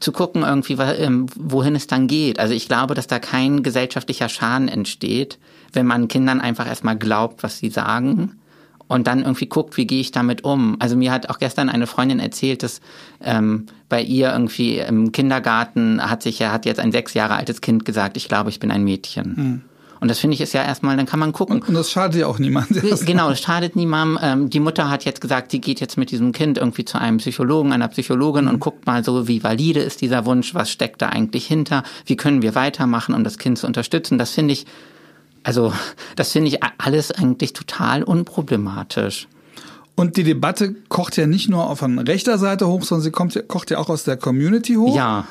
zu 0.00 0.12
gucken 0.12 0.42
irgendwie, 0.42 0.74
ähm, 0.74 1.28
wohin 1.34 1.76
es 1.76 1.86
dann 1.86 2.08
geht. 2.08 2.38
Also 2.38 2.52
ich 2.52 2.68
glaube, 2.68 2.92
dass 2.92 3.06
da 3.06 3.18
kein 3.18 3.62
gesellschaftlicher 3.62 4.28
Schaden 4.28 4.68
entsteht, 4.68 5.38
wenn 5.72 5.86
man 5.86 6.08
Kindern 6.08 6.42
einfach 6.42 6.66
erstmal 6.66 6.98
glaubt, 6.98 7.42
was 7.42 7.56
sie 7.56 7.70
sagen 7.70 8.39
und 8.90 9.06
dann 9.06 9.20
irgendwie 9.20 9.46
guckt, 9.46 9.76
wie 9.76 9.86
gehe 9.86 10.00
ich 10.00 10.10
damit 10.10 10.42
um. 10.42 10.76
Also 10.80 10.96
mir 10.96 11.12
hat 11.12 11.30
auch 11.30 11.38
gestern 11.38 11.68
eine 11.68 11.86
Freundin 11.86 12.18
erzählt, 12.18 12.64
dass 12.64 12.80
ähm, 13.22 13.66
bei 13.88 14.02
ihr 14.02 14.32
irgendwie 14.32 14.78
im 14.78 15.12
Kindergarten 15.12 16.02
hat 16.02 16.24
sich 16.24 16.40
ja 16.40 16.50
hat 16.50 16.66
jetzt 16.66 16.80
ein 16.80 16.90
sechs 16.90 17.14
Jahre 17.14 17.36
altes 17.36 17.60
Kind 17.60 17.84
gesagt, 17.84 18.16
ich 18.16 18.26
glaube, 18.26 18.50
ich 18.50 18.58
bin 18.58 18.72
ein 18.72 18.82
Mädchen. 18.82 19.36
Hm. 19.36 19.60
Und 20.00 20.08
das 20.08 20.18
finde 20.18 20.34
ich 20.34 20.40
ist 20.40 20.54
ja 20.54 20.64
erstmal, 20.64 20.96
dann 20.96 21.06
kann 21.06 21.20
man 21.20 21.32
gucken. 21.32 21.62
Und 21.62 21.74
das 21.74 21.92
schadet 21.92 22.20
ja 22.20 22.26
auch 22.26 22.40
niemandem. 22.40 22.82
Genau, 23.06 23.28
das 23.28 23.40
schadet 23.40 23.76
niemandem. 23.76 24.18
Ähm, 24.22 24.50
die 24.50 24.58
Mutter 24.58 24.90
hat 24.90 25.04
jetzt 25.04 25.20
gesagt, 25.20 25.52
sie 25.52 25.60
geht 25.60 25.78
jetzt 25.78 25.96
mit 25.96 26.10
diesem 26.10 26.32
Kind 26.32 26.58
irgendwie 26.58 26.84
zu 26.84 26.98
einem 26.98 27.18
Psychologen, 27.18 27.72
einer 27.72 27.86
Psychologin 27.88 28.46
mhm. 28.46 28.50
und 28.50 28.58
guckt 28.58 28.86
mal 28.86 29.04
so, 29.04 29.28
wie 29.28 29.44
valide 29.44 29.80
ist 29.80 30.00
dieser 30.00 30.26
Wunsch, 30.26 30.52
was 30.52 30.68
steckt 30.68 31.00
da 31.00 31.10
eigentlich 31.10 31.46
hinter, 31.46 31.84
wie 32.06 32.16
können 32.16 32.42
wir 32.42 32.56
weitermachen, 32.56 33.14
um 33.14 33.22
das 33.22 33.38
Kind 33.38 33.58
zu 33.58 33.68
unterstützen. 33.68 34.18
Das 34.18 34.32
finde 34.32 34.54
ich 34.54 34.66
also 35.42 35.72
das 36.16 36.32
finde 36.32 36.48
ich 36.48 36.58
alles 36.78 37.12
eigentlich 37.12 37.52
total 37.52 38.02
unproblematisch. 38.02 39.28
Und 39.94 40.16
die 40.16 40.24
Debatte 40.24 40.74
kocht 40.88 41.16
ja 41.16 41.26
nicht 41.26 41.50
nur 41.50 41.76
von 41.76 41.98
rechter 41.98 42.38
Seite 42.38 42.66
hoch, 42.68 42.82
sondern 42.84 43.04
sie 43.04 43.10
kommt, 43.10 43.48
kocht 43.48 43.70
ja 43.70 43.78
auch 43.78 43.90
aus 43.90 44.04
der 44.04 44.16
Community 44.16 44.74
hoch. 44.74 44.96
Ja. 44.96 45.26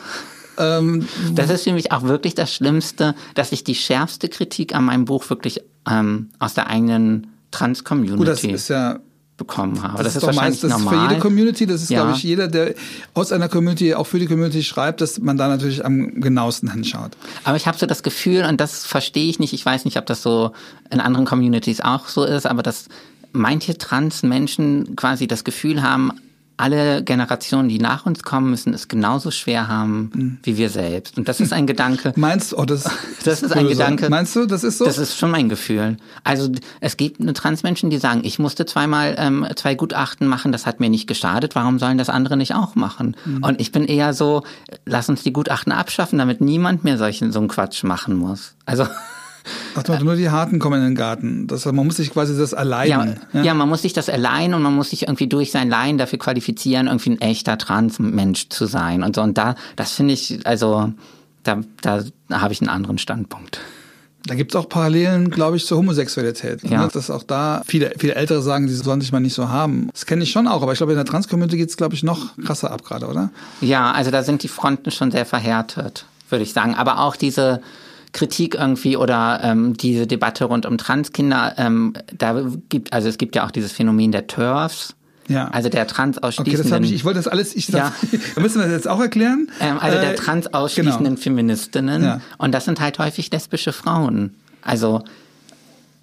Ähm, 0.58 1.08
das 1.34 1.50
ist 1.50 1.64
für 1.64 1.74
mich 1.74 1.92
auch 1.92 2.04
wirklich 2.04 2.36
das 2.36 2.54
Schlimmste, 2.54 3.16
dass 3.34 3.52
ich 3.52 3.64
die 3.64 3.76
schärfste 3.76 4.30
Kritik 4.30 4.76
an 4.76 4.86
meinem 4.86 5.06
Buch 5.06 5.30
wirklich 5.30 5.62
ähm, 5.90 6.30
aus 6.38 6.54
der 6.54 6.68
eigenen 6.68 7.28
Trans-Community. 7.52 8.18
Gut, 8.18 8.28
das 8.28 8.44
ist 8.44 8.68
ja 8.68 9.00
bekommen 9.40 9.82
habe. 9.82 10.04
Das, 10.04 10.14
das 10.14 10.18
ist, 10.18 10.28
wahrscheinlich 10.28 10.62
meist, 10.62 10.64
das 10.64 10.72
normal. 10.72 10.94
ist 10.94 11.02
für 11.02 11.10
jede 11.10 11.22
Community, 11.22 11.66
das 11.66 11.82
ist, 11.82 11.90
ja. 11.90 12.02
glaube 12.04 12.16
ich, 12.16 12.24
jeder, 12.24 12.48
der 12.48 12.76
aus 13.16 13.32
einer 13.32 13.50
Community 13.50 13.96
auch 13.96 14.06
für 14.06 14.20
die 14.20 14.28
Community 14.28 14.62
schreibt, 14.62 15.02
dass 15.02 15.18
man 15.18 15.38
da 15.38 15.48
natürlich 15.48 15.84
am 15.84 16.22
genauesten 16.22 16.72
hinschaut. 16.72 17.12
Aber 17.44 17.58
ich 17.58 17.66
habe 17.66 17.78
so 17.78 17.88
das 17.88 18.04
Gefühl, 18.04 18.44
und 18.44 18.62
das 18.62 18.86
verstehe 18.86 19.28
ich 19.28 19.40
nicht, 19.40 19.54
ich 19.54 19.66
weiß 19.66 19.86
nicht, 19.86 19.98
ob 19.98 20.06
das 20.06 20.22
so 20.22 20.52
in 20.92 21.00
anderen 21.00 21.26
Communities 21.26 21.82
auch 21.82 22.08
so 22.08 22.24
ist, 22.24 22.46
aber 22.46 22.62
dass 22.62 22.86
manche 23.32 23.78
Trans-Menschen 23.78 24.96
quasi 24.96 25.28
das 25.28 25.44
Gefühl 25.44 25.82
haben, 25.82 26.12
alle 26.60 27.04
Generationen, 27.04 27.70
die 27.70 27.80
nach 27.80 28.06
uns 28.06 28.22
kommen, 28.24 28.50
müssen 28.50 28.74
es 28.74 28.90
genauso 28.90 29.32
schwer 29.32 29.70
haben 29.70 30.12
mhm. 30.14 30.38
wie 30.44 30.58
wir 30.58 30.70
selbst. 30.70 31.18
Und 31.18 31.30
das 31.30 31.40
ist 31.40 31.54
ein 31.54 31.68
Gedanke. 31.68 32.12
Meinst 32.18 32.52
du, 32.52 32.58
oh, 32.58 32.66
das, 32.66 32.84
das 33.24 33.42
ist 33.44 33.56
ein 33.56 33.68
Gedanke. 33.68 34.10
Meinst 34.10 34.36
du, 34.36 34.46
das 34.46 34.66
ist 34.66 34.78
so? 34.78 34.86
Das 34.86 34.98
ist 34.98 35.18
schon 35.18 35.32
mein 35.32 35.48
Gefühl. 35.48 35.96
Also 36.26 36.52
es 36.82 36.98
gibt 36.98 37.22
eine 37.22 37.34
Transmenschen, 37.34 37.90
die 37.90 37.98
sagen, 37.98 38.22
ich 38.24 38.40
musste 38.40 38.66
zweimal 38.66 39.16
ähm, 39.18 39.48
zwei 39.56 39.76
Gutachten 39.76 40.28
machen, 40.28 40.52
das 40.52 40.66
hat 40.66 40.82
mir 40.82 40.90
nicht 40.90 41.08
geschadet, 41.08 41.56
warum 41.56 41.80
sollen 41.80 41.98
das 41.98 42.10
andere 42.10 42.36
nicht 42.36 42.54
auch 42.54 42.76
machen? 42.76 43.16
Mhm. 43.24 43.44
Und 43.44 43.62
ich 43.62 43.72
bin 43.72 43.86
eher 43.86 44.14
so, 44.14 44.44
lass 44.86 45.08
uns 45.08 45.24
die 45.24 45.32
Gutachten 45.32 45.72
abschaffen, 45.72 46.20
damit 46.20 46.42
niemand 46.42 46.84
mehr 46.84 46.98
solchen 46.98 47.32
so 47.32 47.40
einen 47.40 47.48
Quatsch 47.48 47.84
machen 47.84 48.16
muss. 48.16 48.56
Also 48.66 48.86
Ach, 49.76 50.02
nur 50.02 50.16
die 50.16 50.30
Harten 50.30 50.60
kommen 50.60 50.80
in 50.82 50.90
den 50.90 50.96
Garten. 50.96 51.48
Das, 51.48 51.66
man 51.66 51.86
muss 51.86 51.98
sich 51.98 52.12
quasi 52.12 52.38
das 52.38 52.54
erleiden. 52.54 53.18
Ja, 53.34 53.40
ja, 53.40 53.46
ja. 53.46 53.54
man 53.54 53.70
muss 53.70 53.82
sich 53.82 53.94
das 53.94 54.08
erleihen 54.08 54.54
und 54.54 54.62
man 54.62 54.76
muss 54.76 54.90
sich 54.90 55.04
irgendwie 55.04 55.28
durch 55.28 55.52
sein 55.52 55.70
Laien 55.70 55.98
dafür 55.98 56.20
qualifizieren, 56.20 56.88
irgendwie 56.88 57.12
ein 57.12 57.22
echter 57.22 57.58
Transmensch 57.58 58.50
zu 58.50 58.66
sein 58.66 59.04
und 59.04 59.16
so. 59.16 59.22
Und 59.22 59.38
da, 59.38 59.56
das 59.76 59.94
finde 59.94 60.14
ich, 60.14 60.46
also, 60.46 60.94
da, 61.44 61.62
da 61.82 62.04
habe 62.32 62.54
ich 62.54 62.62
einen 62.62 62.70
anderen 62.70 62.98
Standpunkt. 62.98 63.60
Da 64.26 64.36
gibt 64.36 64.52
es 64.52 64.56
auch 64.56 64.68
Parallelen, 64.68 65.32
glaube 65.32 65.58
ich, 65.58 65.66
zur 65.66 65.78
Homosexualität. 65.78 66.64
Ja. 66.64 66.84
Ne? 66.84 66.90
Dass 66.94 67.10
auch 67.10 67.24
da 67.24 67.62
viele, 67.66 67.94
viele 67.98 68.16
Ältere 68.16 68.42
sagen, 68.42 68.68
die 68.68 68.74
sollen 68.74 69.02
sich 69.02 69.12
mal 69.12 69.22
nicht 69.22 69.34
so 69.34 69.50
haben. 69.50 69.90
Das 69.94 70.06
kenne 70.06 70.24
ich 70.24 70.32
schon 70.32 70.48
auch, 70.48 70.62
aber 70.62 70.74
ich 70.74 70.78
glaube, 70.78 70.92
in 70.92 70.98
der 70.98 71.06
Trans-Community 71.06 71.58
geht 71.58 71.70
es, 71.70 71.78
glaube 71.78 71.96
ich, 71.96 72.04
noch 72.04 72.38
krasser 72.46 72.72
ab 72.72 72.84
gerade, 72.84 73.08
oder? 73.08 73.32
Ja, 73.62 73.92
also 73.92 74.12
da 74.12 74.22
sind 74.24 74.44
die 74.44 74.50
Fronten 74.50 74.92
schon 74.92 75.12
sehr 75.12 75.26
verhärtet, 75.26 76.06
würde 76.30 76.44
ich 76.44 76.54
sagen. 76.54 76.76
Aber 76.76 77.00
auch 77.00 77.16
diese, 77.16 77.62
Kritik 78.12 78.56
irgendwie 78.56 78.98
oder 78.98 79.40
ähm, 79.44 79.76
diese 79.78 80.08
Debatte 80.08 80.46
rund 80.46 80.66
um 80.66 80.78
Transkinder, 80.78 81.54
ähm, 81.58 81.94
da 82.18 82.44
gibt, 82.70 82.92
also 82.94 83.08
es 83.08 83.18
gibt 83.18 83.36
ja 83.36 83.46
auch 83.46 83.52
dieses 83.52 83.72
Phänomen 83.72 84.12
der 84.12 84.28
TERFs. 84.28 84.96
Ja. 85.28 85.48
Also 85.50 85.70
der 85.70 85.86
transausschließenden. 85.86 86.60
Okay, 86.60 86.64
das 86.64 86.72
habe 86.72 86.86
ich, 86.86 86.92
ich 86.92 87.06
wollte 87.06 87.20
das 87.20 87.28
alles, 87.28 87.56
ich 87.56 87.68
ja. 87.68 87.94
müssen 88.36 88.60
wir 88.60 88.66
das 88.66 88.74
jetzt 88.74 88.88
auch 88.88 89.00
erklären? 89.00 89.48
Ähm, 89.60 89.78
also 89.80 90.00
der 90.00 90.14
äh, 90.14 90.16
transausschließenden 90.16 91.16
genau. 91.16 91.22
Feministinnen. 91.22 92.04
Ja. 92.04 92.22
Und 92.40 92.52
das 92.52 92.66
sind 92.66 92.80
halt 92.80 92.98
häufig 92.98 93.32
lesbische 93.32 93.72
Frauen. 93.72 94.36
Also 94.64 95.04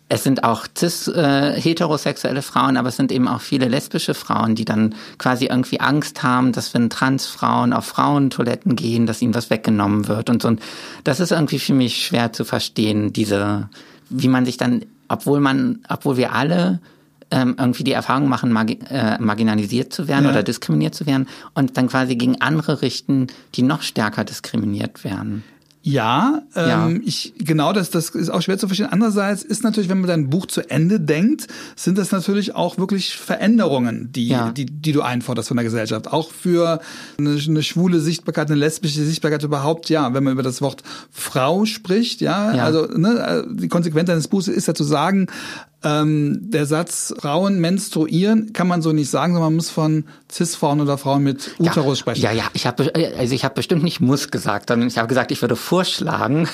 es 0.08 0.22
sind 0.22 0.44
auch 0.44 0.66
cis 0.76 1.08
äh, 1.08 1.60
heterosexuelle 1.60 2.42
Frauen, 2.42 2.76
aber 2.76 2.90
es 2.90 2.96
sind 2.96 3.10
eben 3.10 3.26
auch 3.26 3.40
viele 3.40 3.66
lesbische 3.66 4.14
Frauen, 4.14 4.54
die 4.54 4.64
dann 4.64 4.94
quasi 5.18 5.46
irgendwie 5.46 5.80
Angst 5.80 6.22
haben, 6.22 6.52
dass 6.52 6.74
wenn 6.74 6.90
Transfrauen 6.90 7.72
auf 7.72 7.86
Frauentoiletten 7.86 8.76
gehen, 8.76 9.06
dass 9.06 9.20
ihnen 9.20 9.34
was 9.34 9.50
weggenommen 9.50 10.06
wird 10.06 10.30
und 10.30 10.42
so. 10.42 10.48
Und 10.48 10.60
das 11.02 11.18
ist 11.18 11.32
irgendwie 11.32 11.58
für 11.58 11.74
mich 11.74 12.06
schwer 12.06 12.32
zu 12.32 12.44
verstehen, 12.44 13.12
diese, 13.12 13.68
wie 14.08 14.28
man 14.28 14.44
sich 14.44 14.56
dann, 14.56 14.84
obwohl 15.08 15.40
man, 15.40 15.80
obwohl 15.88 16.16
wir 16.16 16.32
alle 16.32 16.80
ähm, 17.32 17.56
irgendwie 17.58 17.82
die 17.82 17.92
Erfahrung 17.92 18.28
machen, 18.28 18.52
margi 18.52 18.78
äh, 18.88 19.18
marginalisiert 19.18 19.92
zu 19.92 20.06
werden 20.06 20.26
ja. 20.26 20.30
oder 20.30 20.44
diskriminiert 20.44 20.94
zu 20.94 21.06
werden 21.06 21.26
und 21.54 21.76
dann 21.76 21.88
quasi 21.88 22.14
gegen 22.14 22.40
andere 22.40 22.82
richten, 22.82 23.26
die 23.56 23.62
noch 23.62 23.82
stärker 23.82 24.22
diskriminiert 24.22 25.02
werden. 25.02 25.42
Ja, 25.88 26.42
ähm, 26.56 26.68
ja. 26.68 26.90
ich 27.04 27.32
genau 27.38 27.72
das, 27.72 27.90
das 27.90 28.08
ist 28.08 28.28
auch 28.28 28.42
schwer 28.42 28.58
zu 28.58 28.66
verstehen. 28.66 28.88
Andererseits 28.90 29.44
ist 29.44 29.62
natürlich, 29.62 29.88
wenn 29.88 30.00
man 30.00 30.08
dein 30.08 30.28
Buch 30.30 30.46
zu 30.46 30.68
Ende 30.68 30.98
denkt, 30.98 31.46
sind 31.76 31.96
das 31.96 32.10
natürlich 32.10 32.56
auch 32.56 32.76
wirklich 32.76 33.16
Veränderungen, 33.16 34.10
die, 34.10 34.26
ja. 34.26 34.50
die, 34.50 34.66
die 34.66 34.90
du 34.90 35.02
einforderst 35.02 35.46
von 35.46 35.56
der 35.56 35.62
Gesellschaft. 35.62 36.08
Auch 36.12 36.32
für 36.32 36.80
eine, 37.18 37.38
eine 37.38 37.62
schwule 37.62 38.00
Sichtbarkeit, 38.00 38.50
eine 38.50 38.58
lesbische 38.58 39.04
Sichtbarkeit 39.04 39.44
überhaupt, 39.44 39.88
ja, 39.88 40.12
wenn 40.12 40.24
man 40.24 40.32
über 40.32 40.42
das 40.42 40.60
Wort 40.60 40.82
Frau 41.12 41.66
spricht, 41.66 42.20
ja, 42.20 42.52
ja. 42.56 42.64
also 42.64 42.86
ne, 42.86 43.46
die 43.48 43.68
Konsequenz 43.68 44.08
deines 44.08 44.26
Buches 44.26 44.48
ist 44.48 44.66
ja 44.66 44.74
zu 44.74 44.82
sagen, 44.82 45.28
ähm, 45.86 46.38
der 46.50 46.66
Satz 46.66 47.14
Frauen 47.20 47.60
menstruieren 47.60 48.52
kann 48.52 48.66
man 48.66 48.82
so 48.82 48.92
nicht 48.92 49.08
sagen, 49.08 49.34
sondern 49.34 49.52
man 49.52 49.56
muss 49.56 49.70
von 49.70 50.04
Cis-Frauen 50.30 50.80
oder 50.80 50.98
Frauen 50.98 51.22
mit 51.22 51.54
Uterus 51.58 51.98
ja, 51.98 52.02
sprechen. 52.02 52.22
Ja, 52.22 52.32
ja, 52.32 52.44
ich 52.54 52.66
habe 52.66 52.92
also 53.16 53.34
ich 53.34 53.44
habe 53.44 53.54
bestimmt 53.54 53.84
nicht 53.84 54.00
muss 54.00 54.30
gesagt, 54.30 54.70
sondern 54.70 54.88
ich 54.88 54.98
habe 54.98 55.06
gesagt, 55.06 55.30
ich 55.30 55.40
würde 55.42 55.54
vorschlagen, 55.54 56.48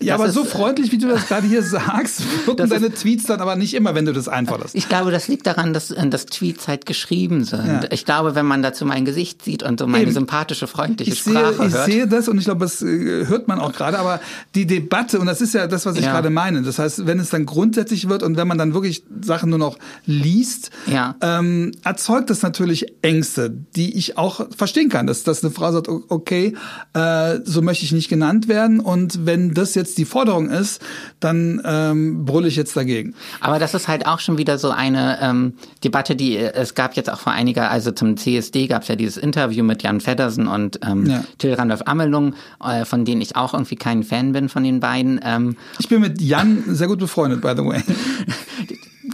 ja, 0.00 0.14
aber 0.14 0.26
ist, 0.26 0.34
so 0.34 0.44
freundlich, 0.44 0.92
wie 0.92 0.98
du 0.98 1.08
das 1.08 1.28
gerade 1.28 1.46
hier 1.46 1.62
sagst, 1.62 2.22
wirken 2.46 2.68
deine 2.68 2.92
Tweets 2.92 3.24
dann 3.24 3.40
aber 3.40 3.56
nicht 3.56 3.74
immer, 3.74 3.94
wenn 3.94 4.04
du 4.04 4.12
das 4.12 4.28
einforderst. 4.28 4.74
Ich 4.74 4.88
glaube, 4.88 5.10
das 5.10 5.28
liegt 5.28 5.46
daran, 5.46 5.72
dass, 5.72 5.90
äh, 5.90 6.08
dass 6.08 6.26
Tweets 6.26 6.68
halt 6.68 6.86
geschrieben 6.86 7.44
sind. 7.44 7.66
Ja. 7.66 7.82
Ich 7.90 8.04
glaube, 8.04 8.34
wenn 8.34 8.46
man 8.46 8.62
dazu 8.62 8.84
mein 8.84 9.04
Gesicht 9.04 9.44
sieht 9.44 9.62
und 9.62 9.78
so 9.78 9.86
meine 9.86 10.04
Eben. 10.04 10.12
sympathische, 10.12 10.66
freundliche 10.66 11.12
ich 11.12 11.18
Sprache 11.20 11.54
sehe, 11.54 11.66
ich 11.66 11.74
hört. 11.74 11.88
Ich 11.88 11.94
sehe 11.94 12.06
das 12.06 12.28
und 12.28 12.38
ich 12.38 12.44
glaube, 12.44 12.60
das 12.60 12.82
äh, 12.82 13.26
hört 13.26 13.48
man 13.48 13.60
auch 13.60 13.72
gerade, 13.72 13.98
aber 13.98 14.20
die 14.54 14.66
Debatte, 14.66 15.20
und 15.20 15.26
das 15.26 15.40
ist 15.40 15.54
ja 15.54 15.66
das, 15.66 15.86
was 15.86 15.96
ich 15.96 16.04
ja. 16.04 16.12
gerade 16.12 16.30
meine, 16.30 16.62
das 16.62 16.78
heißt, 16.78 17.06
wenn 17.06 17.18
es 17.18 17.30
dann 17.30 17.46
grundsätzlich 17.46 18.08
wird 18.08 18.22
und 18.22 18.36
wenn 18.36 18.48
man 18.48 18.58
dann 18.58 18.74
wirklich 18.74 19.02
Sachen 19.20 19.50
nur 19.50 19.58
noch 19.58 19.78
liest, 20.06 20.70
ja. 20.86 21.14
ähm, 21.20 21.72
erzeugt 21.84 22.30
das 22.30 22.42
natürlich 22.42 22.86
Ängste, 23.02 23.50
die 23.50 23.96
ich 23.96 24.18
auch 24.18 24.46
verstehen 24.56 24.88
kann, 24.88 25.06
dass, 25.06 25.22
dass 25.22 25.44
eine 25.44 25.52
Frau 25.52 25.72
sagt, 25.72 25.88
okay, 25.88 26.54
äh, 26.94 27.38
so 27.44 27.62
möchte 27.62 27.84
ich 27.84 27.92
nicht 27.92 28.08
genannt 28.08 28.48
werden 28.48 28.80
und 28.80 29.26
wenn 29.26 29.54
das 29.60 29.74
jetzt 29.74 29.98
die 29.98 30.04
Forderung 30.04 30.48
ist, 30.48 30.82
dann 31.20 31.60
ähm, 31.64 32.24
brülle 32.24 32.48
ich 32.48 32.56
jetzt 32.56 32.76
dagegen. 32.76 33.14
Aber 33.40 33.58
das 33.58 33.74
ist 33.74 33.88
halt 33.88 34.06
auch 34.06 34.18
schon 34.18 34.38
wieder 34.38 34.58
so 34.58 34.70
eine 34.70 35.18
ähm, 35.20 35.54
Debatte, 35.84 36.16
die 36.16 36.36
es 36.36 36.74
gab 36.74 36.96
jetzt 36.96 37.10
auch 37.10 37.20
vor 37.20 37.32
einiger, 37.32 37.70
also 37.70 37.92
zum 37.92 38.16
CSD 38.16 38.66
gab 38.66 38.82
es 38.82 38.88
ja 38.88 38.96
dieses 38.96 39.16
Interview 39.16 39.62
mit 39.64 39.82
Jan 39.82 40.00
Feddersen 40.00 40.48
und 40.48 40.80
ähm, 40.84 41.06
ja. 41.06 41.24
Till 41.38 41.54
Randolph 41.54 41.82
Amelung, 41.86 42.34
äh, 42.62 42.84
von 42.84 43.04
denen 43.04 43.20
ich 43.20 43.36
auch 43.36 43.54
irgendwie 43.54 43.76
kein 43.76 44.02
Fan 44.02 44.32
bin 44.32 44.48
von 44.48 44.64
den 44.64 44.80
beiden. 44.80 45.20
Ähm, 45.22 45.56
ich 45.78 45.88
bin 45.88 46.00
mit 46.00 46.20
Jan 46.20 46.64
sehr 46.66 46.88
gut 46.88 46.98
befreundet, 46.98 47.40
by 47.40 47.52
the 47.56 47.64
way. 47.64 47.82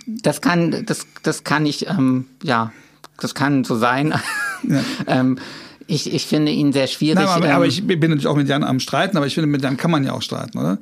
das 0.06 0.40
kann, 0.40 0.84
das, 0.86 1.06
das 1.22 1.44
kann 1.44 1.66
ich, 1.66 1.88
ähm, 1.88 2.26
ja, 2.42 2.72
das 3.18 3.34
kann 3.34 3.64
so 3.64 3.76
sein. 3.76 4.14
Ja. 4.62 4.80
ähm, 5.06 5.38
ich, 5.86 6.12
ich 6.12 6.26
finde 6.26 6.52
ihn 6.52 6.72
sehr 6.72 6.86
schwierig. 6.86 7.16
Nein, 7.16 7.28
aber, 7.28 7.46
ähm, 7.46 7.56
aber 7.56 7.66
ich 7.66 7.86
bin 7.86 8.00
natürlich 8.00 8.26
auch 8.26 8.36
mit 8.36 8.48
Jan 8.48 8.64
am 8.64 8.80
Streiten, 8.80 9.16
aber 9.16 9.26
ich 9.26 9.34
finde, 9.34 9.48
mit 9.48 9.62
Jan 9.62 9.76
kann 9.76 9.90
man 9.90 10.04
ja 10.04 10.12
auch 10.12 10.22
streiten, 10.22 10.58
oder? 10.58 10.78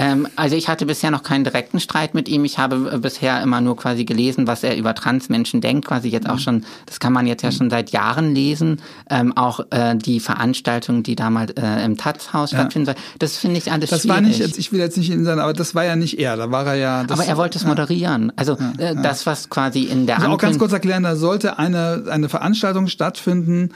Ähm, 0.00 0.28
also 0.34 0.56
ich 0.56 0.68
hatte 0.68 0.86
bisher 0.86 1.10
noch 1.10 1.22
keinen 1.22 1.44
direkten 1.44 1.78
Streit 1.78 2.14
mit 2.14 2.26
ihm. 2.26 2.46
Ich 2.46 2.58
habe 2.58 2.90
äh, 2.94 2.98
bisher 2.98 3.42
immer 3.42 3.60
nur 3.60 3.76
quasi 3.76 4.06
gelesen, 4.06 4.46
was 4.46 4.62
er 4.62 4.76
über 4.78 4.94
Transmenschen 4.94 5.60
denkt. 5.60 5.86
Quasi 5.86 6.08
jetzt 6.08 6.26
auch 6.26 6.36
mhm. 6.36 6.38
schon, 6.38 6.64
das 6.86 7.00
kann 7.00 7.12
man 7.12 7.26
jetzt 7.26 7.42
ja 7.42 7.52
schon 7.52 7.68
seit 7.68 7.90
Jahren 7.90 8.34
lesen. 8.34 8.80
Ähm, 9.10 9.36
auch 9.36 9.60
äh, 9.70 9.94
die 9.96 10.20
Veranstaltung, 10.20 11.02
die 11.02 11.16
damals 11.16 11.52
äh, 11.52 11.84
im 11.84 11.98
Taz-Haus 11.98 12.52
ja. 12.52 12.60
stattfinden 12.60 12.86
soll. 12.86 12.94
Das 13.18 13.36
finde 13.36 13.58
ich 13.58 13.70
alles 13.70 13.90
das 13.90 14.02
schwierig. 14.02 14.14
war 14.14 14.20
nicht, 14.22 14.58
ich 14.58 14.72
will 14.72 14.80
jetzt 14.80 14.96
nicht 14.96 15.10
in 15.10 15.24
sein, 15.24 15.38
aber 15.38 15.52
das 15.52 15.74
war 15.74 15.84
ja 15.84 15.96
nicht 15.96 16.18
er. 16.18 16.38
Da 16.38 16.50
war 16.50 16.66
er 16.66 16.74
ja. 16.76 17.04
Das, 17.04 17.18
aber 17.18 17.28
er 17.28 17.36
wollte 17.36 17.58
es 17.58 17.66
moderieren. 17.66 18.32
Also 18.36 18.56
ja, 18.78 18.92
äh, 18.92 19.02
das, 19.02 19.26
was 19.26 19.50
quasi 19.50 19.82
in 19.82 20.06
der. 20.06 20.18
Also 20.18 20.30
auch 20.30 20.38
ganz 20.38 20.58
kurz 20.58 20.72
erklären, 20.72 21.02
da 21.02 21.14
sollte 21.14 21.58
eine 21.58 22.04
eine 22.10 22.30
Veranstaltung 22.30 22.86
stattfinden 22.86 23.70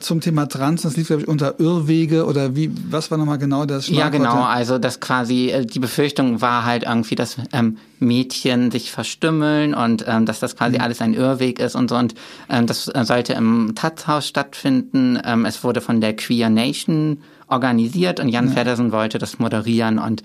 zum 0.00 0.20
Thema 0.20 0.46
Trans, 0.46 0.82
das 0.82 0.96
lief, 0.96 1.08
glaube 1.08 1.22
ich, 1.22 1.28
unter 1.28 1.58
Irrwege 1.58 2.26
oder 2.26 2.54
wie, 2.54 2.70
was 2.90 3.10
war 3.10 3.18
nochmal 3.18 3.38
genau 3.38 3.64
das 3.64 3.86
Schlagwort? 3.86 4.12
Ja, 4.12 4.18
genau, 4.18 4.42
also 4.42 4.78
das 4.78 5.00
quasi, 5.00 5.50
äh, 5.50 5.66
die 5.66 5.78
Befürchtung 5.78 6.40
war 6.40 6.64
halt 6.64 6.84
irgendwie, 6.84 7.14
dass 7.14 7.36
ähm, 7.52 7.78
Mädchen 7.98 8.70
sich 8.70 8.90
verstümmeln 8.90 9.74
und 9.74 10.04
ähm, 10.06 10.26
dass 10.26 10.40
das 10.40 10.56
quasi 10.56 10.76
mhm. 10.76 10.82
alles 10.82 11.00
ein 11.00 11.14
Irrweg 11.14 11.58
ist 11.58 11.74
und 11.74 11.90
so. 11.90 11.96
Und 11.96 12.14
ähm, 12.48 12.66
das 12.66 12.88
äh, 12.88 13.04
sollte 13.04 13.32
im 13.32 13.72
Taz-Haus 13.74 14.26
stattfinden. 14.26 15.18
Ähm, 15.24 15.44
es 15.44 15.64
wurde 15.64 15.80
von 15.80 16.00
der 16.00 16.14
Queer 16.14 16.50
Nation 16.50 17.22
organisiert 17.48 18.20
und 18.20 18.28
Jan 18.28 18.48
ja. 18.48 18.52
Feddersen 18.52 18.92
wollte 18.92 19.18
das 19.18 19.38
moderieren 19.38 19.98
und 19.98 20.22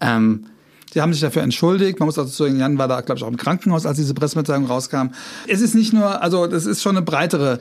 ähm, 0.00 0.46
Sie 0.94 1.00
haben 1.00 1.12
sich 1.12 1.22
dafür 1.22 1.42
entschuldigt. 1.42 1.98
Man 1.98 2.06
muss 2.06 2.14
dazu 2.14 2.44
sagen, 2.44 2.56
Jan 2.56 2.78
war 2.78 2.86
da, 2.86 3.00
glaube 3.00 3.18
ich, 3.18 3.24
auch 3.24 3.28
im 3.28 3.36
Krankenhaus, 3.36 3.84
als 3.84 3.96
diese 3.96 4.14
Pressemitteilung 4.14 4.66
rauskam. 4.66 5.08
Es 5.48 5.60
ist 5.60 5.74
nicht 5.74 5.92
nur, 5.92 6.22
also 6.22 6.46
das 6.46 6.66
ist 6.66 6.82
schon 6.82 6.96
eine 6.96 7.04
breitere 7.04 7.58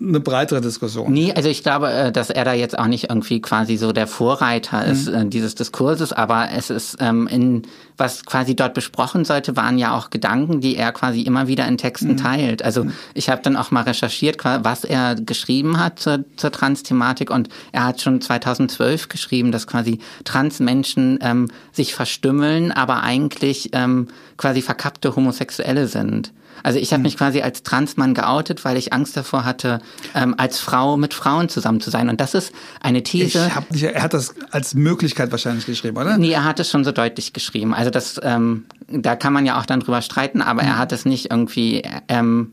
eine 0.00 0.20
breitere 0.20 0.60
Diskussion. 0.60 1.12
Nee, 1.12 1.32
also 1.32 1.48
ich 1.48 1.62
glaube, 1.62 1.92
äh, 1.92 2.12
dass 2.12 2.30
er 2.30 2.44
da 2.44 2.52
jetzt 2.52 2.78
auch 2.78 2.86
nicht 2.86 3.08
irgendwie 3.08 3.40
quasi 3.40 3.76
so 3.76 3.92
der 3.92 4.06
Vorreiter 4.06 4.84
ist 4.84 5.08
mhm. 5.08 5.14
Äh, 5.14 5.24
dieses 5.26 5.54
Diskurses, 5.54 6.12
aber 6.12 6.48
es 6.50 6.70
ist 6.70 6.96
ähm, 7.00 7.26
in 7.28 7.62
was 7.96 8.24
quasi 8.24 8.56
dort 8.56 8.74
besprochen 8.74 9.24
sollte, 9.24 9.56
waren 9.56 9.78
ja 9.78 9.96
auch 9.96 10.10
Gedanken, 10.10 10.60
die 10.60 10.74
er 10.74 10.90
quasi 10.92 11.20
immer 11.22 11.46
wieder 11.46 11.68
in 11.68 11.78
Texten 11.78 12.12
mhm. 12.12 12.16
teilt. 12.16 12.64
Also 12.64 12.84
mhm. 12.84 12.92
ich 13.14 13.28
habe 13.28 13.42
dann 13.42 13.56
auch 13.56 13.70
mal 13.70 13.82
recherchiert, 13.82 14.38
was 14.42 14.84
er 14.84 15.14
geschrieben 15.14 15.78
hat 15.78 16.00
zur, 16.00 16.24
zur 16.36 16.50
Trans-Thematik 16.50 17.30
und 17.30 17.48
er 17.72 17.84
hat 17.84 18.00
schon 18.00 18.20
2012 18.20 19.08
geschrieben, 19.08 19.52
dass 19.52 19.66
quasi 19.66 19.98
Transmenschen 20.24 21.18
ähm, 21.22 21.48
sich 21.72 21.94
verstümmeln, 21.94 22.72
aber 22.72 23.02
eigentlich 23.02 23.70
ähm, 23.72 24.08
quasi 24.36 24.62
verkappte 24.62 25.14
Homosexuelle 25.14 25.86
sind. 25.86 26.32
Also 26.62 26.78
ich 26.78 26.92
habe 26.92 26.98
hm. 26.98 27.02
mich 27.04 27.16
quasi 27.16 27.42
als 27.42 27.62
Transmann 27.62 28.14
geoutet, 28.14 28.64
weil 28.64 28.76
ich 28.76 28.92
Angst 28.92 29.16
davor 29.16 29.44
hatte, 29.44 29.80
ähm, 30.14 30.34
als 30.36 30.60
Frau 30.60 30.96
mit 30.96 31.14
Frauen 31.14 31.48
zusammen 31.48 31.80
zu 31.80 31.90
sein. 31.90 32.08
Und 32.08 32.20
das 32.20 32.34
ist 32.34 32.52
eine 32.80 33.02
These. 33.02 33.46
Ich 33.46 33.54
hab 33.54 33.70
nicht, 33.70 33.82
er 33.82 34.02
hat 34.02 34.14
das 34.14 34.34
als 34.50 34.74
Möglichkeit 34.74 35.30
wahrscheinlich 35.30 35.66
geschrieben, 35.66 35.96
oder? 35.96 36.18
Nee, 36.18 36.32
er 36.32 36.44
hat 36.44 36.60
es 36.60 36.70
schon 36.70 36.84
so 36.84 36.92
deutlich 36.92 37.32
geschrieben. 37.32 37.74
Also 37.74 37.90
das, 37.90 38.20
ähm, 38.22 38.66
da 38.88 39.16
kann 39.16 39.32
man 39.32 39.46
ja 39.46 39.58
auch 39.58 39.66
dann 39.66 39.80
drüber 39.80 40.02
streiten, 40.02 40.42
aber 40.42 40.62
er 40.62 40.72
hm. 40.72 40.78
hat 40.78 40.92
es 40.92 41.04
nicht 41.04 41.30
irgendwie 41.30 41.82
ähm, 42.08 42.52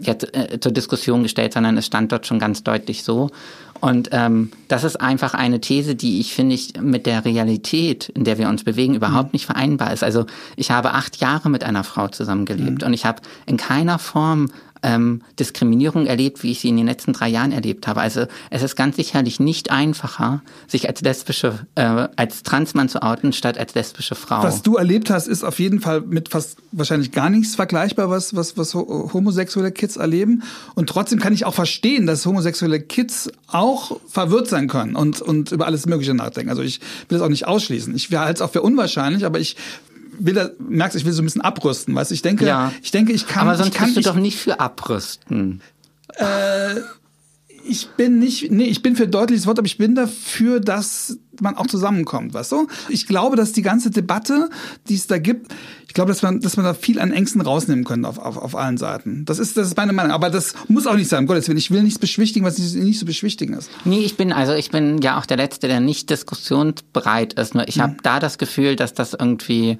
jetzt 0.00 0.34
äh, 0.34 0.60
zur 0.60 0.72
Diskussion 0.72 1.22
gestellt, 1.22 1.52
sondern 1.52 1.76
es 1.76 1.86
stand 1.86 2.12
dort 2.12 2.26
schon 2.26 2.38
ganz 2.38 2.62
deutlich 2.62 3.02
so. 3.02 3.30
Und 3.80 4.10
ähm, 4.12 4.50
das 4.68 4.84
ist 4.84 5.00
einfach 5.00 5.34
eine 5.34 5.60
These, 5.60 5.94
die 5.94 6.20
ich 6.20 6.34
finde 6.34 6.54
ich 6.54 6.80
mit 6.80 7.06
der 7.06 7.24
Realität, 7.24 8.08
in 8.10 8.24
der 8.24 8.38
wir 8.38 8.48
uns 8.48 8.64
bewegen, 8.64 8.94
überhaupt 8.94 9.28
mhm. 9.28 9.34
nicht 9.34 9.46
vereinbar 9.46 9.92
ist. 9.92 10.02
Also 10.02 10.26
ich 10.56 10.70
habe 10.70 10.92
acht 10.92 11.18
Jahre 11.18 11.50
mit 11.50 11.64
einer 11.64 11.84
Frau 11.84 12.08
zusammengelebt 12.08 12.82
mhm. 12.82 12.86
und 12.86 12.92
ich 12.92 13.04
habe 13.04 13.22
in 13.46 13.56
keiner 13.56 13.98
Form 13.98 14.48
ähm, 14.82 15.22
Diskriminierung 15.38 16.06
erlebt, 16.06 16.42
wie 16.42 16.50
ich 16.50 16.60
sie 16.60 16.68
in 16.68 16.76
den 16.76 16.86
letzten 16.86 17.12
drei 17.12 17.28
Jahren 17.28 17.52
erlebt 17.52 17.86
habe. 17.86 18.00
Also 18.00 18.26
es 18.50 18.62
ist 18.62 18.76
ganz 18.76 18.96
sicherlich 18.96 19.40
nicht 19.40 19.70
einfacher, 19.70 20.42
sich 20.66 20.88
als 20.88 21.00
lesbische, 21.00 21.66
äh, 21.74 22.08
als 22.16 22.42
Transmann 22.42 22.88
zu 22.88 23.02
outen, 23.02 23.32
statt 23.32 23.58
als 23.58 23.74
lesbische 23.74 24.14
Frau. 24.14 24.42
Was 24.42 24.62
du 24.62 24.76
erlebt 24.76 25.10
hast, 25.10 25.26
ist 25.26 25.44
auf 25.44 25.58
jeden 25.58 25.80
Fall 25.80 26.00
mit 26.00 26.28
fast 26.28 26.58
wahrscheinlich 26.72 27.12
gar 27.12 27.30
nichts 27.30 27.54
vergleichbar, 27.54 28.10
was, 28.10 28.34
was, 28.36 28.56
was 28.56 28.74
homosexuelle 28.74 29.72
Kids 29.72 29.96
erleben. 29.96 30.42
Und 30.74 30.88
trotzdem 30.88 31.18
kann 31.18 31.32
ich 31.32 31.44
auch 31.44 31.54
verstehen, 31.54 32.06
dass 32.06 32.26
homosexuelle 32.26 32.80
Kids 32.80 33.30
auch 33.46 33.98
verwirrt 34.08 34.48
sein 34.48 34.68
können 34.68 34.96
und, 34.96 35.20
und 35.20 35.52
über 35.52 35.66
alles 35.66 35.86
Mögliche 35.86 36.14
nachdenken. 36.14 36.50
Also 36.50 36.62
ich 36.62 36.80
will 37.08 37.18
das 37.18 37.22
auch 37.22 37.30
nicht 37.30 37.46
ausschließen. 37.46 37.94
Ich 37.94 38.10
halte 38.12 38.34
es 38.34 38.40
auch 38.42 38.52
für 38.52 38.62
unwahrscheinlich, 38.62 39.24
aber 39.24 39.38
ich 39.38 39.56
will 40.18 40.34
da, 40.34 40.50
merkst, 40.58 40.96
ich 40.96 41.04
will 41.04 41.12
so 41.12 41.22
ein 41.22 41.26
bisschen 41.26 41.42
abrüsten, 41.42 41.94
weißt 41.94 42.12
ich 42.12 42.22
denke, 42.22 42.46
ja. 42.46 42.72
ich 42.82 42.90
denke, 42.90 43.12
ich 43.12 43.26
kann. 43.26 43.48
Aber 43.48 43.56
sonst 43.56 43.68
ich 43.68 43.74
kann, 43.74 43.86
bist 43.86 43.96
du 43.96 44.00
ich, 44.00 44.06
doch 44.06 44.14
nicht 44.16 44.38
für 44.38 44.60
abrüsten. 44.60 45.60
Äh, 46.14 46.80
ich 47.68 47.88
bin 47.96 48.18
nicht, 48.18 48.50
nee, 48.50 48.64
ich 48.64 48.82
bin 48.82 48.96
für 48.96 49.08
deutliches 49.08 49.46
Wort, 49.46 49.58
aber 49.58 49.66
ich 49.66 49.78
bin 49.78 49.94
dafür, 49.94 50.60
dass 50.60 51.18
man 51.40 51.56
auch 51.56 51.66
zusammenkommt, 51.66 52.32
weißt 52.32 52.52
du? 52.52 52.68
Ich 52.88 53.06
glaube, 53.06 53.36
dass 53.36 53.52
die 53.52 53.62
ganze 53.62 53.90
Debatte, 53.90 54.48
die 54.88 54.94
es 54.94 55.06
da 55.06 55.18
gibt, 55.18 55.52
ich 55.86 55.94
glaube, 55.94 56.12
dass 56.12 56.22
man, 56.22 56.40
dass 56.40 56.56
man 56.56 56.64
da 56.64 56.74
viel 56.74 57.00
an 57.00 57.12
Ängsten 57.12 57.40
rausnehmen 57.40 57.84
könnte 57.84 58.08
auf, 58.08 58.18
auf, 58.18 58.36
auf 58.36 58.54
allen 58.54 58.76
Seiten. 58.76 59.24
Das 59.24 59.38
ist, 59.38 59.56
das 59.56 59.68
ist 59.68 59.76
meine 59.76 59.92
Meinung. 59.92 60.12
Aber 60.12 60.30
das 60.30 60.54
muss 60.68 60.86
auch 60.86 60.94
nicht 60.94 61.08
sein, 61.08 61.20
um 61.20 61.26
Gottes 61.26 61.48
Willen. 61.48 61.58
Ich 61.58 61.70
will 61.70 61.82
nichts 61.82 61.98
beschwichtigen, 61.98 62.44
was 62.44 62.58
nicht, 62.58 62.98
zu 62.98 63.06
beschwichtigen 63.06 63.54
ist. 63.54 63.70
Nee, 63.84 64.00
ich 64.00 64.16
bin, 64.16 64.32
also 64.32 64.52
ich 64.52 64.70
bin 64.70 65.00
ja 65.00 65.18
auch 65.18 65.26
der 65.26 65.38
Letzte, 65.38 65.68
der 65.68 65.80
nicht 65.80 66.10
diskussionsbereit 66.10 67.32
ist. 67.34 67.54
Nur 67.54 67.66
ich 67.66 67.76
mhm. 67.76 67.82
habe 67.82 67.96
da 68.02 68.20
das 68.20 68.36
Gefühl, 68.36 68.76
dass 68.76 68.92
das 68.92 69.14
irgendwie, 69.14 69.78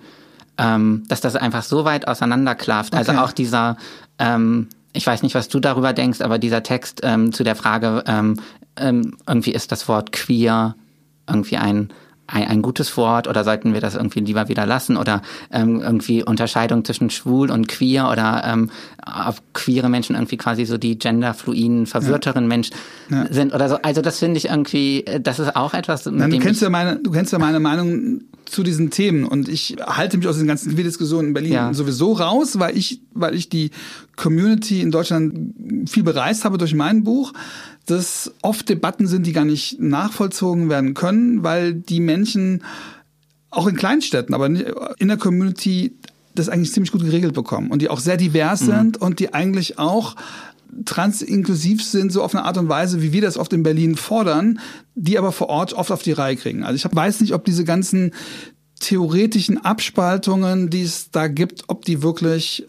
ähm, 0.58 1.04
dass 1.08 1.20
das 1.20 1.36
einfach 1.36 1.62
so 1.62 1.84
weit 1.84 2.08
auseinanderklafft. 2.08 2.94
Also 2.94 3.10
okay. 3.10 3.18
Also 3.18 3.28
auch 3.28 3.32
dieser, 3.32 3.76
ähm, 4.18 4.68
ich 4.92 5.06
weiß 5.06 5.22
nicht, 5.22 5.34
was 5.34 5.48
du 5.48 5.60
darüber 5.60 5.92
denkst, 5.92 6.20
aber 6.20 6.38
dieser 6.38 6.62
Text 6.62 7.00
ähm, 7.02 7.32
zu 7.32 7.44
der 7.44 7.56
Frage, 7.56 8.04
ähm, 8.06 8.40
ähm, 8.76 9.16
irgendwie 9.26 9.52
ist 9.52 9.72
das 9.72 9.88
Wort 9.88 10.12
queer 10.12 10.74
irgendwie 11.28 11.56
ein 11.56 11.92
ein, 12.26 12.48
ein 12.48 12.62
gutes 12.62 12.96
Wort 12.96 13.28
oder 13.28 13.44
sollten 13.44 13.72
wir 13.72 13.80
das 13.80 13.94
irgendwie 13.94 14.20
lieber 14.20 14.48
wieder 14.48 14.66
lassen 14.66 14.96
oder 14.96 15.22
ähm, 15.52 15.80
irgendwie 15.80 16.22
Unterscheidung 16.22 16.84
zwischen 16.84 17.10
schwul 17.10 17.50
und 17.50 17.68
queer 17.68 18.10
oder 18.10 18.42
ähm, 18.46 18.70
ob 19.06 19.40
queere 19.52 19.88
Menschen 19.88 20.16
irgendwie 20.16 20.36
quasi 20.36 20.64
so 20.64 20.78
die 20.78 20.98
genderfluiden, 20.98 21.86
verwirrteren 21.86 22.44
ja. 22.44 22.48
Menschen 22.48 22.76
ja. 23.10 23.26
sind 23.32 23.54
oder 23.54 23.68
so. 23.68 23.76
Also 23.82 24.02
das 24.02 24.18
finde 24.18 24.38
ich 24.38 24.46
irgendwie, 24.46 25.04
das 25.20 25.38
ist 25.38 25.54
auch 25.54 25.74
etwas. 25.74 26.04
Mit 26.06 26.16
Nein, 26.16 26.30
du 26.30 26.38
kennst 26.38 26.62
ja 26.62 26.70
meine, 26.70 26.96
du 26.96 27.10
kennst 27.10 27.32
ja 27.32 27.38
meine 27.38 27.60
Meinung 27.60 28.22
zu 28.46 28.62
diesen 28.62 28.90
Themen 28.90 29.24
und 29.24 29.48
ich 29.48 29.76
halte 29.84 30.16
mich 30.18 30.26
aus 30.28 30.38
den 30.38 30.46
ganzen 30.46 30.74
Diskussionen 30.76 31.28
in 31.28 31.34
Berlin 31.34 31.52
ja. 31.52 31.74
sowieso 31.74 32.12
raus, 32.12 32.58
weil 32.58 32.76
ich, 32.76 33.00
weil 33.12 33.34
ich 33.34 33.48
die 33.48 33.70
Community 34.16 34.80
in 34.80 34.90
Deutschland 34.90 35.88
viel 35.88 36.02
bereist 36.02 36.44
habe 36.44 36.58
durch 36.58 36.74
mein 36.74 37.04
Buch 37.04 37.32
dass 37.86 38.32
oft 38.42 38.68
Debatten 38.68 39.06
sind, 39.06 39.26
die 39.26 39.32
gar 39.32 39.44
nicht 39.44 39.80
nachvollzogen 39.80 40.68
werden 40.68 40.94
können, 40.94 41.44
weil 41.44 41.72
die 41.72 42.00
Menschen 42.00 42.64
auch 43.50 43.68
in 43.68 43.76
Kleinstädten, 43.76 44.34
aber 44.34 44.46
in 44.46 45.08
der 45.08 45.16
Community 45.16 45.92
das 46.34 46.48
eigentlich 46.48 46.72
ziemlich 46.72 46.92
gut 46.92 47.02
geregelt 47.02 47.32
bekommen 47.32 47.70
und 47.70 47.80
die 47.80 47.88
auch 47.88 48.00
sehr 48.00 48.16
divers 48.16 48.62
mhm. 48.62 48.66
sind 48.66 48.96
und 49.00 49.20
die 49.20 49.32
eigentlich 49.32 49.78
auch 49.78 50.16
transinklusiv 50.84 51.82
sind, 51.82 52.12
so 52.12 52.22
auf 52.22 52.34
eine 52.34 52.44
Art 52.44 52.58
und 52.58 52.68
Weise, 52.68 53.00
wie 53.00 53.12
wir 53.12 53.22
das 53.22 53.38
oft 53.38 53.52
in 53.52 53.62
Berlin 53.62 53.96
fordern, 53.96 54.58
die 54.94 55.16
aber 55.16 55.32
vor 55.32 55.48
Ort 55.48 55.72
oft 55.72 55.90
auf 55.90 56.02
die 56.02 56.12
Reihe 56.12 56.36
kriegen. 56.36 56.64
Also 56.64 56.74
ich 56.74 56.94
weiß 56.94 57.20
nicht, 57.20 57.32
ob 57.32 57.44
diese 57.44 57.64
ganzen 57.64 58.12
theoretischen 58.80 59.64
Abspaltungen, 59.64 60.68
die 60.68 60.82
es 60.82 61.10
da 61.10 61.28
gibt, 61.28 61.64
ob 61.68 61.86
die 61.86 62.02
wirklich 62.02 62.66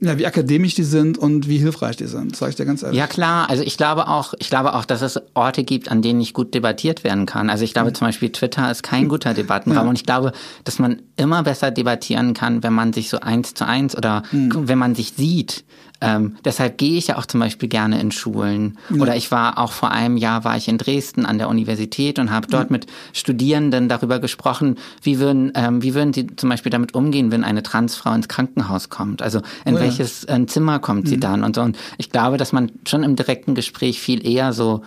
ja, 0.00 0.18
wie 0.18 0.26
akademisch 0.26 0.74
die 0.74 0.84
sind 0.84 1.18
und 1.18 1.48
wie 1.48 1.58
hilfreich 1.58 1.96
die 1.96 2.06
sind, 2.06 2.36
sage 2.36 2.50
ich 2.50 2.56
dir 2.56 2.64
ganz 2.64 2.82
ehrlich. 2.82 2.98
Ja 2.98 3.06
klar, 3.06 3.50
also 3.50 3.62
ich 3.62 3.76
glaube 3.76 4.08
auch, 4.08 4.34
ich 4.38 4.48
glaube 4.48 4.74
auch, 4.74 4.84
dass 4.84 5.02
es 5.02 5.20
Orte 5.34 5.64
gibt, 5.64 5.90
an 5.90 6.02
denen 6.02 6.18
nicht 6.18 6.34
gut 6.34 6.54
debattiert 6.54 7.04
werden 7.04 7.26
kann. 7.26 7.50
Also 7.50 7.64
ich 7.64 7.72
glaube 7.72 7.90
mhm. 7.90 7.94
zum 7.94 8.06
Beispiel 8.06 8.30
Twitter 8.30 8.70
ist 8.70 8.82
kein 8.82 9.08
guter 9.08 9.34
Debattenraum 9.34 9.84
ja. 9.84 9.90
und 9.90 9.96
ich 9.96 10.04
glaube, 10.04 10.32
dass 10.64 10.78
man 10.78 11.02
immer 11.16 11.42
besser 11.42 11.70
debattieren 11.70 12.34
kann, 12.34 12.62
wenn 12.62 12.72
man 12.72 12.92
sich 12.92 13.08
so 13.08 13.20
eins 13.20 13.54
zu 13.54 13.66
eins 13.66 13.96
oder 13.96 14.22
mhm. 14.30 14.68
wenn 14.68 14.78
man 14.78 14.94
sich 14.94 15.14
sieht. 15.16 15.64
Ähm, 16.00 16.36
deshalb 16.44 16.78
gehe 16.78 16.96
ich 16.96 17.08
ja 17.08 17.18
auch 17.18 17.26
zum 17.26 17.40
Beispiel 17.40 17.68
gerne 17.68 18.00
in 18.00 18.12
Schulen. 18.12 18.78
Ja. 18.90 19.02
Oder 19.02 19.16
ich 19.16 19.30
war 19.32 19.58
auch 19.58 19.72
vor 19.72 19.90
einem 19.90 20.16
Jahr 20.16 20.44
war 20.44 20.56
ich 20.56 20.68
in 20.68 20.78
Dresden 20.78 21.26
an 21.26 21.38
der 21.38 21.48
Universität 21.48 22.18
und 22.18 22.30
habe 22.30 22.46
dort 22.46 22.70
ja. 22.70 22.72
mit 22.72 22.86
Studierenden 23.12 23.88
darüber 23.88 24.20
gesprochen, 24.20 24.76
wie 25.02 25.18
würden, 25.18 25.50
ähm, 25.54 25.82
wie 25.82 25.94
würden 25.94 26.12
sie 26.12 26.28
zum 26.36 26.50
Beispiel 26.50 26.70
damit 26.70 26.94
umgehen, 26.94 27.32
wenn 27.32 27.42
eine 27.42 27.62
Transfrau 27.62 28.12
ins 28.12 28.28
Krankenhaus 28.28 28.90
kommt. 28.90 29.22
Also 29.22 29.40
in 29.64 29.74
oh 29.74 29.80
welches 29.80 30.24
äh, 30.24 30.46
Zimmer 30.46 30.78
kommt 30.78 31.04
mhm. 31.04 31.08
sie 31.08 31.20
dann 31.20 31.42
und 31.42 31.56
so. 31.56 31.62
Und 31.62 31.76
ich 31.96 32.10
glaube, 32.10 32.36
dass 32.36 32.52
man 32.52 32.70
schon 32.86 33.02
im 33.02 33.16
direkten 33.16 33.56
Gespräch 33.56 34.00
viel 34.00 34.24
eher 34.24 34.52
so 34.52 34.82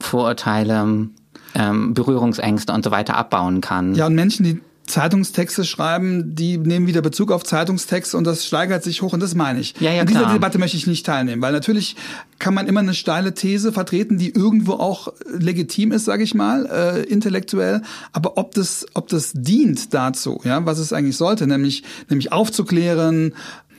Vorurteile 0.00 1.08
ähm, 1.54 1.94
Berührungsängste 1.94 2.72
und 2.72 2.84
so 2.84 2.90
weiter 2.90 3.16
abbauen 3.16 3.60
kann. 3.60 3.94
Ja, 3.94 4.06
und 4.06 4.14
Menschen, 4.14 4.44
die 4.44 4.60
Zeitungstexte 4.88 5.64
schreiben, 5.64 6.34
die 6.34 6.58
nehmen 6.58 6.86
wieder 6.86 7.02
Bezug 7.02 7.30
auf 7.30 7.44
Zeitungstexte 7.44 8.16
und 8.16 8.24
das 8.24 8.46
steigert 8.46 8.82
sich 8.82 9.02
hoch 9.02 9.12
und 9.12 9.20
das 9.20 9.34
meine 9.34 9.60
ich. 9.60 9.74
Ja, 9.80 9.92
ja, 9.92 10.00
An 10.00 10.06
dieser 10.06 10.20
klar. 10.20 10.32
Debatte 10.32 10.58
möchte 10.58 10.76
ich 10.76 10.86
nicht 10.86 11.06
teilnehmen, 11.06 11.42
weil 11.42 11.52
natürlich 11.52 11.96
kann 12.38 12.54
man 12.54 12.66
immer 12.66 12.80
eine 12.80 12.94
steile 12.94 13.34
These 13.34 13.72
vertreten, 13.72 14.18
die 14.18 14.30
irgendwo 14.30 14.74
auch 14.74 15.12
legitim 15.26 15.92
ist, 15.92 16.04
sage 16.04 16.24
ich 16.24 16.34
mal, 16.34 16.66
äh, 16.66 17.02
intellektuell, 17.04 17.82
aber 18.12 18.36
ob 18.38 18.54
das 18.54 18.86
ob 18.94 19.08
das 19.08 19.32
dient 19.34 19.94
dazu, 19.94 20.40
ja, 20.44 20.64
was 20.66 20.78
es 20.78 20.92
eigentlich 20.92 21.16
sollte, 21.16 21.46
nämlich 21.46 21.84
nämlich 22.08 22.32
aufzuklären, 22.32 23.34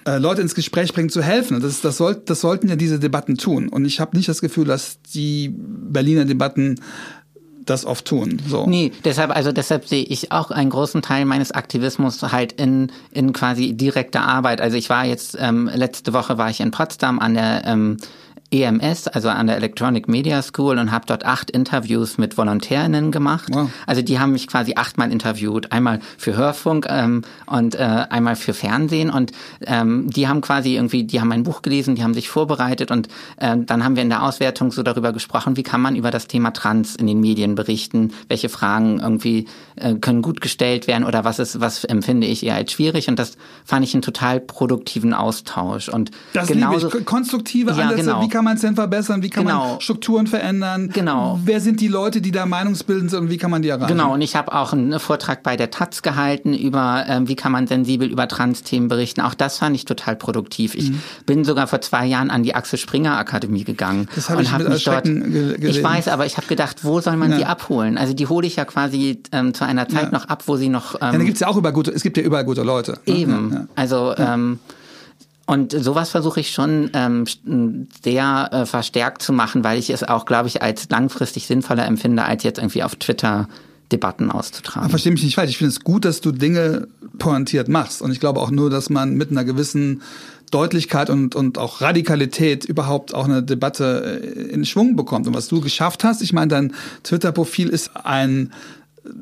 äh, 0.05 0.17
Leute 0.17 0.41
ins 0.41 0.55
Gespräch 0.55 0.93
bringen, 0.93 1.09
zu 1.09 1.21
helfen. 1.21 1.61
Das, 1.61 1.81
das, 1.81 1.97
soll, 1.97 2.15
das 2.15 2.41
sollten 2.41 2.67
ja 2.69 2.75
diese 2.75 2.99
Debatten 2.99 3.37
tun. 3.37 3.67
Und 3.67 3.85
ich 3.85 3.99
habe 3.99 4.15
nicht 4.15 4.29
das 4.29 4.41
Gefühl, 4.41 4.65
dass 4.65 5.01
die 5.13 5.53
Berliner 5.53 6.25
Debatten 6.25 6.79
das 7.69 7.85
oft 7.85 8.05
tun. 8.05 8.41
So. 8.47 8.65
Nee, 8.65 8.91
deshalb, 9.03 9.35
also 9.35 9.51
deshalb 9.51 9.87
sehe 9.87 10.03
ich 10.03 10.31
auch 10.31 10.51
einen 10.51 10.69
großen 10.69 11.01
Teil 11.01 11.25
meines 11.25 11.51
Aktivismus 11.51 12.21
halt 12.21 12.53
in, 12.53 12.91
in 13.11 13.33
quasi 13.33 13.73
direkter 13.73 14.21
Arbeit. 14.21 14.61
Also 14.61 14.77
ich 14.77 14.89
war 14.89 15.05
jetzt, 15.05 15.37
ähm, 15.39 15.69
letzte 15.73 16.13
Woche 16.13 16.37
war 16.37 16.49
ich 16.49 16.59
in 16.59 16.71
Potsdam 16.71 17.19
an 17.19 17.33
der 17.33 17.63
ähm, 17.65 17.97
EMS, 18.51 19.07
also 19.07 19.29
an 19.29 19.47
der 19.47 19.57
Electronic 19.57 20.07
Media 20.07 20.41
School 20.41 20.79
und 20.79 20.91
habe 20.91 21.05
dort 21.05 21.25
acht 21.25 21.51
Interviews 21.51 22.17
mit 22.17 22.37
Volontärinnen 22.37 23.11
gemacht. 23.11 23.49
Wow. 23.51 23.69
Also 23.85 24.01
die 24.01 24.19
haben 24.19 24.31
mich 24.31 24.47
quasi 24.47 24.73
achtmal 24.75 25.11
interviewt, 25.11 25.71
einmal 25.71 25.99
für 26.17 26.35
Hörfunk 26.35 26.87
ähm, 26.89 27.21
und 27.45 27.75
äh, 27.75 27.77
einmal 28.09 28.35
für 28.35 28.53
Fernsehen 28.53 29.11
und 29.11 29.31
ähm, 29.65 30.09
die 30.09 30.27
haben 30.27 30.41
quasi 30.41 30.75
irgendwie, 30.75 31.03
die 31.03 31.21
haben 31.21 31.27
mein 31.27 31.43
Buch 31.43 31.61
gelesen, 31.61 31.95
die 31.95 32.03
haben 32.03 32.15
sich 32.15 32.29
vorbereitet 32.29 32.89
und 32.89 33.07
äh, 33.37 33.55
dann 33.57 33.83
haben 33.83 33.95
wir 33.95 34.03
in 34.03 34.09
der 34.09 34.23
Auswertung 34.23 34.71
so 34.71 34.81
darüber 34.81 35.13
gesprochen, 35.13 35.55
wie 35.55 35.63
kann 35.63 35.81
man 35.81 35.95
über 35.95 36.09
das 36.09 36.27
Thema 36.27 36.51
Trans 36.51 36.95
in 36.95 37.05
den 37.05 37.19
Medien 37.19 37.53
berichten, 37.53 38.13
welche 38.29 38.49
Fragen 38.49 38.99
irgendwie 38.99 39.45
äh, 39.75 39.95
können 39.95 40.23
gut 40.23 40.41
gestellt 40.41 40.87
werden 40.87 41.03
oder 41.03 41.23
was 41.23 41.37
ist, 41.37 41.61
was 41.61 41.83
empfinde 41.83 42.25
ich 42.25 42.43
eher 42.43 42.55
als 42.55 42.71
schwierig 42.71 43.09
und 43.09 43.19
das 43.19 43.37
fand 43.63 43.85
ich 43.85 43.93
einen 43.93 44.01
total 44.01 44.39
produktiven 44.39 45.13
Austausch 45.13 45.87
und 45.87 46.09
das 46.33 46.47
genauso, 46.47 46.87
liebe 46.87 46.99
ich. 46.99 47.05
konstruktive 47.05 47.71
Ansätze, 47.71 47.91
ja, 47.91 47.95
genau. 47.97 48.21
wie 48.21 48.29
kann 48.29 48.38
kann 48.39 48.45
man 48.45 48.55
es 48.55 48.61
denn 48.61 48.75
verbessern? 48.75 49.21
Wie 49.21 49.29
kann 49.29 49.47
genau. 49.47 49.71
man 49.71 49.81
Strukturen 49.81 50.25
verändern? 50.25 50.91
Genau. 50.93 51.37
Wer 51.43 51.59
sind 51.59 51.81
die 51.81 51.89
Leute, 51.89 52.21
die 52.21 52.31
da 52.31 52.45
meinungsbildend 52.45 53.11
sind 53.11 53.19
und 53.19 53.29
wie 53.29 53.35
kann 53.35 53.51
man 53.51 53.61
die 53.61 53.67
erreichen? 53.67 53.89
Genau, 53.89 54.13
und 54.13 54.21
ich 54.21 54.37
habe 54.37 54.53
auch 54.53 54.71
einen 54.71 54.97
Vortrag 54.97 55.43
bei 55.43 55.57
der 55.57 55.71
Taz 55.71 56.01
gehalten 56.03 56.53
über, 56.53 57.03
ähm, 57.09 57.27
wie 57.27 57.35
kann 57.35 57.51
man 57.51 57.67
sensibel 57.67 58.09
über 58.09 58.29
Trans-Themen 58.29 58.87
berichten. 58.87 59.19
Auch 59.19 59.33
das 59.33 59.57
fand 59.57 59.75
ich 59.75 59.83
total 59.83 60.15
produktiv. 60.15 60.73
Ich 60.73 60.91
mhm. 60.91 61.01
bin 61.25 61.43
sogar 61.43 61.67
vor 61.67 61.81
zwei 61.81 62.05
Jahren 62.05 62.29
an 62.29 62.43
die 62.43 62.55
Axel 62.55 62.79
Springer 62.79 63.17
Akademie 63.17 63.65
gegangen. 63.65 64.07
Das 64.15 64.29
habe 64.29 64.41
ich 64.41 64.53
hab 64.53 64.65
mich 64.65 64.85
dort. 64.85 65.05
Ich 65.05 65.83
weiß, 65.83 66.07
aber 66.07 66.25
ich 66.25 66.37
habe 66.37 66.47
gedacht, 66.47 66.85
wo 66.85 67.01
soll 67.01 67.17
man 67.17 67.31
ja. 67.31 67.37
die 67.39 67.45
abholen? 67.45 67.97
Also 67.97 68.13
die 68.13 68.27
hole 68.27 68.47
ich 68.47 68.55
ja 68.55 68.63
quasi 68.63 69.21
ähm, 69.33 69.53
zu 69.53 69.65
einer 69.65 69.89
Zeit 69.89 70.03
ja. 70.03 70.11
noch 70.11 70.29
ab, 70.29 70.43
wo 70.45 70.55
sie 70.55 70.69
noch. 70.69 70.95
Ähm, 70.95 70.99
ja, 71.01 71.11
da 71.11 71.23
gibt's 71.25 71.41
ja 71.41 71.47
auch 71.49 71.57
über 71.57 71.73
gute, 71.73 71.91
es 71.91 72.03
gibt 72.03 72.15
ja 72.15 72.23
überall 72.23 72.45
gute 72.45 72.63
Leute. 72.63 72.99
Ne? 73.05 73.15
Eben. 73.15 73.51
Ja. 73.51 73.67
Also 73.75 74.13
ähm, 74.17 74.59
und 75.49 75.71
sowas 75.71 76.11
versuche 76.11 76.41
ich 76.41 76.51
schon 76.51 76.91
ähm, 76.93 77.25
sehr 78.03 78.49
äh, 78.51 78.65
verstärkt 78.67 79.23
zu 79.23 79.33
machen, 79.33 79.63
weil 79.63 79.79
ich 79.79 79.89
es 79.89 80.03
auch, 80.03 80.27
glaube 80.27 80.47
ich, 80.47 80.61
als 80.61 80.87
langfristig 80.89 81.47
sinnvoller 81.47 81.87
empfinde, 81.87 82.23
als 82.23 82.43
jetzt 82.43 82.59
irgendwie 82.59 82.83
auf 82.83 82.95
Twitter 82.97 83.47
Debatten 83.91 84.29
auszutragen. 84.29 84.83
Aber 84.83 84.91
verstehe 84.91 85.11
mich 85.11 85.23
nicht 85.23 85.33
falsch. 85.33 85.49
Ich 85.49 85.57
finde 85.57 85.71
es 85.71 85.79
gut, 85.79 86.05
dass 86.05 86.21
du 86.21 86.31
Dinge 86.31 86.87
pointiert 87.17 87.67
machst. 87.67 88.03
Und 88.03 88.11
ich 88.11 88.19
glaube 88.19 88.41
auch 88.41 88.51
nur, 88.51 88.69
dass 88.69 88.91
man 88.91 89.15
mit 89.15 89.31
einer 89.31 89.43
gewissen 89.43 90.03
Deutlichkeit 90.51 91.09
und, 91.09 91.33
und 91.33 91.57
auch 91.57 91.81
Radikalität 91.81 92.63
überhaupt 92.65 93.15
auch 93.15 93.25
eine 93.25 93.41
Debatte 93.41 94.21
äh, 94.23 94.53
in 94.53 94.65
Schwung 94.65 94.95
bekommt. 94.95 95.25
Und 95.25 95.33
was 95.33 95.47
du 95.47 95.61
geschafft 95.61 96.03
hast, 96.03 96.21
ich 96.21 96.31
meine, 96.31 96.49
dein 96.49 96.75
Twitter-Profil 97.01 97.69
ist 97.69 97.89
ein 97.95 98.53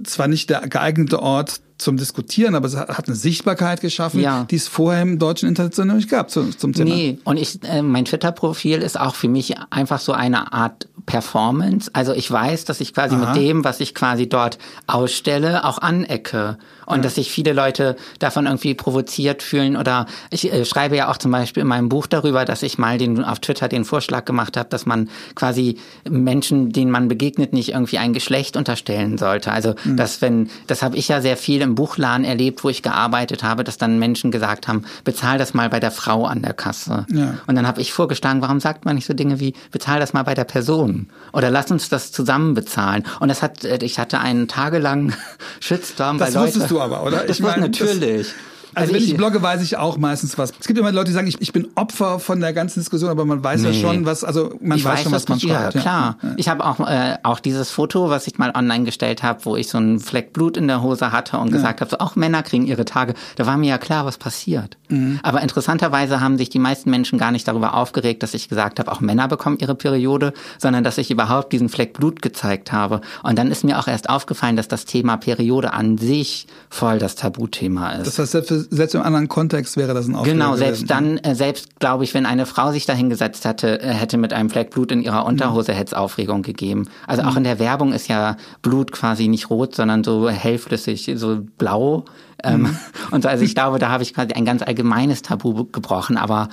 zwar 0.03 0.27
nicht 0.27 0.49
der 0.49 0.67
geeignete 0.67 1.21
Ort 1.21 1.61
zum 1.77 1.97
Diskutieren, 1.97 2.55
aber 2.55 2.67
es 2.67 2.75
hat 2.75 3.07
eine 3.07 3.15
Sichtbarkeit 3.15 3.81
geschaffen, 3.81 4.19
ja. 4.19 4.45
die 4.49 4.55
es 4.55 4.67
vorher 4.67 5.01
im 5.01 5.19
deutschen 5.19 5.47
Internet 5.47 5.77
noch 5.77 5.95
nicht 5.95 6.09
gab 6.09 6.31
zum, 6.31 6.57
zum 6.57 6.73
Thema. 6.73 6.89
Nee, 6.89 7.19
und 7.23 7.37
ich, 7.37 7.63
äh, 7.63 7.81
mein 7.81 8.05
Twitter-Profil 8.05 8.81
ist 8.81 8.99
auch 8.99 9.13
für 9.13 9.27
mich 9.27 9.55
einfach 9.69 9.99
so 9.99 10.13
eine 10.13 10.53
Art 10.53 10.87
Performance. 11.05 11.89
Also 11.93 12.13
ich 12.13 12.29
weiß, 12.29 12.65
dass 12.65 12.81
ich 12.81 12.93
quasi 12.93 13.15
Aha. 13.15 13.33
mit 13.33 13.41
dem, 13.41 13.63
was 13.63 13.79
ich 13.79 13.95
quasi 13.95 14.27
dort 14.27 14.57
ausstelle, 14.87 15.65
auch 15.65 15.79
anecke. 15.79 16.57
Und 16.85 16.97
ja. 16.97 17.03
dass 17.03 17.15
sich 17.15 17.31
viele 17.31 17.53
Leute 17.53 17.95
davon 18.19 18.45
irgendwie 18.45 18.73
provoziert 18.73 19.43
fühlen. 19.43 19.75
Oder 19.75 20.05
ich 20.31 20.51
äh, 20.51 20.63
schreibe 20.65 20.95
ja 20.95 21.09
auch 21.11 21.17
zum 21.17 21.31
Beispiel 21.31 21.61
in 21.61 21.67
meinem 21.67 21.89
Buch 21.89 22.07
darüber, 22.07 22.45
dass 22.45 22.63
ich 22.63 22.77
mal 22.77 22.97
den, 22.97 23.23
auf 23.23 23.39
Twitter 23.39 23.67
den 23.67 23.83
Vorschlag 23.83 24.25
gemacht 24.25 24.57
habe, 24.57 24.69
dass 24.69 24.85
man 24.85 25.09
quasi 25.35 25.77
Menschen, 26.09 26.71
denen 26.71 26.91
man 26.91 27.07
begegnet, 27.07 27.51
nicht 27.53 27.69
irgendwie 27.69 27.97
ein 27.97 28.13
Geschlecht 28.13 28.55
unterstellen 28.55 29.17
sollte. 29.17 29.51
Also 29.51 29.75
mhm. 29.83 29.97
dass 29.97 30.21
wenn, 30.21 30.49
das 30.67 30.81
habe 30.81 30.95
ich 30.97 31.07
ja 31.07 31.21
sehr 31.21 31.37
viel 31.37 31.66
im 31.67 31.75
Buchladen 31.75 32.25
erlebt, 32.25 32.63
wo 32.63 32.69
ich 32.69 32.81
gearbeitet 32.81 33.43
habe, 33.43 33.63
dass 33.63 33.77
dann 33.77 33.99
Menschen 33.99 34.31
gesagt 34.31 34.67
haben, 34.67 34.85
bezahl 35.03 35.37
das 35.37 35.53
mal 35.53 35.69
bei 35.69 35.79
der 35.79 35.91
Frau 35.91 36.25
an 36.25 36.41
der 36.41 36.53
Kasse. 36.53 37.05
Ja. 37.11 37.35
Und 37.45 37.55
dann 37.55 37.67
habe 37.67 37.81
ich 37.81 37.93
vorgeschlagen, 37.93 38.41
warum 38.41 38.59
sagt 38.59 38.85
man 38.85 38.95
nicht 38.95 39.05
so 39.05 39.13
Dinge 39.13 39.39
wie, 39.39 39.53
bezahl 39.71 39.99
das 39.99 40.13
mal 40.13 40.23
bei 40.23 40.33
der 40.33 40.45
Person? 40.45 41.09
Oder 41.33 41.51
lass 41.51 41.69
uns 41.71 41.89
das 41.89 42.11
zusammen 42.11 42.53
bezahlen. 42.53 43.03
Und 43.19 43.27
das 43.27 43.43
hat, 43.43 43.63
äh, 43.63 43.77
ich 43.81 43.99
hatte 43.99 44.19
einen 44.19 44.47
tagelangen 44.47 45.13
Shitstorm 45.59 46.17
das 46.17 46.33
bei 46.33 46.39
Leuten. 46.39 46.45
Das 46.45 46.55
wusstest 46.55 46.71
du 46.71 46.81
aber, 46.81 47.03
oder? 47.03 47.17
Das 47.27 47.39
ich 47.39 47.43
mein, 47.43 47.59
natürlich. 47.59 48.27
Das 48.27 48.35
also, 48.73 48.93
wenn 48.93 49.01
ich 49.01 49.15
blogge, 49.15 49.41
weiß 49.41 49.61
ich 49.61 49.77
auch 49.77 49.97
meistens 49.97 50.37
was. 50.37 50.51
Es 50.59 50.67
gibt 50.67 50.77
immer 50.79 50.91
Leute, 50.91 51.07
die 51.07 51.13
sagen, 51.13 51.27
ich, 51.27 51.39
ich 51.41 51.53
bin 51.53 51.67
Opfer 51.75 52.19
von 52.19 52.39
der 52.39 52.53
ganzen 52.53 52.79
Diskussion, 52.79 53.09
aber 53.09 53.25
man 53.25 53.43
weiß 53.43 53.61
nee. 53.61 53.69
ja 53.69 53.73
schon, 53.73 54.05
was, 54.05 54.23
also 54.23 54.53
man 54.61 54.77
ich 54.77 54.85
weiß, 54.85 55.03
schon, 55.03 55.11
was 55.11 55.27
man 55.27 55.39
schreibt. 55.39 55.75
Ja, 55.75 55.81
klar. 55.81 56.17
Ja. 56.21 56.29
Ich 56.37 56.49
habe 56.49 56.65
auch, 56.65 56.79
äh, 56.79 57.17
auch 57.23 57.39
dieses 57.39 57.71
Foto, 57.71 58.09
was 58.09 58.27
ich 58.27 58.37
mal 58.37 58.51
online 58.55 58.85
gestellt 58.85 59.23
habe, 59.23 59.45
wo 59.45 59.55
ich 59.55 59.69
so 59.69 59.77
einen 59.77 59.99
Fleck 59.99 60.33
Blut 60.33 60.57
in 60.57 60.67
der 60.67 60.81
Hose 60.81 61.11
hatte 61.11 61.37
und 61.37 61.47
ja. 61.47 61.53
gesagt 61.53 61.81
habe, 61.81 61.89
so, 61.89 61.97
auch 61.99 62.15
Männer 62.15 62.43
kriegen 62.43 62.65
ihre 62.65 62.85
Tage. 62.85 63.13
Da 63.35 63.45
war 63.45 63.57
mir 63.57 63.69
ja 63.69 63.77
klar, 63.77 64.05
was 64.05 64.17
passiert. 64.17 64.77
Mhm. 64.89 65.19
Aber 65.23 65.41
interessanterweise 65.41 66.21
haben 66.21 66.37
sich 66.37 66.49
die 66.49 66.59
meisten 66.59 66.89
Menschen 66.89 67.17
gar 67.19 67.31
nicht 67.31 67.47
darüber 67.47 67.73
aufgeregt, 67.73 68.23
dass 68.23 68.33
ich 68.33 68.49
gesagt 68.49 68.79
habe, 68.79 68.91
auch 68.91 69.01
Männer 69.01 69.27
bekommen 69.27 69.57
ihre 69.59 69.75
Periode, 69.75 70.33
sondern 70.57 70.83
dass 70.83 70.97
ich 70.97 71.11
überhaupt 71.11 71.53
diesen 71.53 71.69
Fleck 71.69 71.93
Blut 71.93 72.21
gezeigt 72.21 72.71
habe. 72.71 73.01
Und 73.23 73.37
dann 73.37 73.51
ist 73.51 73.63
mir 73.63 73.79
auch 73.79 73.87
erst 73.87 74.09
aufgefallen, 74.09 74.55
dass 74.55 74.67
das 74.67 74.85
Thema 74.85 75.17
Periode 75.17 75.73
an 75.73 75.97
sich 75.97 76.47
voll 76.69 76.99
das 76.99 77.15
Tabuthema 77.15 77.91
ist. 77.93 78.07
Das 78.07 78.33
heißt, 78.33 78.66
selbst 78.69 78.95
im 78.95 79.01
anderen 79.01 79.27
Kontext 79.27 79.77
wäre 79.77 79.93
das 79.93 80.07
ein 80.07 80.15
Aufreger 80.15 80.33
Genau, 80.33 80.55
selbst 80.55 80.87
gewesen. 80.87 81.17
dann, 81.23 81.31
äh, 81.31 81.35
selbst 81.35 81.79
glaube 81.79 82.03
ich, 82.03 82.13
wenn 82.13 82.25
eine 82.25 82.45
Frau 82.45 82.71
sich 82.71 82.85
da 82.85 82.93
hingesetzt 82.93 83.45
hätte, 83.45 83.81
äh, 83.81 83.93
hätte 83.93 84.17
mit 84.17 84.33
einem 84.33 84.49
Fleck 84.49 84.69
Blut 84.71 84.91
in 84.91 85.01
ihrer 85.01 85.25
Unterhose, 85.25 85.73
hätte 85.73 85.87
es 85.87 85.93
Aufregung 85.93 86.41
gegeben. 86.41 86.87
Also 87.05 87.23
auch 87.23 87.35
in 87.35 87.43
der 87.43 87.59
Werbung 87.59 87.93
ist 87.93 88.07
ja 88.07 88.37
Blut 88.61 88.91
quasi 88.91 89.27
nicht 89.27 89.49
rot, 89.49 89.75
sondern 89.75 90.03
so 90.03 90.29
hellflüssig, 90.29 91.11
so 91.15 91.39
blau. 91.57 92.05
Ähm, 92.43 92.75
Und 93.11 93.23
so, 93.23 93.29
also 93.29 93.43
ich 93.43 93.55
glaube, 93.55 93.79
da 93.79 93.89
habe 93.89 94.03
ich 94.03 94.13
quasi 94.13 94.33
ein 94.33 94.45
ganz 94.45 94.61
allgemeines 94.61 95.21
Tabu 95.21 95.65
gebrochen, 95.65 96.17
aber 96.17 96.49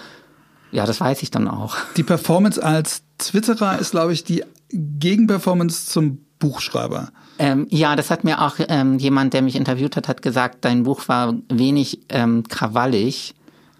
ja, 0.72 0.86
das 0.86 1.00
weiß 1.00 1.22
ich 1.22 1.30
dann 1.30 1.46
auch. 1.48 1.76
Die 1.96 2.02
Performance 2.02 2.62
als 2.62 3.02
Twitterer 3.18 3.78
ist, 3.78 3.92
glaube 3.92 4.12
ich, 4.12 4.24
die 4.24 4.42
Gegenperformance 4.70 5.86
zum 5.86 6.18
Buchschreiber. 6.48 7.08
Ähm, 7.38 7.66
ja, 7.70 7.96
das 7.96 8.10
hat 8.10 8.22
mir 8.24 8.40
auch 8.42 8.54
ähm, 8.68 8.98
jemand, 8.98 9.32
der 9.34 9.42
mich 9.42 9.56
interviewt 9.56 9.96
hat, 9.96 10.08
hat 10.08 10.22
gesagt, 10.22 10.64
dein 10.64 10.84
Buch 10.84 11.08
war 11.08 11.34
wenig 11.48 12.00
ähm, 12.08 12.44
krawallig. 12.48 13.34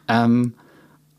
Ähm, 0.08 0.54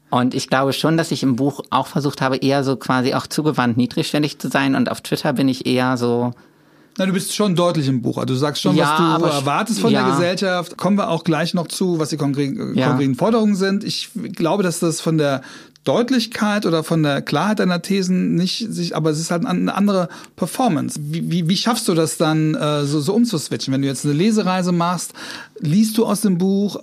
und 0.10 0.34
ich 0.34 0.48
glaube 0.50 0.74
schon, 0.74 0.98
dass 0.98 1.12
ich 1.12 1.24
im 1.24 1.36
Buch 1.36 1.62
auch 1.70 1.88
versucht 1.88 2.22
habe, 2.22 2.38
eher 2.38 2.64
so 2.64 2.76
quasi 2.76 3.14
auch 3.14 3.28
zugewandt 3.28 3.78
niedrigschwellig 3.78 4.40
zu 4.40 4.50
sein. 4.50 4.76
Und 4.76 4.90
auf 4.92 5.02
Twitter 5.02 5.34
bin 5.34 5.48
ich 5.48 5.66
eher 5.66 5.98
so, 5.98 6.32
Na, 6.98 7.06
du 7.06 7.14
bist 7.14 7.34
schon 7.36 7.56
deutlich 7.56 7.88
im 7.88 8.02
Buch. 8.02 8.18
Also 8.18 8.34
du 8.34 8.36
sagst 8.36 8.62
schon, 8.62 8.76
Ja, 8.76 9.18
was 9.20 9.32
du 9.32 9.38
erwartest 9.38 9.80
von 9.80 9.92
ja. 9.92 10.04
der 10.04 10.12
Gesellschaft. 10.12 10.78
Kommen 10.78 10.98
wir 10.98 11.10
auch 11.10 11.24
gleich 11.24 11.54
noch 11.54 11.68
zu, 11.68 12.00
was 12.00 12.10
die 12.10 12.18
konkreten, 12.18 12.76
Ja. 12.76 12.88
konkreten 12.90 13.16
Forderungen 13.16 13.56
sind. 13.56 13.84
Ich 13.84 14.10
glaube, 14.34 14.64
dass 14.64 14.80
das 14.80 15.02
von 15.02 15.18
der 15.18 15.42
Deutlichkeit 15.86 16.66
oder 16.66 16.84
von 16.84 17.04
der 17.04 17.22
Klarheit 17.22 17.60
deiner 17.60 17.82
Thesen 17.82 18.36
nicht 18.36 18.68
sich, 18.72 18.96
aber 18.96 19.12
es 19.12 19.20
ist 19.20 19.32
halt 19.32 19.46
eine 19.46 19.74
andere 19.74 20.10
Performance. 20.36 21.00
Wie, 21.02 21.32
wie, 21.32 21.48
wie 21.48 21.56
schaffst 21.56 21.88
du 21.88 21.94
das 21.94 22.18
dann 22.18 22.56
äh, 22.56 22.84
so, 22.86 23.00
so 23.00 23.14
umzuswitchen? 23.14 23.74
Wenn 23.74 23.82
du 23.82 23.88
jetzt 23.88 24.04
eine 24.04 24.14
Lesereise 24.14 24.72
machst, 24.72 25.14
liest 25.60 25.98
du 25.98 26.06
aus 26.06 26.22
dem 26.22 26.38
Buch 26.38 26.78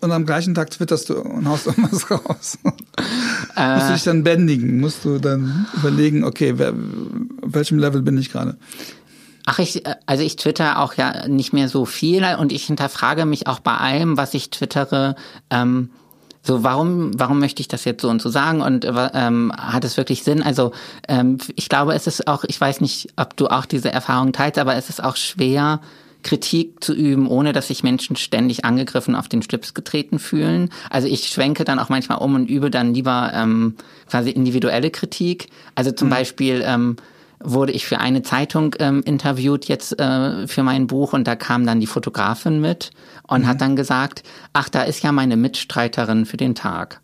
und 0.00 0.12
am 0.12 0.26
gleichen 0.26 0.54
Tag 0.54 0.70
twitterst 0.70 1.10
du 1.10 1.20
und 1.20 1.46
haust 1.48 1.66
irgendwas 1.66 2.10
raus. 2.10 2.58
musst 2.64 3.88
du 3.88 3.92
dich 3.92 4.04
dann 4.04 4.24
bändigen? 4.24 4.80
Musst 4.80 5.04
du 5.04 5.18
dann 5.18 5.66
überlegen, 5.76 6.24
okay, 6.24 6.54
wer, 6.56 6.70
auf 6.70 7.54
welchem 7.54 7.78
Level 7.78 8.02
bin 8.02 8.16
ich 8.16 8.30
gerade? 8.32 8.56
Ach, 9.44 9.58
ich, 9.58 9.86
äh, 9.86 9.94
also 10.06 10.22
ich 10.22 10.36
twitter 10.36 10.78
auch 10.78 10.94
ja 10.94 11.28
nicht 11.28 11.52
mehr 11.52 11.68
so 11.68 11.84
viel 11.84 12.24
und 12.38 12.52
ich 12.52 12.64
hinterfrage 12.64 13.26
mich 13.26 13.46
auch 13.46 13.60
bei 13.60 13.76
allem, 13.76 14.16
was 14.16 14.34
ich 14.34 14.50
twittere. 14.50 15.16
Ähm, 15.50 15.90
so, 16.48 16.64
warum, 16.64 17.10
warum 17.14 17.40
möchte 17.40 17.60
ich 17.60 17.68
das 17.68 17.84
jetzt 17.84 18.00
so 18.00 18.08
und 18.08 18.22
so 18.22 18.30
sagen 18.30 18.62
und 18.62 18.86
äh, 18.86 19.10
ähm, 19.12 19.52
hat 19.54 19.84
es 19.84 19.98
wirklich 19.98 20.22
Sinn? 20.22 20.42
Also 20.42 20.72
ähm, 21.06 21.36
ich 21.56 21.68
glaube, 21.68 21.92
es 21.92 22.06
ist 22.06 22.26
auch, 22.26 22.42
ich 22.44 22.58
weiß 22.58 22.80
nicht, 22.80 23.08
ob 23.16 23.36
du 23.36 23.48
auch 23.48 23.66
diese 23.66 23.92
Erfahrung 23.92 24.32
teilst, 24.32 24.58
aber 24.58 24.74
es 24.74 24.88
ist 24.88 25.04
auch 25.04 25.16
schwer, 25.16 25.80
Kritik 26.22 26.82
zu 26.82 26.94
üben, 26.94 27.26
ohne 27.28 27.52
dass 27.52 27.68
sich 27.68 27.82
Menschen 27.82 28.16
ständig 28.16 28.64
angegriffen 28.64 29.14
auf 29.14 29.28
den 29.28 29.42
Schlips 29.42 29.74
getreten 29.74 30.18
fühlen. 30.18 30.70
Also 30.88 31.06
ich 31.06 31.28
schwenke 31.28 31.64
dann 31.64 31.78
auch 31.78 31.90
manchmal 31.90 32.18
um 32.18 32.34
und 32.34 32.48
übe 32.48 32.70
dann 32.70 32.94
lieber 32.94 33.30
ähm, 33.34 33.74
quasi 34.08 34.30
individuelle 34.30 34.90
Kritik. 34.90 35.48
Also 35.74 35.92
zum 35.92 36.08
Beispiel 36.08 36.62
ähm, 36.64 36.96
wurde 37.40 37.72
ich 37.72 37.86
für 37.86 37.98
eine 37.98 38.22
Zeitung 38.22 38.74
ähm, 38.78 39.02
interviewt 39.04 39.66
jetzt 39.66 39.98
äh, 39.98 40.46
für 40.46 40.62
mein 40.62 40.86
Buch 40.86 41.12
und 41.12 41.26
da 41.26 41.36
kam 41.36 41.66
dann 41.66 41.80
die 41.80 41.86
Fotografin 41.86 42.60
mit 42.60 42.90
und 43.26 43.46
hat 43.46 43.60
dann 43.60 43.76
gesagt, 43.76 44.22
ach, 44.52 44.68
da 44.68 44.82
ist 44.82 45.02
ja 45.02 45.12
meine 45.12 45.36
Mitstreiterin 45.36 46.26
für 46.26 46.36
den 46.36 46.54
Tag. 46.54 47.00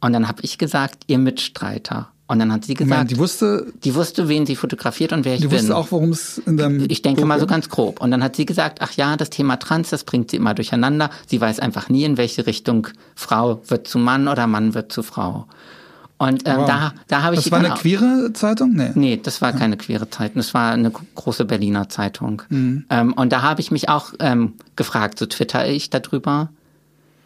Und 0.00 0.12
dann 0.12 0.28
habe 0.28 0.42
ich 0.42 0.58
gesagt, 0.58 1.04
ihr 1.06 1.18
Mitstreiter. 1.18 2.08
Und 2.26 2.38
dann 2.38 2.50
hat 2.50 2.64
sie 2.64 2.72
Ich 2.72 2.80
meine, 2.80 2.90
gesagt, 2.90 3.10
die 3.10 3.18
wusste, 3.18 3.72
die 3.84 3.94
wusste, 3.94 4.28
wen 4.28 4.46
sie 4.46 4.56
fotografiert 4.56 5.12
und 5.12 5.24
wer 5.24 5.34
ich 5.34 5.42
die 5.42 5.48
bin. 5.48 5.58
wusste 5.58 5.76
auch, 5.76 5.92
worum 5.92 6.10
es 6.10 6.38
in 6.38 6.56
deinem 6.56 6.86
Ich 6.88 7.02
denke 7.02 7.20
Buch 7.20 7.28
mal 7.28 7.38
so 7.38 7.46
ganz 7.46 7.68
grob. 7.68 8.00
Und 8.00 8.10
dann 8.10 8.22
hat 8.22 8.36
sie 8.36 8.46
gesagt, 8.46 8.78
ach 8.80 8.92
ja, 8.92 9.16
das 9.16 9.28
Thema 9.28 9.56
Trans, 9.56 9.90
das 9.90 10.04
bringt 10.04 10.30
sie 10.30 10.38
immer 10.38 10.54
durcheinander. 10.54 11.10
Sie 11.26 11.40
weiß 11.40 11.60
einfach 11.60 11.90
nie, 11.90 12.04
in 12.04 12.16
welche 12.16 12.46
Richtung 12.46 12.88
Frau 13.14 13.60
wird 13.66 13.86
zu 13.86 13.98
Mann 13.98 14.28
oder 14.28 14.46
Mann 14.46 14.72
wird 14.72 14.92
zu 14.92 15.02
Frau. 15.02 15.46
Und 16.24 16.46
ähm, 16.46 16.58
Wow. 16.58 16.66
da, 16.68 16.92
da 17.08 17.22
habe 17.24 17.34
ich 17.34 17.42
Das 17.42 17.50
war 17.50 17.58
eine 17.58 17.74
queere 17.74 18.30
Zeitung? 18.32 18.74
Nee. 18.74 18.90
Nee, 18.94 19.20
das 19.20 19.42
war 19.42 19.52
keine 19.52 19.76
queere 19.76 20.08
Zeitung, 20.08 20.36
das 20.36 20.54
war 20.54 20.70
eine 20.72 20.90
gro- 20.92 21.02
große 21.16 21.44
Berliner 21.44 21.88
Zeitung. 21.88 22.42
Mhm. 22.48 22.84
Ähm, 22.90 23.12
und 23.14 23.32
da 23.32 23.42
habe 23.42 23.60
ich 23.60 23.72
mich 23.72 23.88
auch 23.88 24.12
ähm, 24.20 24.54
gefragt, 24.76 25.18
so 25.18 25.26
twitter 25.26 25.66
ich 25.66 25.90
darüber 25.90 26.50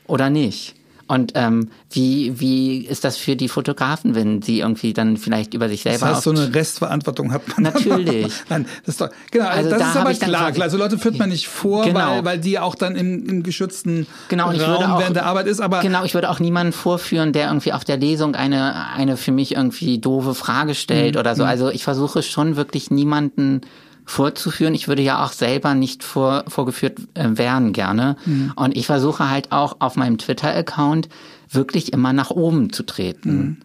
oder 0.06 0.30
nicht? 0.30 0.76
Und 1.08 1.32
ähm, 1.36 1.70
wie, 1.90 2.40
wie 2.40 2.78
ist 2.78 3.04
das 3.04 3.16
für 3.16 3.36
die 3.36 3.48
Fotografen, 3.48 4.14
wenn 4.16 4.42
sie 4.42 4.58
irgendwie 4.60 4.92
dann 4.92 5.16
vielleicht 5.16 5.54
über 5.54 5.68
sich 5.68 5.82
Das 5.84 6.00
selber 6.00 6.14
heißt, 6.14 6.24
so 6.24 6.30
eine 6.30 6.52
Restverantwortung 6.54 7.32
hat 7.32 7.42
man. 7.48 7.62
Natürlich. 7.62 8.32
Nein, 8.48 8.66
das 8.84 8.94
ist 8.94 9.00
doch, 9.00 9.10
genau, 9.30 9.46
Also 9.46 9.70
das 9.70 9.78
da 9.78 9.90
ist 9.90 9.96
aber 9.96 10.14
klar. 10.14 10.52
klar. 10.52 10.64
Also 10.64 10.76
Leute 10.78 10.98
führt 10.98 11.18
man 11.18 11.28
nicht 11.28 11.46
vor, 11.48 11.84
Genau. 11.84 11.98
weil, 11.98 12.24
weil 12.24 12.38
die 12.40 12.58
auch 12.58 12.74
dann 12.74 12.96
im, 12.96 13.24
im 13.28 13.42
geschützten 13.42 14.06
Genau, 14.28 14.50
Raum 14.50 14.92
auch, 14.92 14.98
während 14.98 15.14
der 15.16 15.26
Arbeit 15.26 15.46
ist. 15.46 15.60
Aber 15.60 15.80
genau, 15.80 16.04
ich 16.04 16.14
würde 16.14 16.28
auch 16.30 16.40
niemanden 16.40 16.72
vorführen, 16.72 17.32
der 17.32 17.48
irgendwie 17.48 17.72
auf 17.72 17.84
der 17.84 17.98
Lesung 17.98 18.34
eine, 18.34 18.86
eine 18.94 19.16
für 19.16 19.32
mich 19.32 19.54
irgendwie 19.54 19.98
doofe 19.98 20.34
Frage 20.34 20.74
stellt 20.74 21.14
Mhm. 21.14 21.20
oder 21.20 21.36
so. 21.36 21.44
Also 21.44 21.68
ich 21.70 21.84
versuche 21.84 22.22
schon 22.22 22.56
wirklich 22.56 22.90
niemanden 22.90 23.60
vorzuführen. 24.06 24.74
Ich 24.74 24.88
würde 24.88 25.02
ja 25.02 25.22
auch 25.24 25.32
selber 25.32 25.74
nicht 25.74 26.02
vor, 26.04 26.44
vorgeführt 26.48 26.98
äh, 27.14 27.28
werden 27.36 27.72
gerne. 27.74 28.16
Mhm. 28.24 28.52
Und 28.56 28.76
ich 28.76 28.86
versuche 28.86 29.28
halt 29.28 29.52
auch 29.52 29.76
auf 29.80 29.96
meinem 29.96 30.16
Twitter-Account 30.16 31.08
wirklich 31.50 31.92
immer 31.92 32.12
nach 32.12 32.30
oben 32.30 32.72
zu 32.72 32.84
treten. 32.84 33.58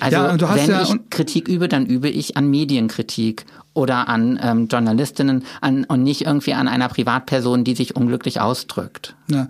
Also 0.00 0.16
Mhm. 0.18 0.24
Ja, 0.24 0.30
und 0.32 0.42
du 0.42 0.48
hast 0.48 0.58
wenn 0.58 0.70
ja- 0.70 0.82
ich 0.82 0.94
Kritik 1.10 1.48
übe, 1.48 1.68
dann 1.68 1.86
übe 1.86 2.08
ich 2.10 2.36
an 2.36 2.48
Medienkritik 2.50 3.46
oder 3.72 4.08
an 4.08 4.38
ähm, 4.42 4.68
Journalistinnen 4.68 5.44
an, 5.60 5.84
und 5.84 6.02
nicht 6.02 6.22
irgendwie 6.26 6.52
an 6.54 6.68
einer 6.68 6.88
Privatperson, 6.88 7.64
die 7.64 7.74
sich 7.74 7.96
unglücklich 7.96 8.40
ausdrückt. 8.40 9.14
Ja, 9.30 9.48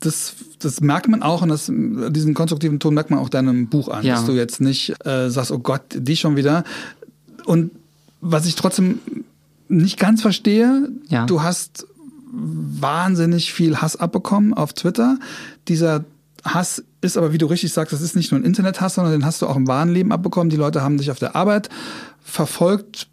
das, 0.00 0.34
das 0.58 0.80
merkt 0.80 1.08
man 1.08 1.22
auch 1.22 1.42
und 1.42 1.48
das, 1.48 1.66
diesen 1.66 2.34
konstruktiven 2.34 2.80
Ton 2.80 2.94
merkt 2.94 3.10
man 3.10 3.18
auch 3.20 3.28
deinem 3.28 3.68
Buch 3.68 3.88
an, 3.88 4.04
Ja. 4.04 4.14
dass 4.16 4.24
du 4.26 4.32
jetzt 4.32 4.60
nicht 4.60 4.94
äh, 5.06 5.30
sagst, 5.30 5.52
oh 5.52 5.58
Gott, 5.58 5.82
die 5.94 6.16
schon 6.16 6.36
wieder. 6.36 6.64
Und 7.44 7.70
was 8.20 8.46
ich 8.46 8.54
trotzdem 8.56 8.98
nicht 9.68 9.98
ganz 9.98 10.22
verstehe, 10.22 10.88
Ja. 11.08 11.26
du 11.26 11.42
hast 11.42 11.86
wahnsinnig 12.32 13.52
viel 13.52 13.78
Hass 13.78 13.96
abbekommen 13.96 14.54
auf 14.54 14.72
Twitter. 14.72 15.18
Dieser 15.68 16.04
Hass 16.44 16.84
ist 17.00 17.16
aber, 17.16 17.32
wie 17.32 17.38
du 17.38 17.46
richtig 17.46 17.72
sagst, 17.72 17.92
das 17.92 18.02
ist 18.02 18.14
nicht 18.16 18.30
nur 18.30 18.40
ein 18.40 18.44
Internethass, 18.44 18.94
sondern 18.94 19.12
den 19.12 19.24
hast 19.24 19.42
du 19.42 19.46
auch 19.46 19.56
im 19.56 19.66
wahren 19.66 19.90
Leben 19.92 20.12
abbekommen. 20.12 20.50
Die 20.50 20.56
Leute 20.56 20.82
haben 20.82 20.98
dich 20.98 21.10
auf 21.10 21.18
der 21.18 21.34
Arbeit 21.34 21.68
verfolgt, 22.22 23.08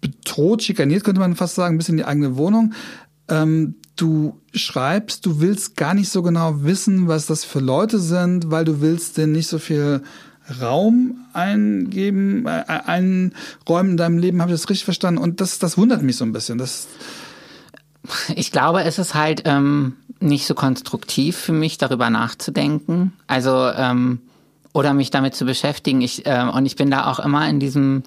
bedroht, 0.00 0.62
schikaniert, 0.62 1.04
könnte 1.04 1.20
man 1.20 1.36
fast 1.36 1.54
sagen, 1.54 1.78
bis 1.78 1.88
in 1.88 1.96
die 1.96 2.04
eigene 2.04 2.36
Wohnung. 2.36 2.74
Ähm, 3.28 3.76
du 3.96 4.40
schreibst, 4.52 5.24
du 5.24 5.40
willst 5.40 5.76
gar 5.76 5.94
nicht 5.94 6.10
so 6.10 6.22
genau 6.22 6.62
wissen, 6.64 7.06
was 7.08 7.26
das 7.26 7.44
für 7.44 7.60
Leute 7.60 7.98
sind, 7.98 8.50
weil 8.50 8.64
du 8.64 8.80
willst 8.80 9.16
denen 9.16 9.32
nicht 9.32 9.46
so 9.48 9.58
viel 9.58 10.02
Raum 10.60 11.16
eingeben, 11.32 12.46
äh, 12.46 12.64
einräumen 12.66 13.92
in 13.92 13.96
deinem 13.96 14.18
Leben. 14.18 14.40
Habe 14.42 14.52
ich 14.52 14.60
das 14.60 14.68
richtig 14.68 14.84
verstanden? 14.84 15.20
Und 15.20 15.40
das, 15.40 15.58
das 15.58 15.78
wundert 15.78 16.02
mich 16.02 16.16
so 16.16 16.24
ein 16.24 16.32
bisschen. 16.32 16.58
Das, 16.58 16.88
Ich 18.36 18.52
glaube, 18.52 18.84
es 18.84 18.98
ist 18.98 19.14
halt 19.14 19.42
ähm, 19.46 19.94
nicht 20.20 20.46
so 20.46 20.54
konstruktiv 20.54 21.36
für 21.36 21.52
mich, 21.52 21.78
darüber 21.78 22.10
nachzudenken. 22.10 23.12
Also 23.26 23.70
ähm, 23.76 24.20
oder 24.72 24.92
mich 24.92 25.10
damit 25.10 25.34
zu 25.34 25.44
beschäftigen. 25.44 26.00
Ich 26.00 26.22
ähm, 26.24 26.50
und 26.50 26.66
ich 26.66 26.76
bin 26.76 26.90
da 26.90 27.06
auch 27.06 27.20
immer 27.20 27.48
in 27.48 27.60
diesem. 27.60 28.02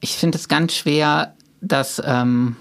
Ich 0.00 0.16
finde 0.16 0.38
es 0.38 0.48
ganz 0.48 0.74
schwer, 0.74 1.34
dass 1.60 2.02
ähm, 2.04 2.56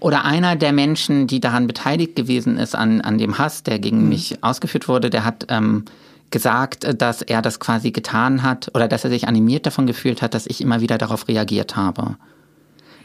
oder 0.00 0.24
einer 0.24 0.56
der 0.56 0.72
Menschen, 0.72 1.26
die 1.26 1.40
daran 1.40 1.66
beteiligt 1.66 2.14
gewesen 2.16 2.58
ist 2.58 2.74
an 2.74 3.00
an 3.00 3.18
dem 3.18 3.38
Hass, 3.38 3.62
der 3.62 3.78
gegen 3.78 4.08
mich 4.08 4.42
ausgeführt 4.42 4.88
wurde, 4.88 5.10
der 5.10 5.24
hat 5.24 5.46
ähm, 5.48 5.84
gesagt, 6.30 6.84
äh, 6.84 6.94
dass 6.94 7.22
er 7.22 7.42
das 7.42 7.60
quasi 7.60 7.90
getan 7.90 8.42
hat 8.42 8.70
oder 8.74 8.88
dass 8.88 9.04
er 9.04 9.10
sich 9.10 9.28
animiert 9.28 9.66
davon 9.66 9.86
gefühlt 9.86 10.22
hat, 10.22 10.34
dass 10.34 10.46
ich 10.46 10.60
immer 10.60 10.80
wieder 10.80 10.98
darauf 10.98 11.28
reagiert 11.28 11.76
habe. 11.76 12.16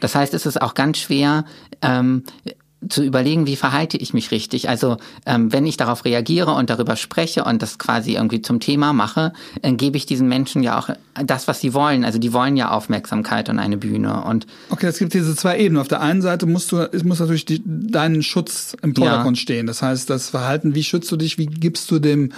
Das 0.00 0.14
heißt, 0.14 0.34
es 0.34 0.46
ist 0.46 0.60
auch 0.60 0.74
ganz 0.74 0.98
schwer 0.98 1.44
ähm, 1.80 2.24
zu 2.88 3.04
überlegen, 3.04 3.46
wie 3.46 3.56
verhalte 3.56 3.96
ich 3.96 4.12
mich 4.12 4.30
richtig. 4.30 4.68
Also 4.68 4.96
ähm, 5.26 5.52
wenn 5.52 5.66
ich 5.66 5.76
darauf 5.76 6.04
reagiere 6.04 6.52
und 6.52 6.70
darüber 6.70 6.96
spreche 6.96 7.44
und 7.44 7.62
das 7.62 7.78
quasi 7.78 8.14
irgendwie 8.14 8.42
zum 8.42 8.60
Thema 8.60 8.92
mache, 8.92 9.32
dann 9.62 9.76
gebe 9.76 9.96
ich 9.96 10.06
diesen 10.06 10.28
Menschen 10.28 10.62
ja 10.62 10.78
auch 10.78 10.90
das, 11.24 11.46
was 11.46 11.60
sie 11.60 11.74
wollen. 11.74 12.04
Also 12.04 12.18
die 12.18 12.32
wollen 12.32 12.56
ja 12.56 12.70
Aufmerksamkeit 12.70 13.48
und 13.48 13.58
eine 13.58 13.76
Bühne. 13.76 14.24
Und 14.24 14.46
okay, 14.70 14.86
es 14.86 14.98
gibt 14.98 15.14
diese 15.14 15.36
zwei 15.36 15.58
Ebenen. 15.58 15.80
Auf 15.80 15.88
der 15.88 16.00
einen 16.00 16.22
Seite 16.22 16.46
musst 16.46 16.72
du, 16.72 16.78
es 16.78 17.04
muss 17.04 17.20
natürlich 17.20 17.44
die, 17.44 17.62
deinen 17.64 18.22
Schutz 18.22 18.76
im 18.82 18.94
Vordergrund 18.94 19.38
stehen. 19.38 19.66
Das 19.66 19.82
heißt, 19.82 20.10
das 20.10 20.30
Verhalten, 20.30 20.74
wie 20.74 20.84
schützt 20.84 21.10
du 21.12 21.16
dich, 21.16 21.38
wie 21.38 21.46
gibst 21.46 21.90
du 21.90 21.98
dem 21.98 22.32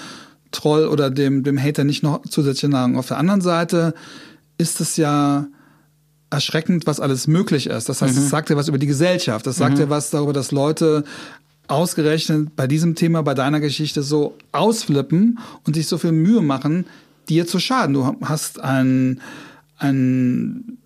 Troll 0.55 0.86
oder 0.86 1.11
dem, 1.11 1.42
dem 1.42 1.59
Hater 1.59 1.84
nicht 1.84 2.02
noch 2.02 2.22
zusätzliche 2.26 2.68
Nahrung. 2.68 2.96
Auf 2.96 3.09
der 3.09 3.18
anderen 3.18 3.40
Seite 3.40 3.94
ist 4.57 4.80
es 4.80 4.96
ja 4.96 5.46
erschreckend, 6.30 6.86
was 6.86 7.00
alles 7.00 7.26
möglich 7.26 7.66
ist. 7.66 7.88
Das 7.88 8.02
heißt, 8.02 8.16
es 8.16 8.30
sagt 8.30 8.50
ja 8.50 8.57
was 8.57 8.68
über 8.68 8.78
die 8.78 8.86
Gesellschaft. 8.86 9.46
Das 9.46 9.57
sagt 9.57 9.78
ja 9.78 9.90
was 9.90 10.11
darüber, 10.11 10.32
dass 10.32 10.50
Leute 10.52 11.05
ausgerechnet 11.68 12.57
bei 12.57 12.66
diesem 12.66 12.94
Thema, 12.94 13.22
bei 13.22 13.34
deiner 13.34 13.61
Geschichte 13.61 14.02
so 14.02 14.36
ausflippen 14.52 15.38
und 15.64 15.74
sich 15.74 15.86
so 15.86 15.98
viel 15.98 16.12
Mühe 16.12 16.42
machen, 16.42 16.86
dir 17.28 17.46
zu 17.46 17.59
schaden. 17.59 17.94
Du 17.94 18.16
hast 18.22 18.61
ein, 18.61 19.20
ein, 19.78 20.78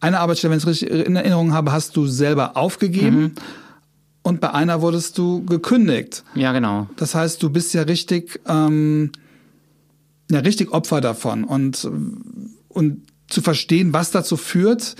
eine 0.00 0.20
Arbeitsstelle, 0.20 0.50
wenn 0.52 0.58
ich 0.58 0.64
es 0.64 0.70
richtig 0.70 0.90
in 0.90 1.16
Erinnerung 1.16 1.52
habe, 1.52 1.72
hast 1.72 1.96
du 1.96 2.06
selber 2.06 2.56
aufgegeben. 2.56 3.34
Und 4.24 4.40
bei 4.40 4.52
einer 4.52 4.80
wurdest 4.80 5.18
du 5.18 5.44
gekündigt. 5.44 6.24
Ja, 6.34 6.52
genau. 6.52 6.88
Das 6.96 7.14
heißt, 7.14 7.42
du 7.42 7.50
bist 7.50 7.74
ja 7.74 7.82
richtig, 7.82 8.40
ähm, 8.48 9.12
ja, 10.30 10.38
richtig 10.40 10.72
Opfer 10.72 11.02
davon. 11.02 11.44
Und, 11.44 11.86
und 12.68 13.02
zu 13.28 13.42
verstehen, 13.42 13.92
was 13.92 14.12
dazu 14.12 14.38
führt, 14.38 14.96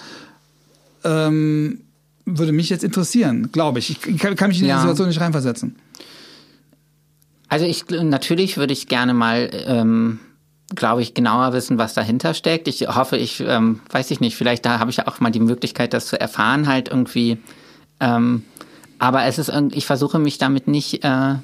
ähm, 1.04 1.80
würde 2.26 2.52
mich 2.52 2.68
jetzt 2.68 2.84
interessieren, 2.84 3.50
glaube 3.50 3.78
ich. 3.78 3.90
Ich 4.06 4.18
kann, 4.18 4.36
kann 4.36 4.48
mich 4.48 4.58
in 4.58 4.64
die 4.64 4.68
Ja. 4.68 4.80
Situation 4.80 5.08
nicht 5.08 5.20
reinversetzen. 5.20 5.76
Also 7.48 7.64
ich 7.64 7.88
natürlich 7.88 8.58
würde 8.58 8.74
ich 8.74 8.88
gerne 8.88 9.14
mal, 9.14 9.48
ähm, 9.66 10.20
glaube 10.74 11.00
ich, 11.00 11.14
genauer 11.14 11.54
wissen, 11.54 11.78
was 11.78 11.94
dahinter 11.94 12.34
steckt. 12.34 12.68
Ich 12.68 12.82
hoffe, 12.88 13.16
ich 13.16 13.40
ähm, 13.40 13.80
weiß 13.90 14.10
ich 14.10 14.20
nicht, 14.20 14.36
vielleicht 14.36 14.66
da 14.66 14.78
habe 14.80 14.90
ich 14.90 14.98
ja 14.98 15.06
auch 15.06 15.20
mal 15.20 15.30
die 15.30 15.40
Möglichkeit, 15.40 15.94
das 15.94 16.06
zu 16.06 16.20
erfahren, 16.20 16.66
halt 16.68 16.90
irgendwie. 16.90 17.38
Ähm, 18.00 18.42
aber 19.04 19.24
es 19.24 19.38
ist 19.38 19.52
ich 19.72 19.84
versuche 19.84 20.18
mich 20.18 20.38
damit 20.38 20.66
nicht 20.66 21.04
äh, 21.04 21.34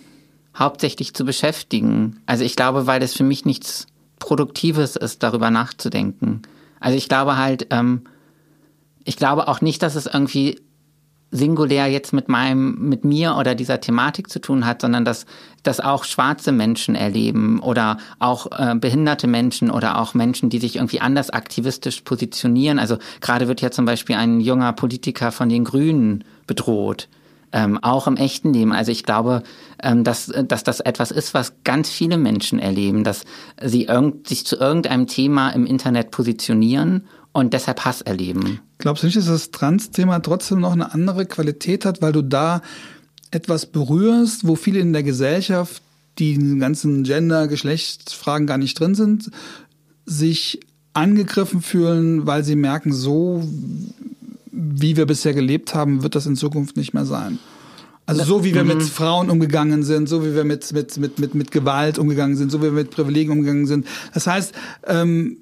hauptsächlich 0.56 1.12
zu 1.14 1.26
beschäftigen. 1.26 2.20
Also 2.24 2.42
ich 2.42 2.56
glaube, 2.56 2.86
weil 2.86 3.00
das 3.00 3.12
für 3.12 3.22
mich 3.22 3.44
nichts 3.44 3.86
Produktives 4.18 4.96
ist, 4.96 5.22
darüber 5.22 5.50
nachzudenken. 5.50 6.40
Also 6.80 6.96
ich 6.96 7.08
glaube 7.08 7.36
halt, 7.36 7.66
ähm, 7.70 8.02
ich 9.04 9.16
glaube 9.16 9.46
auch 9.46 9.60
nicht, 9.60 9.82
dass 9.82 9.94
es 9.94 10.06
irgendwie 10.06 10.60
singulär 11.32 11.86
jetzt 11.86 12.14
mit 12.14 12.28
meinem, 12.28 12.88
mit 12.88 13.04
mir 13.04 13.36
oder 13.36 13.54
dieser 13.54 13.78
Thematik 13.78 14.30
zu 14.30 14.40
tun 14.40 14.64
hat, 14.64 14.80
sondern 14.80 15.04
dass 15.04 15.26
das 15.62 15.80
auch 15.80 16.04
schwarze 16.04 16.52
Menschen 16.52 16.94
erleben 16.94 17.60
oder 17.60 17.98
auch 18.18 18.50
äh, 18.58 18.74
behinderte 18.74 19.26
Menschen 19.26 19.70
oder 19.70 20.00
auch 20.00 20.14
Menschen, 20.14 20.48
die 20.48 20.58
sich 20.58 20.76
irgendwie 20.76 21.00
anders 21.02 21.28
aktivistisch 21.28 22.00
positionieren. 22.00 22.78
Also 22.78 22.96
gerade 23.20 23.48
wird 23.48 23.60
ja 23.60 23.70
zum 23.70 23.84
Beispiel 23.84 24.16
ein 24.16 24.40
junger 24.40 24.72
Politiker 24.72 25.30
von 25.30 25.50
den 25.50 25.64
Grünen 25.64 26.24
bedroht. 26.46 27.08
Ähm, 27.52 27.78
auch 27.82 28.06
im 28.06 28.16
echten 28.16 28.52
Leben. 28.52 28.72
Also 28.72 28.92
ich 28.92 29.02
glaube, 29.02 29.42
ähm, 29.82 30.04
dass, 30.04 30.32
dass 30.46 30.62
das 30.62 30.78
etwas 30.78 31.10
ist, 31.10 31.34
was 31.34 31.54
ganz 31.64 31.90
viele 31.90 32.16
Menschen 32.16 32.60
erleben, 32.60 33.02
dass 33.02 33.24
sie 33.60 33.84
irgend, 33.86 34.28
sich 34.28 34.46
zu 34.46 34.56
irgendeinem 34.56 35.08
Thema 35.08 35.50
im 35.50 35.66
Internet 35.66 36.12
positionieren 36.12 37.08
und 37.32 37.52
deshalb 37.52 37.84
Hass 37.84 38.02
erleben. 38.02 38.60
Glaubst 38.78 39.02
du 39.02 39.06
nicht, 39.06 39.18
dass 39.18 39.26
das 39.26 39.50
Trans-Thema 39.50 40.20
trotzdem 40.20 40.60
noch 40.60 40.72
eine 40.72 40.94
andere 40.94 41.26
Qualität 41.26 41.84
hat, 41.84 42.02
weil 42.02 42.12
du 42.12 42.22
da 42.22 42.62
etwas 43.30 43.66
berührst, 43.66 44.46
wo 44.46 44.56
viele 44.56 44.80
in 44.80 44.92
der 44.92 45.02
Gesellschaft, 45.02 45.82
die 46.18 46.34
in 46.34 46.48
den 46.48 46.60
ganzen 46.60 47.04
Gender-, 47.04 47.48
Geschlechtsfragen 47.48 48.46
gar 48.46 48.58
nicht 48.58 48.78
drin 48.78 48.94
sind, 48.94 49.30
sich 50.06 50.60
angegriffen 50.92 51.62
fühlen, 51.62 52.26
weil 52.26 52.42
sie 52.42 52.56
merken, 52.56 52.92
so 52.92 53.44
wie 54.52 54.96
wir 54.96 55.06
bisher 55.06 55.34
gelebt 55.34 55.74
haben, 55.74 56.02
wird 56.02 56.14
das 56.14 56.26
in 56.26 56.36
Zukunft 56.36 56.76
nicht 56.76 56.94
mehr 56.94 57.04
sein. 57.04 57.38
Also 58.06 58.24
so 58.24 58.44
wie 58.44 58.54
wir 58.54 58.64
mit 58.64 58.82
Frauen 58.82 59.30
umgegangen 59.30 59.84
sind, 59.84 60.08
so 60.08 60.24
wie 60.24 60.34
wir 60.34 60.44
mit, 60.44 60.72
mit, 60.72 60.96
mit, 60.96 61.18
mit, 61.20 61.34
mit 61.34 61.50
Gewalt 61.52 61.98
umgegangen 61.98 62.36
sind, 62.36 62.50
so 62.50 62.58
wie 62.58 62.64
wir 62.64 62.72
mit 62.72 62.90
Privilegien 62.90 63.30
umgegangen 63.30 63.66
sind. 63.66 63.86
Das 64.12 64.26
heißt, 64.26 64.52
ähm, 64.86 65.36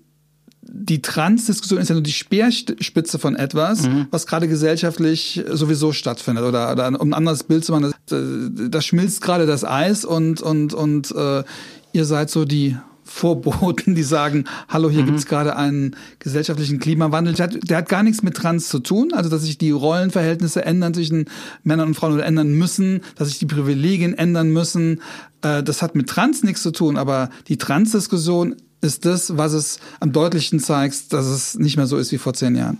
die 0.71 1.01
Trans-Diskussion 1.01 1.81
ist 1.81 1.89
ja 1.89 1.95
nur 1.95 2.03
die 2.03 2.13
Speerspitze 2.13 3.19
von 3.19 3.37
etwas, 3.37 3.89
was 4.11 4.27
gerade 4.27 4.49
gesellschaftlich 4.49 5.43
sowieso 5.51 5.93
stattfindet. 5.93 6.45
Oder, 6.45 6.71
oder 6.71 6.89
um 7.01 7.09
ein 7.09 7.15
anderes 7.15 7.45
Bild 7.45 7.65
zu 7.65 7.73
machen, 7.73 7.95
da, 8.07 8.69
da 8.69 8.81
schmilzt 8.83 9.23
gerade 9.23 9.47
das 9.47 9.65
Eis 9.65 10.05
und, 10.05 10.43
und, 10.43 10.75
und 10.75 11.11
äh, 11.13 11.45
ihr 11.93 12.05
seid 12.05 12.29
so 12.29 12.45
die 12.45 12.77
Vorboten, 13.09 13.95
die 13.95 14.03
sagen, 14.03 14.45
hallo, 14.69 14.91
hier 14.91 15.03
gibt's 15.03 15.27
gerade 15.27 15.57
einen 15.57 15.97
gesellschaftlichen 16.19 16.79
Klimawandel. 16.79 17.35
Der 17.35 17.45
hat, 17.45 17.71
der 17.71 17.79
hat 17.79 17.89
gar 17.89 18.03
nichts 18.03 18.23
mit 18.23 18.37
Trans 18.37 18.69
zu 18.69 18.81
tun, 18.81 19.13
also 19.15 19.31
dass 19.31 19.43
sich 19.43 19.57
die 19.57 19.71
Rollenverhältnisse 19.71 20.65
ändern 20.65 20.93
zwischen 20.93 21.25
Männern 21.63 21.89
und 21.89 21.95
Frauen 21.95 22.13
oder 22.13 22.27
ändern 22.27 22.53
müssen, 22.53 23.01
dass 23.17 23.29
sich 23.29 23.39
die 23.39 23.47
Privilegien 23.47 24.17
ändern 24.17 24.51
müssen. 24.51 25.01
Äh, 25.43 25.63
das 25.63 25.81
hat 25.81 25.95
mit 25.95 26.09
Trans 26.09 26.43
nichts 26.43 26.63
zu 26.63 26.71
tun, 26.71 26.99
aber 26.99 27.31
die 27.49 27.57
Trans-Diskussion 27.57 28.57
ist 28.83 29.07
das, 29.07 29.37
was 29.37 29.55
es 29.55 29.81
am 30.01 30.13
deutlichsten 30.13 30.61
zeigt, 30.61 31.13
dass 31.13 31.27
es 31.27 31.59
nicht 31.59 31.77
mehr 31.77 31.87
so 31.87 31.97
ist 31.97 32.13
wie 32.13 32.19
vor 32.19 32.35
zehn 32.35 32.55
Jahren. 32.55 32.79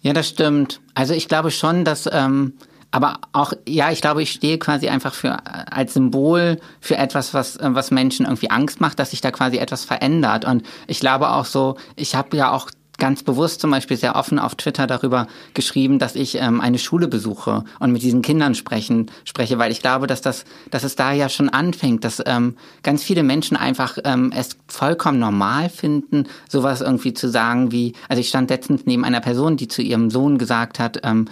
Ja, 0.00 0.12
das 0.12 0.28
stimmt. 0.28 0.80
Also 0.94 1.12
ich 1.12 1.26
glaube 1.26 1.50
schon, 1.50 1.84
dass, 1.84 2.08
ähm, 2.10 2.52
aber 2.90 3.18
auch, 3.32 3.52
ja, 3.68 3.90
ich 3.90 4.00
glaube, 4.00 4.22
ich 4.22 4.32
stehe 4.32 4.58
quasi 4.58 4.88
einfach 4.88 5.14
für 5.14 5.38
als 5.44 5.94
Symbol 5.94 6.58
für 6.80 6.96
etwas, 6.96 7.34
was, 7.34 7.58
was 7.60 7.90
Menschen 7.90 8.26
irgendwie 8.26 8.50
Angst 8.50 8.80
macht, 8.80 8.98
dass 8.98 9.10
sich 9.10 9.20
da 9.20 9.30
quasi 9.30 9.58
etwas 9.58 9.84
verändert. 9.84 10.44
Und 10.44 10.64
ich 10.86 11.00
glaube 11.00 11.30
auch 11.30 11.44
so, 11.44 11.76
ich 11.96 12.14
habe 12.14 12.36
ja 12.36 12.52
auch 12.52 12.70
ganz 12.98 13.22
bewusst 13.22 13.60
zum 13.60 13.70
Beispiel 13.70 13.96
sehr 13.96 14.16
offen 14.16 14.38
auf 14.38 14.54
Twitter 14.54 14.86
darüber 14.86 15.26
geschrieben, 15.54 15.98
dass 15.98 16.14
ich 16.14 16.36
ähm, 16.36 16.60
eine 16.60 16.78
Schule 16.78 17.08
besuche 17.08 17.64
und 17.78 17.92
mit 17.92 18.02
diesen 18.02 18.22
Kindern 18.22 18.54
sprechen, 18.54 19.10
spreche, 19.24 19.58
weil 19.58 19.72
ich 19.72 19.80
glaube, 19.80 20.06
dass 20.06 20.20
das, 20.20 20.44
dass 20.70 20.84
es 20.84 20.96
da 20.96 21.12
ja 21.12 21.28
schon 21.28 21.48
anfängt, 21.48 22.04
dass 22.04 22.22
ähm, 22.24 22.56
ganz 22.82 23.02
viele 23.02 23.22
Menschen 23.22 23.56
einfach 23.56 23.98
ähm, 24.04 24.32
es 24.34 24.56
vollkommen 24.68 25.18
normal 25.18 25.68
finden, 25.68 26.24
sowas 26.48 26.80
irgendwie 26.80 27.14
zu 27.14 27.28
sagen 27.28 27.72
wie, 27.72 27.92
also 28.08 28.20
ich 28.20 28.28
stand 28.28 28.50
letztens 28.50 28.82
neben 28.86 29.04
einer 29.04 29.20
Person, 29.20 29.56
die 29.56 29.68
zu 29.68 29.82
ihrem 29.82 30.10
Sohn 30.10 30.38
gesagt 30.38 30.78
hat, 30.78 31.00
ähm, 31.02 31.26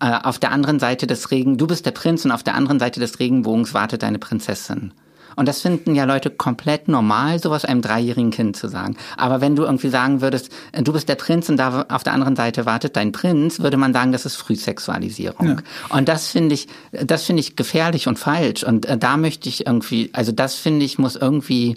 äh, 0.00 0.18
auf 0.22 0.38
der 0.38 0.52
anderen 0.52 0.78
Seite 0.78 1.06
des 1.06 1.30
Regen, 1.30 1.58
du 1.58 1.66
bist 1.66 1.86
der 1.86 1.90
Prinz 1.92 2.24
und 2.24 2.30
auf 2.30 2.42
der 2.42 2.54
anderen 2.54 2.78
Seite 2.78 3.00
des 3.00 3.18
Regenbogens 3.18 3.74
wartet 3.74 4.02
deine 4.02 4.18
Prinzessin. 4.18 4.92
Und 5.38 5.46
das 5.46 5.60
finden 5.60 5.94
ja 5.94 6.02
Leute 6.04 6.30
komplett 6.30 6.88
normal, 6.88 7.38
sowas 7.38 7.64
einem 7.64 7.80
dreijährigen 7.80 8.32
Kind 8.32 8.56
zu 8.56 8.66
sagen. 8.66 8.96
Aber 9.16 9.40
wenn 9.40 9.54
du 9.54 9.62
irgendwie 9.62 9.88
sagen 9.88 10.20
würdest, 10.20 10.50
äh, 10.72 10.82
du 10.82 10.92
bist 10.92 11.08
der 11.08 11.14
Prinz 11.14 11.48
und 11.48 11.58
da 11.58 11.86
auf 11.88 12.02
der 12.02 12.12
anderen 12.12 12.34
Seite 12.34 12.66
wartet 12.66 12.96
dein 12.96 13.12
Prinz, 13.12 13.60
würde 13.60 13.76
man 13.76 13.92
sagen, 13.92 14.10
das 14.10 14.26
ist 14.26 14.34
Frühsexualisierung. 14.34 15.48
Ja. 15.48 15.56
Und 15.90 16.08
das 16.08 16.28
finde 16.28 16.56
ich, 16.56 16.66
das 16.90 17.22
finde 17.22 17.40
ich 17.40 17.54
gefährlich 17.54 18.08
und 18.08 18.18
falsch. 18.18 18.64
Und 18.64 18.86
äh, 18.86 18.98
da 18.98 19.16
möchte 19.16 19.48
ich 19.48 19.66
irgendwie, 19.66 20.10
also 20.12 20.32
das 20.32 20.56
finde 20.56 20.84
ich 20.84 20.98
muss 20.98 21.14
irgendwie 21.14 21.76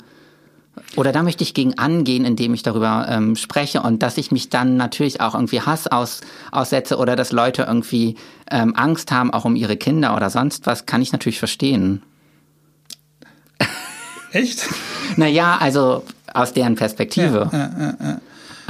oder 0.95 1.11
da 1.11 1.23
möchte 1.23 1.43
ich 1.43 1.53
gegen 1.53 1.77
angehen, 1.77 2.25
indem 2.25 2.53
ich 2.53 2.63
darüber 2.63 3.05
ähm, 3.09 3.35
spreche 3.35 3.81
und 3.81 4.01
dass 4.03 4.17
ich 4.17 4.31
mich 4.31 4.49
dann 4.49 4.77
natürlich 4.77 5.21
auch 5.21 5.33
irgendwie 5.35 5.61
Hass 5.61 5.87
aus, 5.87 6.21
aussetze 6.51 6.97
oder 6.97 7.15
dass 7.15 7.31
Leute 7.31 7.63
irgendwie 7.63 8.15
ähm, 8.49 8.75
Angst 8.75 9.11
haben, 9.11 9.31
auch 9.31 9.45
um 9.45 9.55
ihre 9.55 9.77
Kinder 9.77 10.15
oder 10.15 10.29
sonst 10.29 10.65
was, 10.65 10.85
kann 10.85 11.01
ich 11.01 11.11
natürlich 11.11 11.39
verstehen. 11.39 12.01
Echt? 14.31 14.67
Naja, 15.17 15.57
also 15.59 16.05
aus 16.33 16.53
deren 16.53 16.75
Perspektive. 16.75 17.49
Ja, 17.51 17.69
ja, 17.77 17.97
ja. 17.99 18.21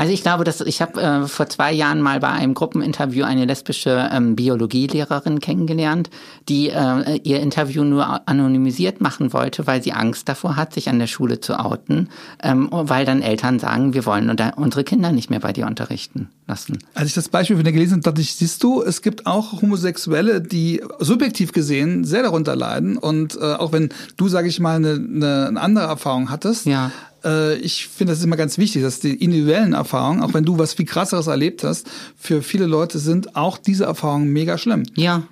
Also 0.02 0.14
ich 0.14 0.24
glaube, 0.24 0.43
dass 0.43 0.62
ich 0.62 0.82
habe 0.82 0.99
äh, 0.99 1.28
vor 1.28 1.47
zwei 1.47 1.72
Jahren 1.72 2.02
mal 2.02 2.20
bei 2.20 2.30
einem 2.30 2.56
Gruppeninterview 2.56 3.24
eine 3.24 3.45
lesbische 3.45 4.10
ähm, 4.12 4.36
Biologielehrerin 4.36 5.39
kennengelernt, 5.39 6.10
die 6.49 6.70
äh, 6.70 7.20
ihr 7.22 7.39
Interview 7.39 7.84
nur 7.84 8.28
anonymisiert 8.28 8.99
machen 8.99 9.32
wollte, 9.32 9.68
weil 9.68 9.84
sie 9.84 9.93
Angst 9.93 10.28
davor 10.28 10.56
hat, 10.56 10.74
sich 10.74 10.89
an 10.89 10.97
der 10.97 11.06
Schule 11.06 11.39
zu 11.39 11.60
outen, 11.60 12.10
ähm, 12.41 12.68
weil 12.72 13.06
dann 13.06 13.22
Eltern 13.22 13.60
sagen, 13.60 13.93
wir 13.93 14.08
wollen 14.08 14.36
unsere 14.56 14.84
Kinder 14.84 15.12
nicht 15.12 15.30
mehr 15.30 15.39
bei 15.39 15.54
dir 15.54 15.68
unterrichten 15.68 16.30
lassen. 16.47 16.80
Als 16.95 17.10
ich 17.10 17.14
das 17.14 17.30
Beispiel 17.30 17.60
wieder 17.60 17.72
gelesen 17.72 17.93
habe, 17.93 18.02
dachte 18.02 18.22
ich, 18.22 18.34
siehst 18.34 18.64
du, 18.64 18.82
es 18.82 19.04
gibt 19.04 19.28
auch 19.28 19.62
Homosexuelle, 19.62 20.41
die 20.41 20.82
subjektiv 20.97 21.52
gesehen 21.52 22.06
sehr 22.06 22.24
darunter 22.24 22.56
leiden. 22.56 22.97
Und 22.97 23.38
äh, 23.39 23.54
auch 23.54 23.72
wenn 23.72 23.89
du, 24.18 24.30
sage 24.30 24.47
ich 24.47 24.60
mal, 24.60 24.78
eine, 24.78 24.93
eine, 24.93 25.45
eine 25.49 25.62
andere 25.62 25.86
Erfahrung 25.86 26.32
hattest, 26.32 26.66
Ja. 26.66 26.91
Äh, 27.24 27.55
ich 27.57 27.88
finde, 27.88 28.11
das 28.11 28.19
ist 28.19 28.26
immer 28.26 28.38
ganz 28.38 28.57
wichtig, 28.57 28.82
dass 28.82 28.99
die 28.99 29.15
individuellen 29.15 29.74
Erfahrungen, 29.74 30.22
auch 30.22 30.34
wenn 30.34 30.45
du 30.45 30.57
was 30.57 30.74
viel 30.74 30.86
krasseres 30.86 31.28
erlebt 31.28 31.63
hast, 31.63 31.88
für 32.17 32.41
viele 32.41 32.65
Leute 32.65 32.99
sind 32.99 33.36
auch 33.36 33.57
diese 33.57 33.86
Erfahrungen 33.86 34.32
mega 34.32 34.57
schlimm. 34.57 34.84
Ja, 34.95 35.24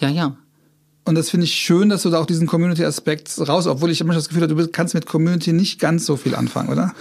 ja, 0.00 0.08
ja. 0.08 0.36
Und 1.04 1.16
das 1.16 1.30
finde 1.30 1.44
ich 1.44 1.54
schön, 1.54 1.88
dass 1.88 2.02
du 2.02 2.10
da 2.10 2.20
auch 2.20 2.26
diesen 2.26 2.46
Community-Aspekt 2.46 3.36
raus, 3.48 3.66
obwohl 3.66 3.90
ich 3.90 4.00
immer 4.00 4.14
das 4.14 4.28
Gefühl 4.28 4.42
habe, 4.44 4.54
du 4.54 4.68
kannst 4.68 4.94
mit 4.94 5.06
Community 5.06 5.52
nicht 5.52 5.80
ganz 5.80 6.06
so 6.06 6.16
viel 6.16 6.36
anfangen, 6.36 6.68
oder? 6.68 6.92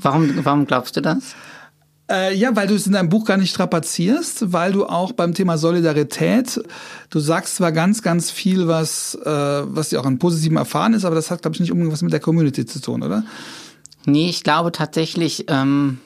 Warum, 0.00 0.30
warum 0.44 0.66
glaubst 0.66 0.96
du 0.96 1.02
das? 1.02 1.34
Äh, 2.10 2.34
ja, 2.36 2.54
weil 2.54 2.66
du 2.66 2.74
es 2.74 2.86
in 2.86 2.92
deinem 2.92 3.08
Buch 3.08 3.24
gar 3.24 3.38
nicht 3.38 3.50
strapazierst, 3.50 4.52
weil 4.52 4.72
du 4.72 4.86
auch 4.86 5.12
beim 5.12 5.32
Thema 5.34 5.56
Solidarität, 5.56 6.60
du 7.08 7.18
sagst 7.18 7.56
zwar 7.56 7.72
ganz, 7.72 8.02
ganz 8.02 8.30
viel, 8.30 8.66
was, 8.66 9.14
äh, 9.14 9.30
was 9.30 9.88
dir 9.90 10.00
auch 10.00 10.06
an 10.06 10.18
positiven 10.18 10.58
Erfahren 10.58 10.92
ist, 10.92 11.04
aber 11.04 11.14
das 11.14 11.30
hat, 11.30 11.42
glaube 11.42 11.54
ich, 11.54 11.60
nicht 11.60 11.72
unbedingt 11.72 11.92
was 11.92 12.02
mit 12.02 12.12
der 12.12 12.20
Community 12.20 12.66
zu 12.66 12.80
tun, 12.80 13.02
oder? 13.02 13.24
Nee, 14.06 14.28
ich 14.28 14.42
glaube 14.42 14.72
tatsächlich, 14.72 15.46
ähm, 15.48 15.98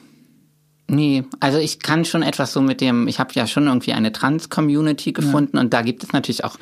nee, 0.87 1.23
also 1.39 1.57
ich 1.57 1.79
kann 1.79 2.05
schon 2.05 2.23
etwas 2.23 2.53
so 2.53 2.61
mit 2.61 2.81
dem, 2.81 3.07
ich 3.07 3.19
habe 3.19 3.31
ja 3.33 3.47
schon 3.47 3.67
irgendwie 3.67 3.93
eine 3.93 4.11
Trans-Community 4.11 5.11
gefunden 5.11 5.57
und 5.57 5.73
da 5.73 5.81
gibt 5.81 6.03
es 6.03 6.13
natürlich 6.13 6.43
auch 6.43 6.57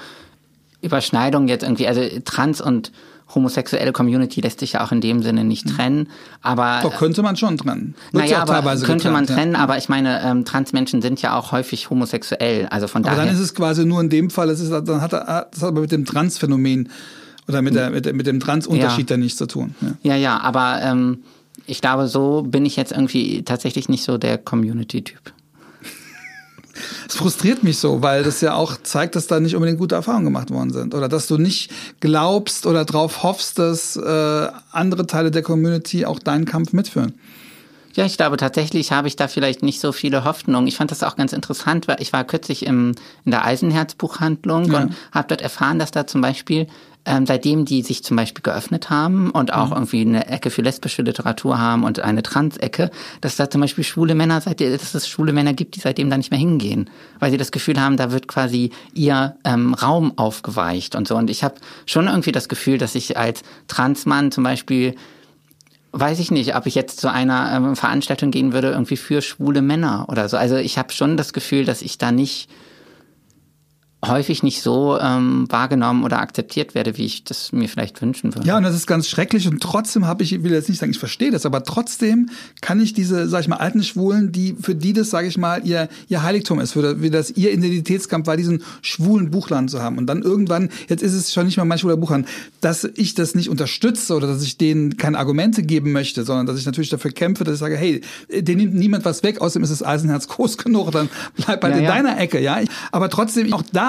Überschneidungen 0.81 1.47
jetzt 1.47 1.63
irgendwie, 1.63 1.87
also 1.87 2.01
Trans 2.23 2.61
und 2.61 2.91
homosexuelle 3.33 3.91
Community 3.91 4.39
lässt 4.41 4.61
sich 4.61 4.73
ja 4.73 4.85
auch 4.85 4.91
in 4.91 5.01
dem 5.01 5.21
Sinne 5.21 5.43
nicht 5.43 5.67
trennen, 5.67 6.09
aber 6.41 6.79
Doch, 6.81 6.95
könnte 6.95 7.21
man 7.23 7.35
schon 7.35 7.57
trennen. 7.57 7.95
Wird 8.11 8.23
naja, 8.23 8.37
ja 8.37 8.41
aber 8.41 8.75
könnte 8.77 9.11
man 9.11 9.25
getrennt, 9.25 9.27
trennen, 9.27 9.53
ja. 9.53 9.59
aber 9.59 9.77
ich 9.77 9.89
meine, 9.89 10.21
ähm, 10.23 10.45
Transmenschen 10.45 11.01
sind 11.01 11.21
ja 11.21 11.37
auch 11.37 11.51
häufig 11.51 11.89
homosexuell, 11.89 12.67
also 12.67 12.87
von 12.87 13.03
Aber 13.03 13.15
daher. 13.15 13.25
dann 13.25 13.35
ist 13.35 13.41
es 13.41 13.53
quasi 13.53 13.85
nur 13.85 13.99
in 13.99 14.09
dem 14.09 14.29
Fall, 14.29 14.49
es 14.49 14.61
ist, 14.61 14.71
dann 14.71 15.01
hat 15.01 15.13
er, 15.13 15.49
das 15.51 15.61
hat 15.61 15.69
aber 15.69 15.81
mit 15.81 15.91
dem 15.91 16.05
Trans-Phänomen 16.05 16.89
oder 17.47 17.61
mit, 17.61 17.75
der, 17.75 17.89
mit, 17.89 18.13
mit 18.13 18.27
dem 18.27 18.39
Trans-Unterschied 18.39 19.09
Ja. 19.09 19.15
dann 19.15 19.21
nichts 19.21 19.37
zu 19.37 19.47
tun. 19.47 19.75
Ja. 19.81 19.93
Ja, 20.03 20.15
ja, 20.15 20.39
aber 20.39 20.79
ähm, 20.81 21.23
ich 21.65 21.81
glaube, 21.81 22.07
so 22.07 22.43
bin 22.43 22.65
ich 22.65 22.75
jetzt 22.75 22.91
irgendwie 22.91 23.43
tatsächlich 23.43 23.89
nicht 23.89 24.03
so 24.03 24.17
der 24.17 24.37
Community-Typ. 24.37 25.33
Es 27.07 27.15
frustriert 27.15 27.63
mich 27.63 27.79
so, 27.79 28.01
weil 28.01 28.23
das 28.23 28.41
ja 28.41 28.53
auch 28.53 28.77
zeigt, 28.83 29.15
dass 29.15 29.27
da 29.27 29.39
nicht 29.39 29.55
unbedingt 29.55 29.79
gute 29.79 29.95
Erfahrungen 29.95 30.25
gemacht 30.25 30.51
worden 30.51 30.71
sind. 30.71 30.93
Oder 30.93 31.09
dass 31.09 31.27
du 31.27 31.37
nicht 31.37 31.71
glaubst 31.99 32.65
oder 32.65 32.85
darauf 32.85 33.23
hoffst, 33.23 33.57
dass 33.57 33.95
äh, 33.95 34.47
andere 34.71 35.07
Teile 35.07 35.31
der 35.31 35.41
Community 35.41 36.05
auch 36.05 36.19
deinen 36.19 36.45
Kampf 36.45 36.73
mitführen. 36.73 37.13
Ja, 37.95 38.05
ich 38.05 38.17
glaube 38.17 38.37
tatsächlich 38.37 38.91
habe 38.91 39.07
ich 39.07 39.15
da 39.15 39.27
vielleicht 39.27 39.63
nicht 39.63 39.79
so 39.79 39.91
viele 39.91 40.23
Hoffnungen. 40.23 40.67
Ich 40.67 40.77
fand 40.77 40.91
das 40.91 41.01
auch 41.01 41.15
ganz 41.15 41.33
interessant, 41.33 41.87
weil 41.87 41.97
ich 41.99 42.13
war 42.13 42.23
kürzlich 42.25 42.63
im, 42.63 42.93
in 43.25 43.31
der 43.31 43.43
Eisenherz-Buchhandlung 43.43 44.71
ja. 44.71 44.81
und 44.81 44.95
habe 45.11 45.27
dort 45.29 45.41
erfahren, 45.41 45.79
dass 45.79 45.89
da 45.89 46.05
zum 46.05 46.21
Beispiel 46.21 46.67
ähm, 47.07 47.25
seitdem 47.25 47.65
die 47.65 47.81
sich 47.81 48.03
zum 48.03 48.17
Beispiel 48.17 48.43
geöffnet 48.43 48.89
haben 48.89 49.31
und 49.31 49.53
auch 49.53 49.67
mhm. 49.67 49.73
irgendwie 49.73 50.01
eine 50.01 50.27
Ecke 50.27 50.49
für 50.49 50.61
lesbische 50.61 51.01
Literatur 51.01 51.57
haben 51.57 51.83
und 51.83 51.99
eine 51.99 52.21
Trans-Ecke, 52.21 52.91
dass 53.21 53.37
da 53.37 53.49
zum 53.49 53.61
Beispiel 53.61 53.83
schwule 53.83 54.13
Männer, 54.13 54.41
seitdem, 54.41 54.71
dass 54.71 54.93
es 54.93 55.07
schwule 55.07 55.33
Männer 55.33 55.53
gibt, 55.53 55.75
die 55.75 55.79
seitdem 55.79 56.09
da 56.09 56.17
nicht 56.17 56.31
mehr 56.31 56.39
hingehen, 56.39 56.89
weil 57.19 57.31
sie 57.31 57.37
das 57.37 57.51
Gefühl 57.51 57.81
haben, 57.81 57.97
da 57.97 58.11
wird 58.11 58.27
quasi 58.27 58.71
ihr 58.93 59.37
ähm, 59.45 59.73
Raum 59.73 60.17
aufgeweicht 60.17 60.95
und 60.95 61.07
so. 61.07 61.15
Und 61.15 61.29
ich 61.29 61.43
habe 61.43 61.55
schon 61.85 62.07
irgendwie 62.07 62.33
das 62.33 62.49
Gefühl, 62.49 62.77
dass 62.77 62.93
ich 62.93 63.17
als 63.17 63.41
Transmann 63.67 64.31
zum 64.31 64.43
Beispiel 64.43 64.95
weiß 65.93 66.19
ich 66.19 66.29
nicht, 66.29 66.55
ob 66.55 66.65
ich 66.65 66.75
jetzt 66.75 66.99
zu 66.99 67.11
einer 67.11 67.51
ähm, 67.55 67.75
Veranstaltung 67.75 68.29
gehen 68.29 68.53
würde, 68.53 68.71
irgendwie 68.71 68.97
für 68.97 69.21
schwule 69.21 69.61
Männer 69.61 70.05
oder 70.09 70.29
so. 70.29 70.37
Also 70.37 70.57
ich 70.57 70.77
habe 70.77 70.91
schon 70.91 71.17
das 71.17 71.33
Gefühl, 71.33 71.65
dass 71.65 71.81
ich 71.81 71.97
da 71.97 72.11
nicht 72.11 72.49
häufig 74.05 74.43
nicht 74.43 74.61
so 74.61 74.99
ähm, 74.99 75.47
wahrgenommen 75.49 76.03
oder 76.03 76.19
akzeptiert 76.19 76.75
werde, 76.75 76.97
wie 76.97 77.05
ich 77.05 77.23
das 77.23 77.51
mir 77.51 77.67
vielleicht 77.67 77.99
wünschen 78.01 78.35
würde. 78.35 78.47
Ja, 78.47 78.57
und 78.57 78.63
das 78.63 78.75
ist 78.75 78.85
ganz 78.85 79.09
schrecklich 79.09 79.47
und 79.47 79.61
trotzdem 79.61 80.05
habe 80.05 80.21
ich, 80.23 80.33
ich 80.33 80.43
will 80.43 80.51
jetzt 80.51 80.69
nicht 80.69 80.77
sagen, 80.77 80.91
ich 80.91 80.99
verstehe 80.99 81.31
das, 81.31 81.47
aber 81.47 81.63
trotzdem 81.63 82.29
kann 82.61 82.79
ich 82.79 82.93
diese, 82.93 83.27
sag 83.27 83.41
ich 83.41 83.47
mal, 83.47 83.57
alten 83.57 83.81
Schwulen, 83.83 84.31
die 84.31 84.55
für 84.61 84.75
die 84.75 84.93
das, 84.93 85.09
sage 85.09 85.27
ich 85.27 85.37
mal, 85.37 85.65
ihr 85.65 85.89
ihr 86.09 86.21
Heiligtum 86.21 86.59
ist, 86.59 86.73
für 86.73 87.01
wie 87.01 87.09
das 87.09 87.31
ihr 87.31 87.51
Identitätskampf 87.51 88.27
war, 88.27 88.37
diesen 88.37 88.63
schwulen 88.83 89.31
Buchladen 89.31 89.67
zu 89.67 89.81
haben 89.81 89.97
und 89.97 90.05
dann 90.05 90.21
irgendwann, 90.21 90.69
jetzt 90.87 91.01
ist 91.01 91.13
es 91.13 91.33
schon 91.33 91.47
nicht 91.47 91.57
mal 91.57 91.65
mein 91.65 91.79
schwuler 91.79 91.97
Buchladen, 91.97 92.27
dass 92.61 92.83
ich 92.83 93.15
das 93.15 93.33
nicht 93.33 93.49
unterstütze 93.49 94.15
oder 94.15 94.27
dass 94.27 94.43
ich 94.43 94.57
denen 94.57 94.97
keine 94.97 95.17
Argumente 95.17 95.63
geben 95.63 95.91
möchte, 95.91 96.23
sondern 96.23 96.45
dass 96.45 96.59
ich 96.59 96.67
natürlich 96.67 96.91
dafür 96.91 97.11
kämpfe, 97.11 97.43
dass 97.43 97.55
ich 97.55 97.59
sage, 97.59 97.77
hey, 97.77 98.01
denen 98.29 98.59
nimmt 98.59 98.75
niemand 98.75 99.05
was 99.05 99.23
weg, 99.23 99.41
außerdem 99.41 99.63
ist 99.63 99.71
das 99.71 99.83
Eisenherz 99.83 100.27
groß 100.27 100.59
genug, 100.59 100.91
dann 100.91 101.09
bleib 101.35 101.63
halt 101.63 101.73
ja, 101.73 101.79
in 101.79 101.83
ja. 101.85 101.91
deiner 101.91 102.19
Ecke, 102.19 102.39
ja. 102.39 102.59
Aber 102.91 103.09
trotzdem 103.09 103.51
auch 103.53 103.63
da 103.73 103.86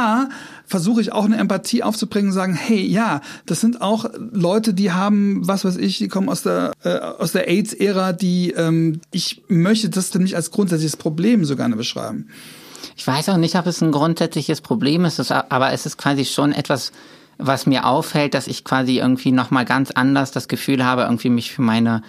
versuche 0.66 1.00
ich 1.00 1.12
auch 1.12 1.24
eine 1.24 1.36
Empathie 1.36 1.82
aufzubringen 1.82 2.28
und 2.30 2.34
sagen, 2.34 2.54
hey, 2.54 2.84
ja, 2.84 3.20
das 3.46 3.60
sind 3.60 3.80
auch 3.80 4.06
Leute, 4.32 4.74
die 4.74 4.92
haben, 4.92 5.46
was 5.46 5.64
weiß 5.64 5.76
ich, 5.76 5.98
die 5.98 6.08
kommen 6.08 6.28
aus 6.28 6.42
der 6.42 6.72
äh, 6.84 6.98
aus 6.98 7.32
der 7.32 7.48
AIDS-Ära, 7.48 8.12
die 8.12 8.50
ähm, 8.50 9.00
ich 9.10 9.42
möchte 9.48 9.88
das 9.88 10.10
denn 10.10 10.22
nicht 10.22 10.36
als 10.36 10.50
grundsätzliches 10.50 10.96
Problem 10.96 11.44
so 11.44 11.56
gerne 11.56 11.76
beschreiben. 11.76 12.28
Ich 12.96 13.06
weiß 13.06 13.28
auch 13.28 13.36
nicht, 13.36 13.54
ob 13.54 13.66
es 13.66 13.80
ein 13.80 13.92
grundsätzliches 13.92 14.60
Problem 14.60 15.04
ist, 15.04 15.30
aber 15.30 15.72
es 15.72 15.86
ist 15.86 15.98
quasi 15.98 16.24
schon 16.24 16.52
etwas, 16.52 16.92
was 17.38 17.66
mir 17.66 17.86
auffällt, 17.86 18.34
dass 18.34 18.48
ich 18.48 18.64
quasi 18.64 18.98
irgendwie 18.98 19.30
nochmal 19.30 19.64
ganz 19.64 19.92
anders 19.92 20.32
das 20.32 20.48
Gefühl 20.48 20.84
habe, 20.84 21.02
irgendwie 21.02 21.30
mich 21.30 21.52
für 21.52 21.62
meine 21.62 22.02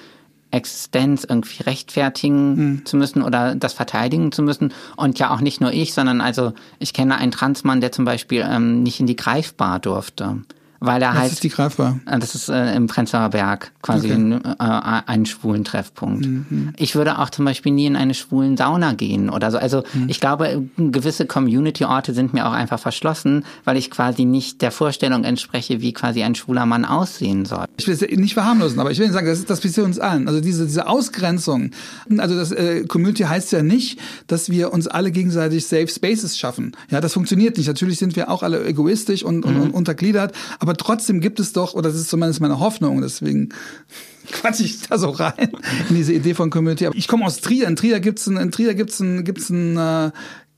Existenz 0.52 1.26
irgendwie 1.28 1.64
rechtfertigen 1.64 2.56
mhm. 2.56 2.86
zu 2.86 2.98
müssen 2.98 3.22
oder 3.22 3.56
das 3.56 3.74
verteidigen 3.74 4.32
zu 4.32 4.42
müssen. 4.42 4.74
Und 4.96 5.20
ja 5.20 5.34
auch 5.34 5.42
nicht 5.42 5.62
nur 5.62 5.72
ich, 5.72 5.94
sondern 5.94 6.22
also 6.22 6.54
ich 6.80 6.94
kenne 6.94 7.18
einen 7.18 7.32
Transmann, 7.32 7.82
der 7.82 7.92
zum 7.92 8.06
Beispiel 8.06 8.48
ähm, 8.50 8.84
nicht 8.84 9.00
in 9.00 9.08
die 9.08 9.16
Greifbar 9.16 9.80
durfte 9.80 10.42
weil 10.80 11.02
er 11.02 11.10
Was 11.10 11.18
halt. 11.18 11.32
ist 11.34 11.44
die 11.44 11.50
Greifbar? 11.50 12.00
Äh, 12.06 12.20
das 12.20 12.36
ist 12.36 12.50
äh, 12.50 12.76
im 12.76 12.88
Prenzlauer 12.88 13.30
Berg 13.30 13.72
quasi 13.82 14.08
okay. 14.08 14.16
ein, 14.16 14.46
äh, 14.46 15.02
ein 15.06 15.26
schwulen 15.26 15.66
Treffpunkt. 15.66 16.26
Mhm. 16.26 16.74
Ich 16.78 16.96
würde 16.96 17.20
auch 17.20 17.30
zum 17.30 17.46
Beispiel 17.46 17.72
nie 17.72 17.86
in 17.86 17.96
eine 17.96 18.14
schwulen 18.14 18.58
Sauna 18.58 18.94
gehen 18.94 19.30
oder 19.30 19.52
so. 19.52 19.58
Also 19.58 19.84
mhm. 19.94 20.10
ich 20.10 20.20
glaube, 20.20 20.64
gewisse 20.78 21.26
Community-Orte 21.26 22.14
sind 22.14 22.34
mir 22.34 22.48
auch 22.48 22.54
einfach 22.54 22.80
verschlossen, 22.80 23.44
weil 23.66 23.78
ich 23.78 23.92
quasi 23.92 24.26
nicht 24.26 24.62
der 24.62 24.72
Vorstellung 24.72 25.24
entspreche, 25.24 25.82
wie 25.82 25.94
quasi 25.94 26.24
ein 26.24 26.36
schwuler 26.36 26.66
Mann 26.66 26.86
aussehen 26.86 27.46
soll. 27.46 27.66
Ich 27.78 27.88
will 27.88 27.94
es 27.94 28.02
nicht 28.02 28.34
verharmlosen, 28.34 28.80
aber 28.80 28.92
ich 28.92 29.00
will 29.00 29.12
sagen, 29.12 29.28
das, 29.28 29.46
das 29.46 29.60
passiert 29.60 29.86
uns 29.86 30.00
allen. 30.00 30.28
Also 30.28 30.42
diese, 30.42 30.66
diese 30.66 30.88
Ausgrenzung. 30.88 31.72
Also 32.18 32.36
das 32.36 32.52
äh, 32.52 32.86
Community 32.86 33.24
heißt 33.24 33.52
ja 33.52 33.64
nicht, 33.64 34.00
dass 34.28 34.50
wir 34.50 34.72
uns 34.74 34.88
alle 34.88 35.12
gegenseitig 35.12 35.66
Safe 35.66 35.88
Spaces 35.88 36.38
schaffen. 36.38 36.72
Ja, 36.90 37.02
das 37.02 37.14
funktioniert 37.14 37.58
nicht. 37.58 37.68
Natürlich 37.68 37.98
sind 37.98 38.16
wir 38.16 38.30
auch 38.30 38.44
alle 38.44 38.66
egoistisch 38.66 39.24
und, 39.24 39.38
mhm. 39.38 39.44
und, 39.44 39.62
und 39.62 39.72
untergliedert, 39.72 40.34
aber 40.60 40.69
aber 40.70 40.78
trotzdem 40.78 41.20
gibt 41.20 41.40
es 41.40 41.52
doch, 41.52 41.74
oder 41.74 41.90
das 41.90 42.00
ist 42.00 42.12
zumindest 42.12 42.42
meine 42.42 42.60
Hoffnung, 42.60 43.02
deswegen 43.02 43.50
quatsch 44.32 44.60
ich 44.60 44.88
da 44.88 45.00
so 45.00 45.10
rein 45.10 45.50
in 45.90 45.96
diese 45.96 46.14
Idee 46.14 46.36
von 46.36 46.52
Community. 46.52 46.88
Ich 46.94 47.08
komme 47.08 47.26
aus 47.26 47.42
Trier. 47.42 47.68
In 47.68 47.76
Trier 47.76 48.00
gibt's 48.00 48.28
ein, 48.28 48.38
in 48.38 48.52
Trier 48.52 48.76
gibt's 48.76 49.00
ein, 49.00 49.24
gibt's 49.24 49.50
ein 49.50 49.78
äh, 49.78 50.12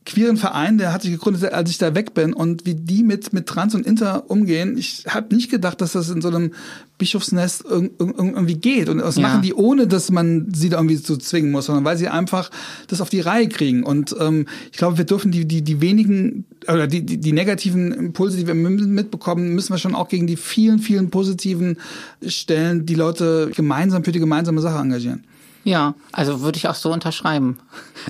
queeren 0.03 0.37
Verein, 0.37 0.79
der 0.79 0.93
hat 0.93 1.03
sich 1.03 1.11
gegründet, 1.11 1.53
als 1.53 1.69
ich 1.69 1.77
da 1.77 1.93
weg 1.93 2.15
bin 2.15 2.33
und 2.33 2.65
wie 2.65 2.73
die 2.73 3.03
mit 3.03 3.33
mit 3.33 3.45
Trans 3.45 3.75
und 3.75 3.85
Inter 3.85 4.29
umgehen. 4.31 4.75
Ich 4.77 5.05
habe 5.07 5.33
nicht 5.35 5.51
gedacht, 5.51 5.79
dass 5.79 5.91
das 5.91 6.09
in 6.09 6.21
so 6.21 6.29
einem 6.29 6.53
Bischofsnest 6.97 7.65
irgendwie 7.69 8.55
geht 8.55 8.89
und 8.89 8.97
das 8.97 9.17
ja. 9.17 9.21
machen 9.21 9.43
die 9.43 9.53
ohne, 9.53 9.85
dass 9.85 10.09
man 10.09 10.51
sie 10.53 10.69
da 10.69 10.77
irgendwie 10.77 10.95
so 10.95 11.17
zwingen 11.17 11.51
muss, 11.51 11.65
sondern 11.67 11.85
weil 11.85 11.97
sie 11.97 12.07
einfach 12.07 12.49
das 12.87 12.99
auf 12.99 13.09
die 13.09 13.19
Reihe 13.19 13.47
kriegen. 13.47 13.83
Und 13.83 14.15
ähm, 14.19 14.47
ich 14.71 14.77
glaube, 14.77 14.97
wir 14.97 15.05
dürfen 15.05 15.31
die 15.31 15.47
die 15.47 15.61
die 15.61 15.81
wenigen 15.81 16.45
oder 16.67 16.87
die 16.87 17.05
die, 17.05 17.19
die 17.19 17.33
negativen 17.33 17.91
Impulse, 17.91 18.37
die 18.37 18.47
wir 18.47 18.55
mitbekommen, 18.55 19.53
müssen 19.53 19.71
wir 19.71 19.77
schon 19.77 19.93
auch 19.93 20.07
gegen 20.07 20.25
die 20.25 20.37
vielen 20.37 20.79
vielen 20.79 21.11
positiven 21.11 21.77
Stellen 22.25 22.87
die 22.87 22.95
Leute 22.95 23.51
gemeinsam 23.55 24.03
für 24.03 24.11
die 24.11 24.19
gemeinsame 24.19 24.61
Sache 24.61 24.79
engagieren. 24.79 25.25
Ja, 25.63 25.93
also 26.11 26.41
würde 26.41 26.57
ich 26.57 26.67
auch 26.67 26.75
so 26.75 26.91
unterschreiben. 26.91 27.59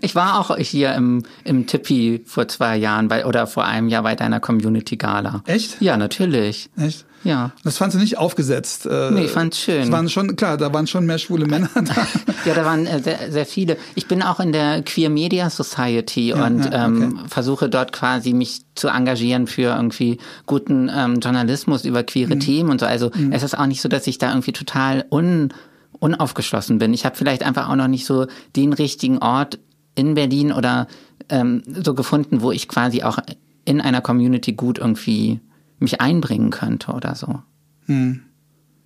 Ich 0.02 0.16
war 0.16 0.40
auch 0.40 0.56
hier 0.58 0.94
im, 0.94 1.24
im 1.44 1.68
Tippi 1.68 2.24
vor 2.26 2.48
zwei 2.48 2.78
Jahren 2.78 3.08
bei, 3.08 3.26
oder 3.26 3.48
vor 3.48 3.66
einem 3.66 3.90
Jahr 3.90 4.04
bei 4.04 4.16
deiner 4.16 4.40
Community 4.40 4.96
Gala. 4.96 5.44
Echt? 5.46 5.82
Ja, 5.82 5.98
natürlich. 5.98 6.70
Echt? 6.78 7.06
Ja. 7.24 7.52
Das 7.64 7.78
fandst 7.78 7.96
du 7.96 8.02
nicht 8.02 8.18
aufgesetzt? 8.18 8.86
Äh, 8.86 9.12
nee, 9.12 9.26
ich 9.26 9.32
fand's 9.32 9.60
schön. 9.60 9.84
Es 9.84 9.92
waren 9.92 10.10
schon, 10.10 10.36
klar, 10.36 10.58
da 10.58 10.74
waren 10.74 10.88
schon 10.88 11.06
mehr 11.06 11.20
schwule 11.20 11.46
Männer 11.46 11.70
da. 11.76 12.08
ja, 12.46 12.54
da 12.56 12.66
waren 12.66 12.88
äh, 12.88 13.00
sehr, 13.02 13.32
sehr 13.32 13.46
viele. 13.46 13.78
Ich 13.96 14.08
bin 14.08 14.24
auch 14.24 14.40
in 14.40 14.52
der 14.52 14.82
Queer 14.82 15.10
Media 15.10 15.50
Society 15.50 16.30
ja, 16.30 16.46
und 16.46 16.66
ja, 16.66 16.86
ähm, 16.86 17.20
okay. 17.20 17.30
versuche 17.30 17.70
dort 17.70 17.94
quasi 17.94 18.34
mich 18.34 18.62
zu 18.76 18.88
engagieren 18.88 19.48
für 19.48 19.76
irgendwie 19.76 20.18
guten 20.46 20.90
ähm, 20.94 21.20
Journalismus 21.20 21.86
über 21.86 22.04
queere 22.04 22.36
mhm. 22.36 22.40
Themen 22.40 22.70
und 22.70 22.80
so. 22.80 22.86
Also 22.86 23.12
mhm. 23.14 23.32
es 23.32 23.44
ist 23.44 23.58
auch 23.58 23.68
nicht 23.68 23.82
so, 23.82 23.90
dass 23.90 24.08
ich 24.08 24.18
da 24.18 24.30
irgendwie 24.30 24.54
total 24.54 25.06
un 25.12 25.54
unaufgeschlossen 26.00 26.80
bin. 26.80 26.94
Ich 26.94 27.06
habe 27.06 27.16
vielleicht 27.16 27.44
einfach 27.44 27.70
auch 27.70 27.76
noch 27.76 27.88
nicht 27.88 28.06
so 28.06 28.28
den 28.56 28.74
richtigen 28.74 29.20
Ort 29.20 29.60
in 29.96 30.14
Berlin 30.14 30.52
oder 30.52 30.88
ähm, 31.30 31.64
so 31.68 31.94
gefunden, 31.94 32.42
wo 32.42 32.52
ich 32.52 32.68
quasi 32.68 33.04
auch 33.04 33.20
in 33.66 33.82
einer 33.82 34.02
Community 34.02 34.54
gut 34.54 34.80
irgendwie 34.80 35.40
mich 35.80 36.02
einbringen 36.02 36.50
könnte 36.50 36.92
oder 36.92 37.16
so. 37.16 37.42
Hm. 37.86 38.22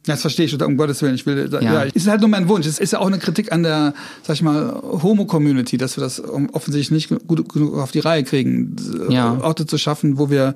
Das 0.05 0.21
verstehe 0.21 0.45
ich, 0.45 0.61
um 0.61 0.77
Gottes 0.77 1.01
Willen. 1.01 1.15
Ich 1.15 1.25
will, 1.25 1.49
ja. 1.51 1.61
ja, 1.61 1.81
ist 1.81 2.07
halt 2.07 2.21
nur 2.21 2.29
mein 2.29 2.47
Wunsch. 2.47 2.67
Es 2.67 2.77
ist 2.77 2.93
ja 2.93 2.99
auch 2.99 3.07
eine 3.07 3.17
Kritik 3.17 3.51
an 3.51 3.63
der, 3.63 3.93
sag 4.21 4.35
ich 4.35 4.43
mal, 4.43 4.79
Homo-Community, 4.83 5.77
dass 5.77 5.97
wir 5.97 6.03
das 6.03 6.23
offensichtlich 6.23 7.09
nicht 7.09 7.27
gut 7.27 7.49
genug 7.51 7.75
auf 7.75 7.91
die 7.91 7.99
Reihe 7.99 8.23
kriegen, 8.23 8.75
ja. 9.09 9.39
Orte 9.41 9.65
zu 9.65 9.77
schaffen, 9.77 10.19
wo 10.19 10.29
wir 10.29 10.53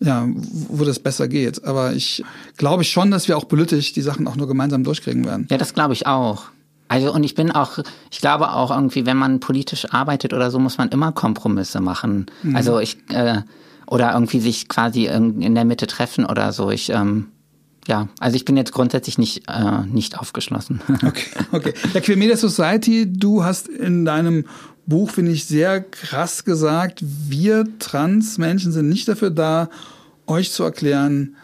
ja, 0.00 0.26
wo 0.28 0.84
das 0.84 0.98
besser 0.98 1.28
geht. 1.28 1.64
Aber 1.64 1.92
ich 1.92 2.24
glaube 2.56 2.84
schon, 2.84 3.10
dass 3.10 3.28
wir 3.28 3.36
auch 3.36 3.48
politisch 3.48 3.92
die 3.92 4.02
Sachen 4.02 4.26
auch 4.28 4.36
nur 4.36 4.48
gemeinsam 4.48 4.84
durchkriegen 4.84 5.24
werden. 5.24 5.46
Ja, 5.50 5.58
das 5.58 5.74
glaube 5.74 5.94
ich 5.94 6.06
auch. 6.06 6.44
Also 6.88 7.12
und 7.12 7.24
ich 7.24 7.34
bin 7.34 7.50
auch, 7.50 7.78
ich 8.10 8.20
glaube 8.20 8.52
auch 8.52 8.70
irgendwie, 8.70 9.06
wenn 9.06 9.16
man 9.16 9.40
politisch 9.40 9.92
arbeitet 9.92 10.32
oder 10.32 10.50
so, 10.50 10.58
muss 10.58 10.78
man 10.78 10.90
immer 10.90 11.12
Kompromisse 11.12 11.80
machen. 11.80 12.26
Mhm. 12.42 12.56
Also 12.56 12.78
ich 12.78 12.98
äh, 13.10 13.42
oder 13.86 14.12
irgendwie 14.12 14.40
sich 14.40 14.68
quasi 14.68 15.06
in 15.06 15.54
der 15.54 15.64
Mitte 15.64 15.86
treffen 15.86 16.24
oder 16.24 16.52
so. 16.52 16.70
Ich 16.70 16.90
ähm, 16.90 17.28
ja, 17.86 18.08
also 18.18 18.36
ich 18.36 18.44
bin 18.44 18.56
jetzt 18.56 18.72
grundsätzlich 18.72 19.18
nicht 19.18 19.48
äh, 19.48 19.84
nicht 19.86 20.18
aufgeschlossen. 20.18 20.80
okay, 21.06 21.26
okay. 21.52 21.74
Der 21.92 22.00
Queer 22.00 22.16
Media 22.16 22.36
Society, 22.36 23.10
du 23.10 23.44
hast 23.44 23.68
in 23.68 24.04
deinem 24.04 24.46
Buch, 24.86 25.10
finde 25.10 25.32
ich, 25.32 25.46
sehr 25.46 25.80
krass 25.80 26.44
gesagt, 26.44 27.02
wir 27.02 27.64
Transmenschen 27.78 28.72
sind 28.72 28.88
nicht 28.88 29.08
dafür 29.08 29.30
da, 29.30 29.70
euch 30.26 30.52
zu 30.52 30.62
erklären, 30.62 31.36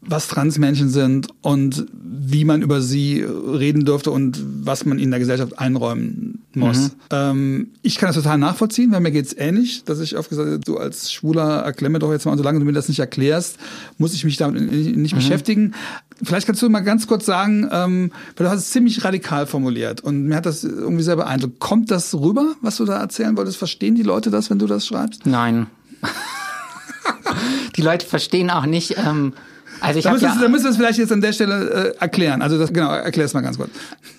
was 0.00 0.28
Transmenschen 0.28 0.88
sind 0.88 1.28
und 1.42 1.86
wie 1.92 2.44
man 2.44 2.62
über 2.62 2.80
sie 2.80 3.22
reden 3.22 3.84
dürfte 3.84 4.10
und 4.10 4.42
was 4.64 4.84
man 4.84 4.98
in 4.98 5.10
der 5.10 5.20
Gesellschaft 5.20 5.58
einräumen 5.58 6.42
muss. 6.54 6.78
Mhm. 6.78 6.90
Ähm, 7.10 7.68
ich 7.82 7.96
kann 7.96 8.08
das 8.08 8.16
total 8.16 8.38
nachvollziehen, 8.38 8.90
weil 8.90 9.00
mir 9.00 9.12
geht's 9.12 9.34
ähnlich, 9.36 9.84
dass 9.84 10.00
ich 10.00 10.16
oft 10.16 10.28
gesagt 10.28 10.48
habe, 10.48 10.58
du 10.60 10.78
als 10.78 11.12
Schwuler 11.12 11.60
erklär 11.60 11.90
mir 11.90 11.98
doch 11.98 12.10
jetzt 12.10 12.26
mal, 12.26 12.36
solange 12.36 12.58
du 12.58 12.64
mir 12.64 12.72
das 12.72 12.88
nicht 12.88 12.98
erklärst, 12.98 13.58
muss 13.98 14.14
ich 14.14 14.24
mich 14.24 14.36
damit 14.36 14.70
nicht 14.72 15.12
mhm. 15.12 15.16
beschäftigen. 15.16 15.74
Vielleicht 16.22 16.46
kannst 16.46 16.62
du 16.62 16.68
mal 16.68 16.80
ganz 16.80 17.06
kurz 17.06 17.26
sagen, 17.26 17.68
ähm, 17.72 18.12
weil 18.36 18.46
du 18.46 18.50
hast 18.50 18.60
es 18.60 18.70
ziemlich 18.70 19.04
radikal 19.04 19.46
formuliert 19.46 20.00
und 20.02 20.24
mir 20.24 20.36
hat 20.36 20.46
das 20.46 20.64
irgendwie 20.64 21.02
sehr 21.02 21.16
beeindruckt. 21.16 21.60
Kommt 21.60 21.90
das 21.90 22.14
rüber, 22.14 22.54
was 22.60 22.76
du 22.76 22.84
da 22.84 22.98
erzählen 22.98 23.36
wolltest? 23.36 23.56
Verstehen 23.56 23.94
die 23.94 24.02
Leute 24.02 24.30
das, 24.30 24.50
wenn 24.50 24.58
du 24.58 24.66
das 24.66 24.86
schreibst? 24.86 25.26
Nein. 25.26 25.66
die 27.76 27.82
Leute 27.82 28.06
verstehen 28.06 28.50
auch 28.50 28.66
nicht, 28.66 28.96
ähm, 28.98 29.32
also 29.80 29.98
ich 29.98 30.04
da, 30.04 30.12
müssen, 30.12 30.24
ja, 30.24 30.36
da 30.38 30.48
müssen 30.48 30.64
wir 30.64 30.70
es 30.70 30.76
vielleicht 30.76 30.98
jetzt 30.98 31.12
an 31.12 31.20
der 31.20 31.32
Stelle 31.32 31.94
äh, 31.94 32.00
erklären. 32.00 32.42
Also 32.42 32.58
das, 32.58 32.72
genau, 32.72 32.90
erklär 32.90 33.26
es 33.26 33.34
mal 33.34 33.40
ganz 33.40 33.56
kurz. 33.56 33.70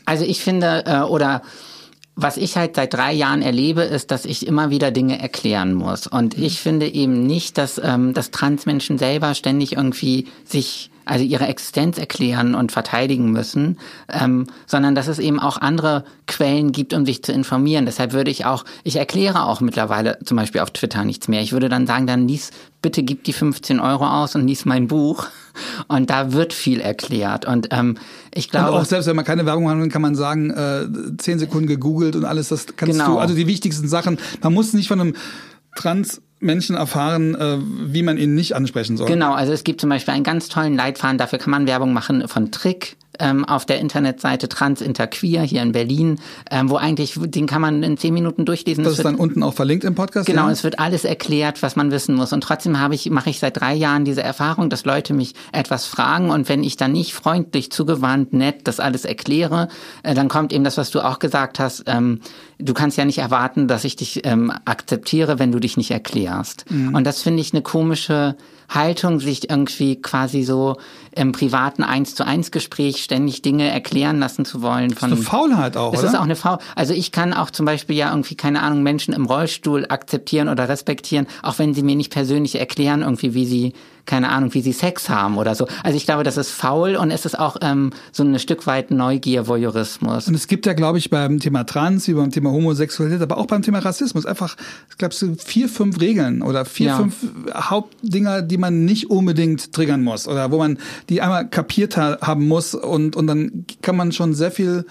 Also 0.05 0.25
ich 0.25 0.41
finde, 0.41 0.83
äh, 0.85 1.01
oder 1.01 1.43
was 2.15 2.37
ich 2.37 2.57
halt 2.57 2.75
seit 2.75 2.93
drei 2.93 3.13
Jahren 3.13 3.41
erlebe, 3.41 3.83
ist, 3.83 4.11
dass 4.11 4.25
ich 4.25 4.45
immer 4.45 4.69
wieder 4.69 4.91
Dinge 4.91 5.19
erklären 5.19 5.73
muss. 5.73 6.07
Und 6.07 6.37
ich 6.37 6.59
finde 6.59 6.87
eben 6.87 7.25
nicht, 7.25 7.57
dass, 7.57 7.79
ähm, 7.83 8.13
dass 8.13 8.31
Transmenschen 8.31 8.97
selber 8.97 9.33
ständig 9.33 9.73
irgendwie 9.73 10.27
sich 10.43 10.90
also 11.05 11.23
ihre 11.23 11.47
Existenz 11.47 11.97
erklären 11.97 12.55
und 12.55 12.71
verteidigen 12.71 13.31
müssen, 13.31 13.77
ähm, 14.09 14.47
sondern 14.65 14.95
dass 14.95 15.07
es 15.07 15.19
eben 15.19 15.39
auch 15.39 15.57
andere 15.57 16.03
Quellen 16.27 16.71
gibt, 16.71 16.93
um 16.93 17.05
sich 17.05 17.23
zu 17.23 17.31
informieren. 17.31 17.85
Deshalb 17.85 18.13
würde 18.13 18.31
ich 18.31 18.45
auch, 18.45 18.65
ich 18.83 18.95
erkläre 18.95 19.45
auch 19.45 19.61
mittlerweile 19.61 20.19
zum 20.23 20.37
Beispiel 20.37 20.61
auf 20.61 20.71
Twitter 20.71 21.03
nichts 21.03 21.27
mehr. 21.27 21.41
Ich 21.41 21.51
würde 21.51 21.69
dann 21.69 21.87
sagen, 21.87 22.07
dann 22.07 22.27
lies, 22.27 22.51
bitte 22.81 23.03
gib 23.03 23.23
die 23.23 23.33
15 23.33 23.79
Euro 23.79 24.05
aus 24.05 24.35
und 24.35 24.47
lies 24.47 24.65
mein 24.65 24.87
Buch. 24.87 25.27
Und 25.89 26.09
da 26.09 26.31
wird 26.31 26.53
viel 26.53 26.79
erklärt. 26.79 27.43
Und 27.43 27.67
ähm, 27.71 27.97
ich 28.33 28.49
glaube. 28.49 28.71
Und 28.71 28.77
auch 28.77 28.85
selbst 28.85 29.07
wenn 29.07 29.17
man 29.17 29.25
keine 29.25 29.45
Werbung 29.45 29.69
hat, 29.69 29.89
kann 29.89 30.01
man 30.01 30.15
sagen, 30.15 30.49
äh, 30.49 30.87
10 31.17 31.39
Sekunden 31.39 31.67
gegoogelt 31.67 32.15
und 32.15 32.23
alles, 32.23 32.47
das 32.47 32.67
kannst 32.77 32.97
genau. 32.97 33.15
du, 33.15 33.19
also 33.19 33.35
die 33.35 33.47
wichtigsten 33.47 33.89
Sachen. 33.89 34.17
Man 34.41 34.53
muss 34.53 34.71
nicht 34.71 34.87
von 34.87 35.01
einem 35.01 35.15
Trans 35.75 36.21
Menschen 36.41 36.75
erfahren, 36.75 37.35
äh, 37.35 37.57
wie 37.59 38.03
man 38.03 38.17
ihn 38.17 38.35
nicht 38.35 38.55
ansprechen 38.55 38.97
soll. 38.97 39.07
Genau, 39.07 39.33
also 39.33 39.53
es 39.53 39.63
gibt 39.63 39.79
zum 39.79 39.89
Beispiel 39.89 40.13
einen 40.13 40.23
ganz 40.23 40.49
tollen 40.49 40.75
Leitfaden, 40.75 41.17
dafür 41.17 41.39
kann 41.39 41.51
man 41.51 41.67
Werbung 41.67 41.93
machen 41.93 42.27
von 42.27 42.51
Trick 42.51 42.97
ähm, 43.19 43.45
auf 43.45 43.65
der 43.65 43.79
Internetseite 43.79 44.49
Transinterqueer 44.49 45.43
hier 45.43 45.61
in 45.61 45.71
Berlin, 45.71 46.19
ähm, 46.49 46.69
wo 46.69 46.77
eigentlich, 46.77 47.17
den 47.17 47.45
kann 47.45 47.61
man 47.61 47.83
in 47.83 47.97
zehn 47.97 48.13
Minuten 48.13 48.45
durchlesen. 48.45 48.83
Das, 48.83 48.93
das 48.93 48.99
ist 48.99 49.05
dann 49.05 49.15
unten 49.15 49.43
auch 49.43 49.53
verlinkt 49.53 49.83
im 49.83 49.95
Podcast? 49.95 50.25
Genau, 50.25 50.45
ja? 50.45 50.51
es 50.51 50.63
wird 50.63 50.79
alles 50.79 51.05
erklärt, 51.05 51.61
was 51.61 51.75
man 51.75 51.91
wissen 51.91 52.15
muss. 52.15 52.33
Und 52.33 52.41
trotzdem 52.41 52.79
habe 52.79 52.95
ich, 52.95 53.09
mache 53.09 53.29
ich 53.29 53.39
seit 53.39 53.59
drei 53.59 53.73
Jahren 53.73 54.05
diese 54.05 54.23
Erfahrung, 54.23 54.69
dass 54.69 54.85
Leute 54.85 55.13
mich 55.13 55.35
etwas 55.51 55.85
fragen 55.85 56.31
und 56.31 56.49
wenn 56.49 56.63
ich 56.63 56.77
dann 56.77 56.93
nicht 56.93 57.13
freundlich, 57.13 57.71
zugewandt, 57.71 58.33
nett 58.33 58.61
das 58.67 58.79
alles 58.79 59.05
erkläre, 59.05 59.67
äh, 60.03 60.15
dann 60.15 60.27
kommt 60.27 60.51
eben 60.51 60.63
das, 60.63 60.77
was 60.77 60.89
du 60.89 61.01
auch 61.01 61.19
gesagt 61.19 61.59
hast, 61.59 61.83
ähm, 61.87 62.21
du 62.61 62.73
kannst 62.73 62.97
ja 62.97 63.05
nicht 63.05 63.17
erwarten, 63.17 63.67
dass 63.67 63.83
ich 63.83 63.95
dich 63.95 64.25
ähm, 64.25 64.51
akzeptiere, 64.65 65.39
wenn 65.39 65.51
du 65.51 65.59
dich 65.59 65.77
nicht 65.77 65.91
erklärst. 65.91 66.69
Mhm. 66.69 66.95
Und 66.95 67.05
das 67.05 67.21
finde 67.21 67.41
ich 67.41 67.53
eine 67.53 67.61
komische 67.61 68.35
Haltung, 68.69 69.19
sich 69.19 69.49
irgendwie 69.49 70.01
quasi 70.01 70.43
so 70.43 70.77
im 71.13 71.33
privaten 71.33 71.83
eins 71.83 72.15
zu 72.15 72.25
eins 72.25 72.51
Gespräch 72.51 73.03
ständig 73.03 73.41
Dinge 73.41 73.69
erklären 73.69 74.19
lassen 74.19 74.45
zu 74.45 74.61
wollen. 74.61 74.91
Von, 74.91 75.09
das 75.09 75.19
ist 75.19 75.27
eine 75.27 75.39
Faulheit 75.39 75.77
auch, 75.77 75.93
es 75.93 75.99
oder? 75.99 76.07
ist 76.07 76.15
auch 76.15 76.23
eine 76.23 76.35
Faul. 76.37 76.57
Also 76.75 76.93
ich 76.93 77.11
kann 77.11 77.33
auch 77.33 77.51
zum 77.51 77.65
Beispiel 77.65 77.97
ja 77.97 78.11
irgendwie, 78.11 78.35
keine 78.35 78.61
Ahnung, 78.61 78.81
Menschen 78.81 79.13
im 79.13 79.25
Rollstuhl 79.25 79.85
akzeptieren 79.89 80.47
oder 80.47 80.69
respektieren, 80.69 81.27
auch 81.43 81.59
wenn 81.59 81.73
sie 81.73 81.83
mir 81.83 81.95
nicht 81.95 82.13
persönlich 82.13 82.59
erklären, 82.59 83.01
irgendwie, 83.01 83.33
wie 83.33 83.45
sie 83.45 83.73
keine 84.05 84.29
Ahnung, 84.29 84.53
wie 84.53 84.61
sie 84.61 84.73
Sex 84.73 85.09
haben 85.09 85.37
oder 85.37 85.55
so. 85.55 85.67
Also 85.83 85.97
ich 85.97 86.05
glaube, 86.05 86.23
das 86.23 86.37
ist 86.37 86.51
faul 86.51 86.95
und 86.95 87.11
es 87.11 87.25
ist 87.25 87.37
auch 87.37 87.57
ähm, 87.61 87.91
so 88.11 88.23
ein 88.23 88.37
Stück 88.39 88.67
weit 88.67 88.91
Neugier, 88.91 89.47
Voyeurismus. 89.47 90.27
Und 90.27 90.35
es 90.35 90.47
gibt 90.47 90.65
ja, 90.65 90.73
glaube 90.73 90.97
ich, 90.97 91.09
beim 91.09 91.39
Thema 91.39 91.63
Trans, 91.63 92.07
wie 92.07 92.13
beim 92.13 92.31
Thema 92.31 92.51
Homosexualität, 92.51 93.21
aber 93.21 93.37
auch 93.37 93.47
beim 93.47 93.61
Thema 93.61 93.79
Rassismus 93.79 94.25
einfach, 94.25 94.55
ich 94.89 94.97
glaube, 94.97 95.13
so 95.13 95.33
vier, 95.35 95.69
fünf 95.69 95.99
Regeln 96.01 96.41
oder 96.41 96.65
vier, 96.65 96.87
ja. 96.87 96.97
fünf 96.97 97.15
Hauptdinger, 97.53 98.41
die 98.41 98.57
man 98.57 98.85
nicht 98.85 99.09
unbedingt 99.09 99.73
triggern 99.73 100.03
muss 100.03 100.27
oder 100.27 100.51
wo 100.51 100.57
man 100.57 100.77
die 101.09 101.21
einmal 101.21 101.47
kapiert 101.49 101.97
ha 101.97 102.17
haben 102.21 102.47
muss 102.47 102.75
und, 102.75 103.15
und 103.15 103.27
dann 103.27 103.65
kann 103.81 103.95
man 103.95 104.11
schon 104.11 104.33
sehr 104.33 104.51
viel 104.51 104.85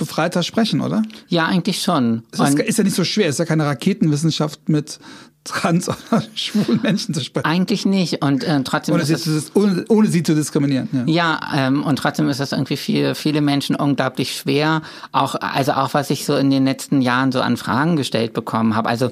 befreiter 0.00 0.42
sprechen, 0.42 0.80
oder? 0.80 1.02
Ja, 1.28 1.46
eigentlich 1.46 1.82
schon. 1.82 2.22
Es 2.32 2.40
ist, 2.40 2.58
ist, 2.58 2.78
ja 2.78 2.84
nicht 2.84 2.96
so 2.96 3.04
schwer, 3.04 3.28
es 3.28 3.34
ist 3.34 3.38
ja 3.38 3.44
keine 3.44 3.66
Raketenwissenschaft 3.66 4.68
mit 4.68 4.98
trans- 5.44 5.88
oder 5.88 6.22
schwulen 6.34 6.80
Menschen 6.82 7.14
zu 7.14 7.24
sprechen. 7.24 7.46
Eigentlich 7.46 7.86
nicht. 7.86 8.22
Und 8.22 8.44
äh, 8.44 8.62
trotzdem 8.62 8.94
ohne, 8.94 9.04
ist 9.04 9.24
sie, 9.24 9.42
ohne, 9.54 9.84
ohne, 9.88 10.08
sie 10.08 10.22
zu 10.22 10.34
diskriminieren. 10.34 10.88
Ja, 10.92 11.04
ja 11.06 11.66
ähm, 11.66 11.82
und 11.82 11.96
trotzdem 11.96 12.28
ist 12.28 12.40
das 12.40 12.52
irgendwie 12.52 12.76
für 12.76 13.14
viele 13.14 13.40
Menschen 13.40 13.76
unglaublich 13.76 14.36
schwer. 14.36 14.82
Auch, 15.12 15.34
also 15.36 15.72
auch 15.72 15.94
was 15.94 16.10
ich 16.10 16.24
so 16.24 16.36
in 16.36 16.50
den 16.50 16.64
letzten 16.64 17.00
Jahren 17.00 17.32
so 17.32 17.40
an 17.40 17.56
Fragen 17.56 17.96
gestellt 17.96 18.32
bekommen 18.32 18.76
habe. 18.76 18.88
Also 18.88 19.10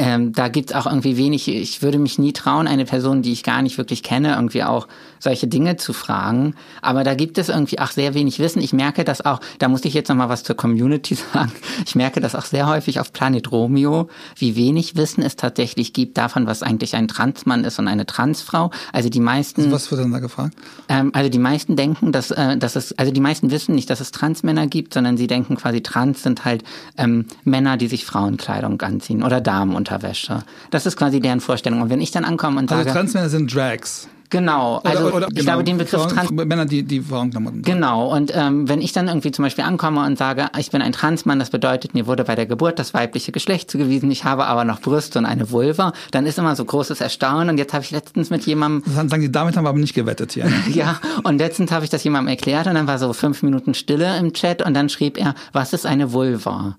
ähm, 0.00 0.32
da 0.32 0.46
gibt's 0.46 0.72
auch 0.72 0.86
irgendwie 0.86 1.16
wenig, 1.16 1.48
ich 1.48 1.82
würde 1.82 1.98
mich 1.98 2.20
nie 2.20 2.32
trauen, 2.32 2.68
eine 2.68 2.84
Person, 2.84 3.20
die 3.22 3.32
ich 3.32 3.42
gar 3.42 3.62
nicht 3.62 3.78
wirklich 3.78 4.04
kenne, 4.04 4.34
irgendwie 4.36 4.62
auch 4.62 4.86
solche 5.18 5.48
Dinge 5.48 5.76
zu 5.76 5.92
fragen. 5.92 6.54
Aber 6.80 7.02
da 7.02 7.14
gibt 7.14 7.36
es 7.36 7.48
irgendwie 7.48 7.80
auch 7.80 7.90
sehr 7.90 8.14
wenig 8.14 8.38
Wissen. 8.38 8.62
Ich 8.62 8.72
merke 8.72 9.02
das 9.02 9.24
auch, 9.24 9.40
da 9.58 9.66
muss 9.66 9.84
ich 9.84 9.94
jetzt 9.94 10.08
nochmal 10.08 10.28
was 10.28 10.44
zur 10.44 10.56
Community 10.56 11.16
sagen. 11.32 11.50
Ich 11.84 11.96
merke 11.96 12.20
das 12.20 12.36
auch 12.36 12.44
sehr 12.44 12.68
häufig 12.68 13.00
auf 13.00 13.12
Planet 13.12 13.50
Romeo, 13.50 14.08
wie 14.36 14.54
wenig 14.54 14.96
Wissen 14.96 15.24
es 15.24 15.34
tatsächlich 15.34 15.92
gibt 15.92 16.16
davon, 16.16 16.46
was 16.46 16.62
eigentlich 16.62 16.94
ein 16.94 17.08
Transmann 17.08 17.64
ist 17.64 17.80
und 17.80 17.88
eine 17.88 18.06
Transfrau. 18.06 18.70
Also 18.92 19.08
die 19.08 19.20
meisten. 19.20 19.62
Also 19.62 19.72
was 19.72 19.90
wird 19.90 20.02
denn 20.02 20.12
da 20.12 20.20
gefragt? 20.20 20.54
Ähm, 20.88 21.10
also 21.12 21.28
die 21.28 21.40
meisten 21.40 21.74
denken, 21.74 22.12
dass, 22.12 22.30
äh, 22.30 22.56
dass 22.56 22.76
es, 22.76 22.96
also 22.96 23.10
die 23.10 23.20
meisten 23.20 23.50
wissen 23.50 23.74
nicht, 23.74 23.90
dass 23.90 24.00
es 24.00 24.12
Transmänner 24.12 24.68
gibt, 24.68 24.94
sondern 24.94 25.16
sie 25.16 25.26
denken 25.26 25.56
quasi, 25.56 25.82
Trans 25.82 26.22
sind 26.22 26.44
halt 26.44 26.62
ähm, 26.96 27.26
Männer, 27.42 27.76
die 27.76 27.88
sich 27.88 28.04
Frauenkleidung 28.04 28.80
anziehen 28.80 29.24
oder 29.24 29.40
Damen 29.40 29.74
und 29.74 29.87
Unterwäsche. 29.88 30.42
Das 30.70 30.86
ist 30.86 30.96
quasi 30.96 31.20
deren 31.20 31.40
Vorstellung. 31.40 31.82
Und 31.82 31.90
wenn 31.90 32.00
ich 32.00 32.10
dann 32.10 32.24
ankomme 32.24 32.60
und 32.60 32.70
also 32.70 32.82
sage... 32.82 32.90
Also 32.90 33.00
Transmänner 33.00 33.28
sind 33.28 33.54
Drags. 33.54 34.08
Genau, 34.30 34.80
also 34.84 35.06
oder, 35.06 35.16
oder, 35.16 35.28
ich 35.28 35.36
genau, 35.36 35.44
glaube 35.52 35.64
den 35.64 35.78
Begriff 35.78 36.02
Frauen, 36.02 36.14
Trans 36.14 36.30
Männer, 36.30 36.66
die 36.66 36.82
die 36.82 37.00
Frauenklamotten. 37.00 37.62
Genau, 37.62 38.14
und 38.14 38.30
ähm, 38.34 38.68
wenn 38.68 38.82
ich 38.82 38.92
dann 38.92 39.08
irgendwie 39.08 39.30
zum 39.30 39.42
Beispiel 39.42 39.64
ankomme 39.64 40.04
und 40.04 40.18
sage, 40.18 40.48
ich 40.58 40.70
bin 40.70 40.82
ein 40.82 40.92
Transmann, 40.92 41.38
das 41.38 41.48
bedeutet, 41.48 41.94
mir 41.94 42.06
wurde 42.06 42.24
bei 42.24 42.34
der 42.34 42.44
Geburt 42.44 42.78
das 42.78 42.92
weibliche 42.92 43.32
Geschlecht 43.32 43.70
zugewiesen, 43.70 44.10
ich 44.10 44.24
habe 44.24 44.46
aber 44.46 44.64
noch 44.64 44.80
Brüste 44.80 45.18
und 45.18 45.24
eine 45.24 45.50
Vulva, 45.50 45.94
dann 46.10 46.26
ist 46.26 46.38
immer 46.38 46.56
so 46.56 46.64
großes 46.64 47.00
Erstaunen. 47.00 47.48
Und 47.48 47.58
jetzt 47.58 47.72
habe 47.72 47.84
ich 47.84 47.90
letztens 47.90 48.28
mit 48.28 48.44
jemandem. 48.44 48.82
Das 48.84 49.08
sagen 49.08 49.22
die, 49.22 49.32
damit 49.32 49.56
haben 49.56 49.64
wir 49.64 49.70
aber 49.70 49.78
nicht 49.78 49.94
gewettet 49.94 50.32
hier. 50.32 50.46
ja, 50.74 51.00
und 51.22 51.38
letztens 51.38 51.72
habe 51.72 51.84
ich 51.84 51.90
das 51.90 52.04
jemandem 52.04 52.28
erklärt 52.28 52.66
und 52.66 52.74
dann 52.74 52.86
war 52.86 52.98
so 52.98 53.14
fünf 53.14 53.42
Minuten 53.42 53.72
Stille 53.72 54.18
im 54.18 54.34
Chat 54.34 54.60
und 54.60 54.74
dann 54.74 54.90
schrieb 54.90 55.18
er, 55.18 55.34
was 55.54 55.72
ist 55.72 55.86
eine 55.86 56.12
Vulva? 56.12 56.76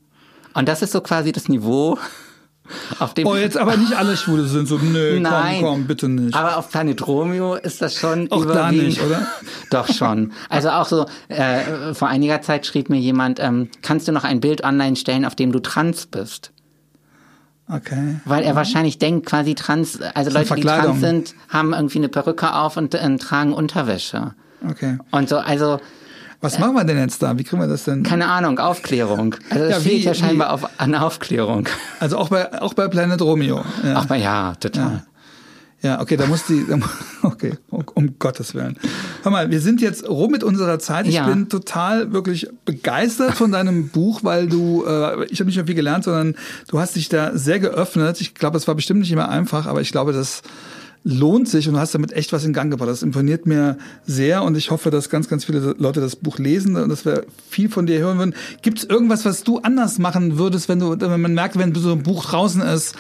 Und 0.54 0.68
das 0.68 0.84
ist 0.84 0.92
so 0.92 1.02
quasi 1.02 1.32
das 1.32 1.48
Niveau 1.50 1.98
auf 3.00 3.14
dem 3.14 3.28
oh, 3.28 3.36
jetzt 3.36 3.58
aber 3.58 3.78
nicht 3.78 3.94
alle 3.94 4.18
Schwule 4.18 4.46
sind 4.46 4.68
so, 4.68 4.78
nö, 4.78 5.20
Nein, 5.20 5.62
komm, 5.62 5.70
komm, 5.70 5.88
bitte 5.88 6.10
nicht. 6.10 6.36
Aber 6.36 6.58
auf 6.58 6.70
Planet 6.70 7.06
Romeo 7.08 7.56
ist 7.56 7.82
das 7.82 7.96
schon 7.96 8.32
Auch 8.32 8.46
da 8.46 8.72
nicht, 8.72 9.02
oder? 9.02 9.28
Doch 9.70 9.88
schon. 9.88 10.34
Also 10.50 10.70
auch 10.70 10.86
so, 10.86 11.06
äh, 11.28 11.94
vor 11.94 12.08
einiger 12.08 12.42
Zeit 12.42 12.66
schrieb 12.66 12.90
mir 12.90 13.00
jemand, 13.00 13.40
ähm, 13.40 13.70
kannst 13.82 14.08
du 14.08 14.12
noch 14.12 14.24
ein 14.24 14.40
Bild 14.40 14.64
online 14.64 14.96
stellen, 14.96 15.26
auf 15.26 15.36
dem 15.36 15.52
du 15.52 15.60
trans 15.60 16.06
bist? 16.06 16.52
Okay. 17.72 18.20
Weil 18.26 18.44
er 18.44 18.56
wahrscheinlich 18.56 18.98
denkt, 18.98 19.28
quasi 19.28 19.54
trans, 19.54 20.00
also 20.02 20.32
Leute, 20.32 20.56
die 20.56 20.62
trans 20.64 21.00
sind, 21.00 21.36
haben 21.50 21.74
irgendwie 21.74 22.00
eine 22.00 22.10
Perücke 22.10 22.56
auf 22.56 22.78
und 22.78 22.96
äh, 22.96 23.18
tragen 23.18 23.54
Unterwäsche. 23.54 24.34
Okay. 24.68 24.98
Und 25.12 25.30
so, 25.30 25.38
also 25.38 25.80
was 26.42 26.58
machen 26.58 26.74
wir 26.74 26.86
denn 26.86 26.98
jetzt 26.98 27.22
da? 27.22 27.38
Wie 27.38 27.44
kriegen 27.44 27.62
wir 27.62 27.68
das 27.68 27.84
denn? 27.84 28.04
Keine 28.04 28.28
Ahnung, 28.28 28.60
Aufklärung. 28.60 29.36
Also 29.50 29.66
es 29.66 29.72
ja, 29.72 29.80
fehlt 29.80 30.04
ja 30.04 30.14
scheinbar 30.14 30.54
auf, 30.54 30.70
an 30.78 30.96
Aufklärung. 30.96 31.68
Also 32.00 32.18
auch 32.18 32.30
bei, 32.30 32.62
auch 32.62 32.74
bei 32.74 32.88
Planet 32.88 33.22
Romeo. 33.22 33.62
Ja. 33.84 34.06
Ach, 34.08 34.16
ja, 34.16 34.56
total. 34.56 35.04
Ja. 35.82 35.90
ja. 35.90 36.02
okay, 36.02 36.16
da 36.16 36.28
muss 36.28 36.46
die, 36.46 36.66
okay, 37.24 37.58
um, 37.70 37.84
um, 37.94 38.20
Gottes 38.20 38.56
Willen. 38.56 38.78
Hör 39.24 39.34
mal, 39.34 39.52
wir 39.52 39.60
sind 39.60 39.82
jetzt 39.82 40.08
rum 40.08 40.32
mit 40.32 40.46
unserer 40.46 40.80
Zeit. 40.80 41.08
Ich 41.08 41.16
ja. 41.16 41.28
bin 41.28 41.50
total 41.50 42.14
wirklich 42.14 42.48
begeistert 42.64 43.34
von 43.34 43.52
deinem 43.52 43.90
Buch, 43.90 44.22
weil 44.24 44.48
du, 44.48 44.86
äh, 44.86 45.26
ich 45.26 45.42
habe 45.42 45.48
nicht 45.48 45.58
nur 45.58 45.66
viel 45.66 45.76
gelernt, 45.76 46.06
sondern 46.06 46.36
du 46.70 46.80
hast 46.80 46.96
dich 46.96 47.10
da 47.10 47.38
sehr 47.38 47.60
geöffnet. 47.60 48.22
Ich 48.22 48.34
glaube, 48.34 48.56
es 48.56 48.66
war 48.66 48.76
bestimmt 48.76 49.02
nicht 49.02 49.12
immer 49.12 49.28
einfach, 49.28 49.66
aber 49.66 49.82
ich 49.82 49.92
glaube, 49.92 50.14
dass 50.14 50.42
lohnt 51.10 51.50
sich 51.50 51.68
und 51.68 51.74
du 51.74 51.80
hast 51.80 51.94
damit 51.94 52.14
echt 52.14 52.32
was 52.34 52.46
in 52.46 52.54
Gang 52.54 52.72
gebracht. 52.72 52.90
Das 52.90 53.04
imponiert 53.04 53.46
mir 53.46 53.78
sehr 54.06 54.44
und 54.44 54.56
ich 54.56 54.72
hoffe, 54.72 54.92
dass 54.92 55.10
ganz, 55.10 55.28
ganz 55.28 55.46
viele 55.46 55.76
Leute 55.78 56.02
das 56.02 56.16
Buch 56.16 56.38
lesen 56.38 56.76
und 56.76 56.90
dass 56.90 57.06
wir 57.06 57.26
viel 57.50 57.70
von 57.70 57.86
dir 57.86 58.00
hören 58.00 58.18
würden. 58.18 58.36
Gibt 58.62 58.80
es 58.80 58.84
irgendwas, 58.86 59.26
was 59.26 59.44
du 59.44 59.60
anders 59.60 60.00
machen 60.00 60.38
würdest, 60.38 60.70
wenn 60.70 60.80
du, 60.80 61.00
wenn 61.00 61.22
man 61.22 61.34
merkt, 61.34 61.58
wenn 61.58 61.74
so 61.76 61.92
ein 61.92 62.04
Buch 62.04 62.26
draußen 62.26 62.62
ist, 62.62 62.96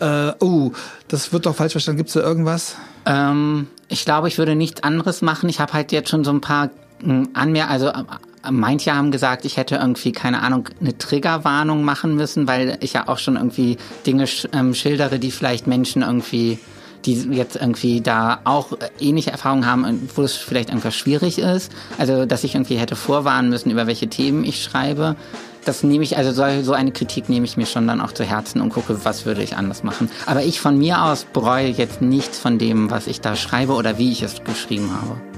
äh, 0.00 0.32
oh, 0.40 0.72
das 1.08 1.32
wird 1.32 1.46
doch 1.46 1.54
falsch 1.54 1.72
verstanden. 1.72 1.98
Gibt 1.98 2.08
es 2.08 2.14
da 2.14 2.20
irgendwas? 2.20 2.76
Ähm, 3.06 3.68
ich 3.88 4.04
glaube, 4.04 4.28
ich 4.28 4.38
würde 4.38 4.54
nichts 4.54 4.82
anderes 4.82 5.22
machen. 5.22 5.48
Ich 5.48 5.60
habe 5.60 5.72
halt 5.72 5.92
jetzt 5.92 6.10
schon 6.10 6.24
so 6.24 6.30
ein 6.30 6.40
paar 6.40 6.70
hm, 7.02 7.28
Anmerkungen, 7.34 7.72
also 7.72 7.88
äh, 7.88 8.04
Manche 8.50 8.92
haben 8.92 9.12
gesagt, 9.12 9.44
ich 9.44 9.56
hätte 9.56 9.76
irgendwie, 9.76 10.10
keine 10.10 10.42
Ahnung, 10.42 10.68
eine 10.80 10.98
Triggerwarnung 10.98 11.84
machen 11.84 12.16
müssen, 12.16 12.48
weil 12.48 12.76
ich 12.80 12.94
ja 12.94 13.06
auch 13.06 13.18
schon 13.18 13.36
irgendwie 13.36 13.76
Dinge 14.04 14.26
ähm, 14.52 14.74
schildere, 14.74 15.20
die 15.20 15.30
vielleicht 15.30 15.68
Menschen 15.68 16.02
irgendwie 16.02 16.58
die 17.04 17.14
jetzt 17.32 17.56
irgendwie 17.56 18.00
da 18.00 18.40
auch 18.44 18.68
ähnliche 19.00 19.30
Erfahrungen 19.30 19.66
haben, 19.66 20.08
wo 20.14 20.22
es 20.22 20.36
vielleicht 20.36 20.70
einfach 20.70 20.92
schwierig 20.92 21.38
ist. 21.38 21.72
Also, 21.98 22.26
dass 22.26 22.44
ich 22.44 22.54
irgendwie 22.54 22.76
hätte 22.76 22.96
vorwarnen 22.96 23.50
müssen, 23.50 23.70
über 23.70 23.86
welche 23.86 24.08
Themen 24.08 24.44
ich 24.44 24.62
schreibe. 24.62 25.16
Das 25.64 25.84
nehme 25.84 26.02
ich, 26.02 26.16
also 26.16 26.32
so 26.62 26.72
eine 26.72 26.90
Kritik 26.90 27.28
nehme 27.28 27.44
ich 27.44 27.56
mir 27.56 27.66
schon 27.66 27.86
dann 27.86 28.00
auch 28.00 28.12
zu 28.12 28.24
Herzen 28.24 28.60
und 28.60 28.70
gucke, 28.70 29.04
was 29.04 29.26
würde 29.26 29.42
ich 29.42 29.56
anders 29.56 29.84
machen. 29.84 30.10
Aber 30.26 30.42
ich 30.42 30.60
von 30.60 30.76
mir 30.76 31.04
aus 31.04 31.24
bereue 31.24 31.68
jetzt 31.68 32.02
nichts 32.02 32.38
von 32.38 32.58
dem, 32.58 32.90
was 32.90 33.06
ich 33.06 33.20
da 33.20 33.36
schreibe 33.36 33.74
oder 33.74 33.96
wie 33.98 34.10
ich 34.10 34.22
es 34.22 34.42
geschrieben 34.42 34.90
habe. 34.90 35.31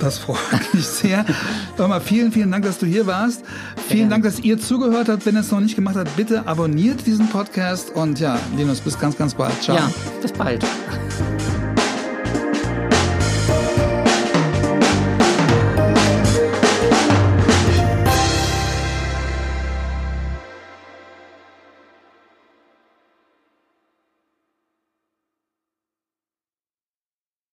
Das 0.00 0.18
freut 0.18 0.38
mich 0.74 0.86
sehr. 0.86 1.24
Nochmal 1.78 2.00
vielen, 2.00 2.32
vielen 2.32 2.50
Dank, 2.50 2.64
dass 2.64 2.78
du 2.78 2.86
hier 2.86 3.06
warst. 3.06 3.44
Vielen 3.88 4.10
Dank, 4.10 4.24
dass 4.24 4.40
ihr 4.40 4.58
zugehört 4.58 5.08
habt. 5.08 5.26
Wenn 5.26 5.36
ihr 5.36 5.40
es 5.40 5.50
noch 5.50 5.60
nicht 5.60 5.76
gemacht 5.76 5.96
habt, 5.96 6.16
bitte 6.16 6.46
abonniert 6.46 7.06
diesen 7.06 7.28
Podcast. 7.28 7.90
Und 7.90 8.18
ja, 8.18 8.38
Linus, 8.56 8.80
bis 8.80 8.98
ganz, 8.98 9.16
ganz 9.16 9.34
bald. 9.34 9.62
Ciao. 9.62 9.76
Ja, 9.76 9.90
bis 10.20 10.32
bald. 10.32 10.64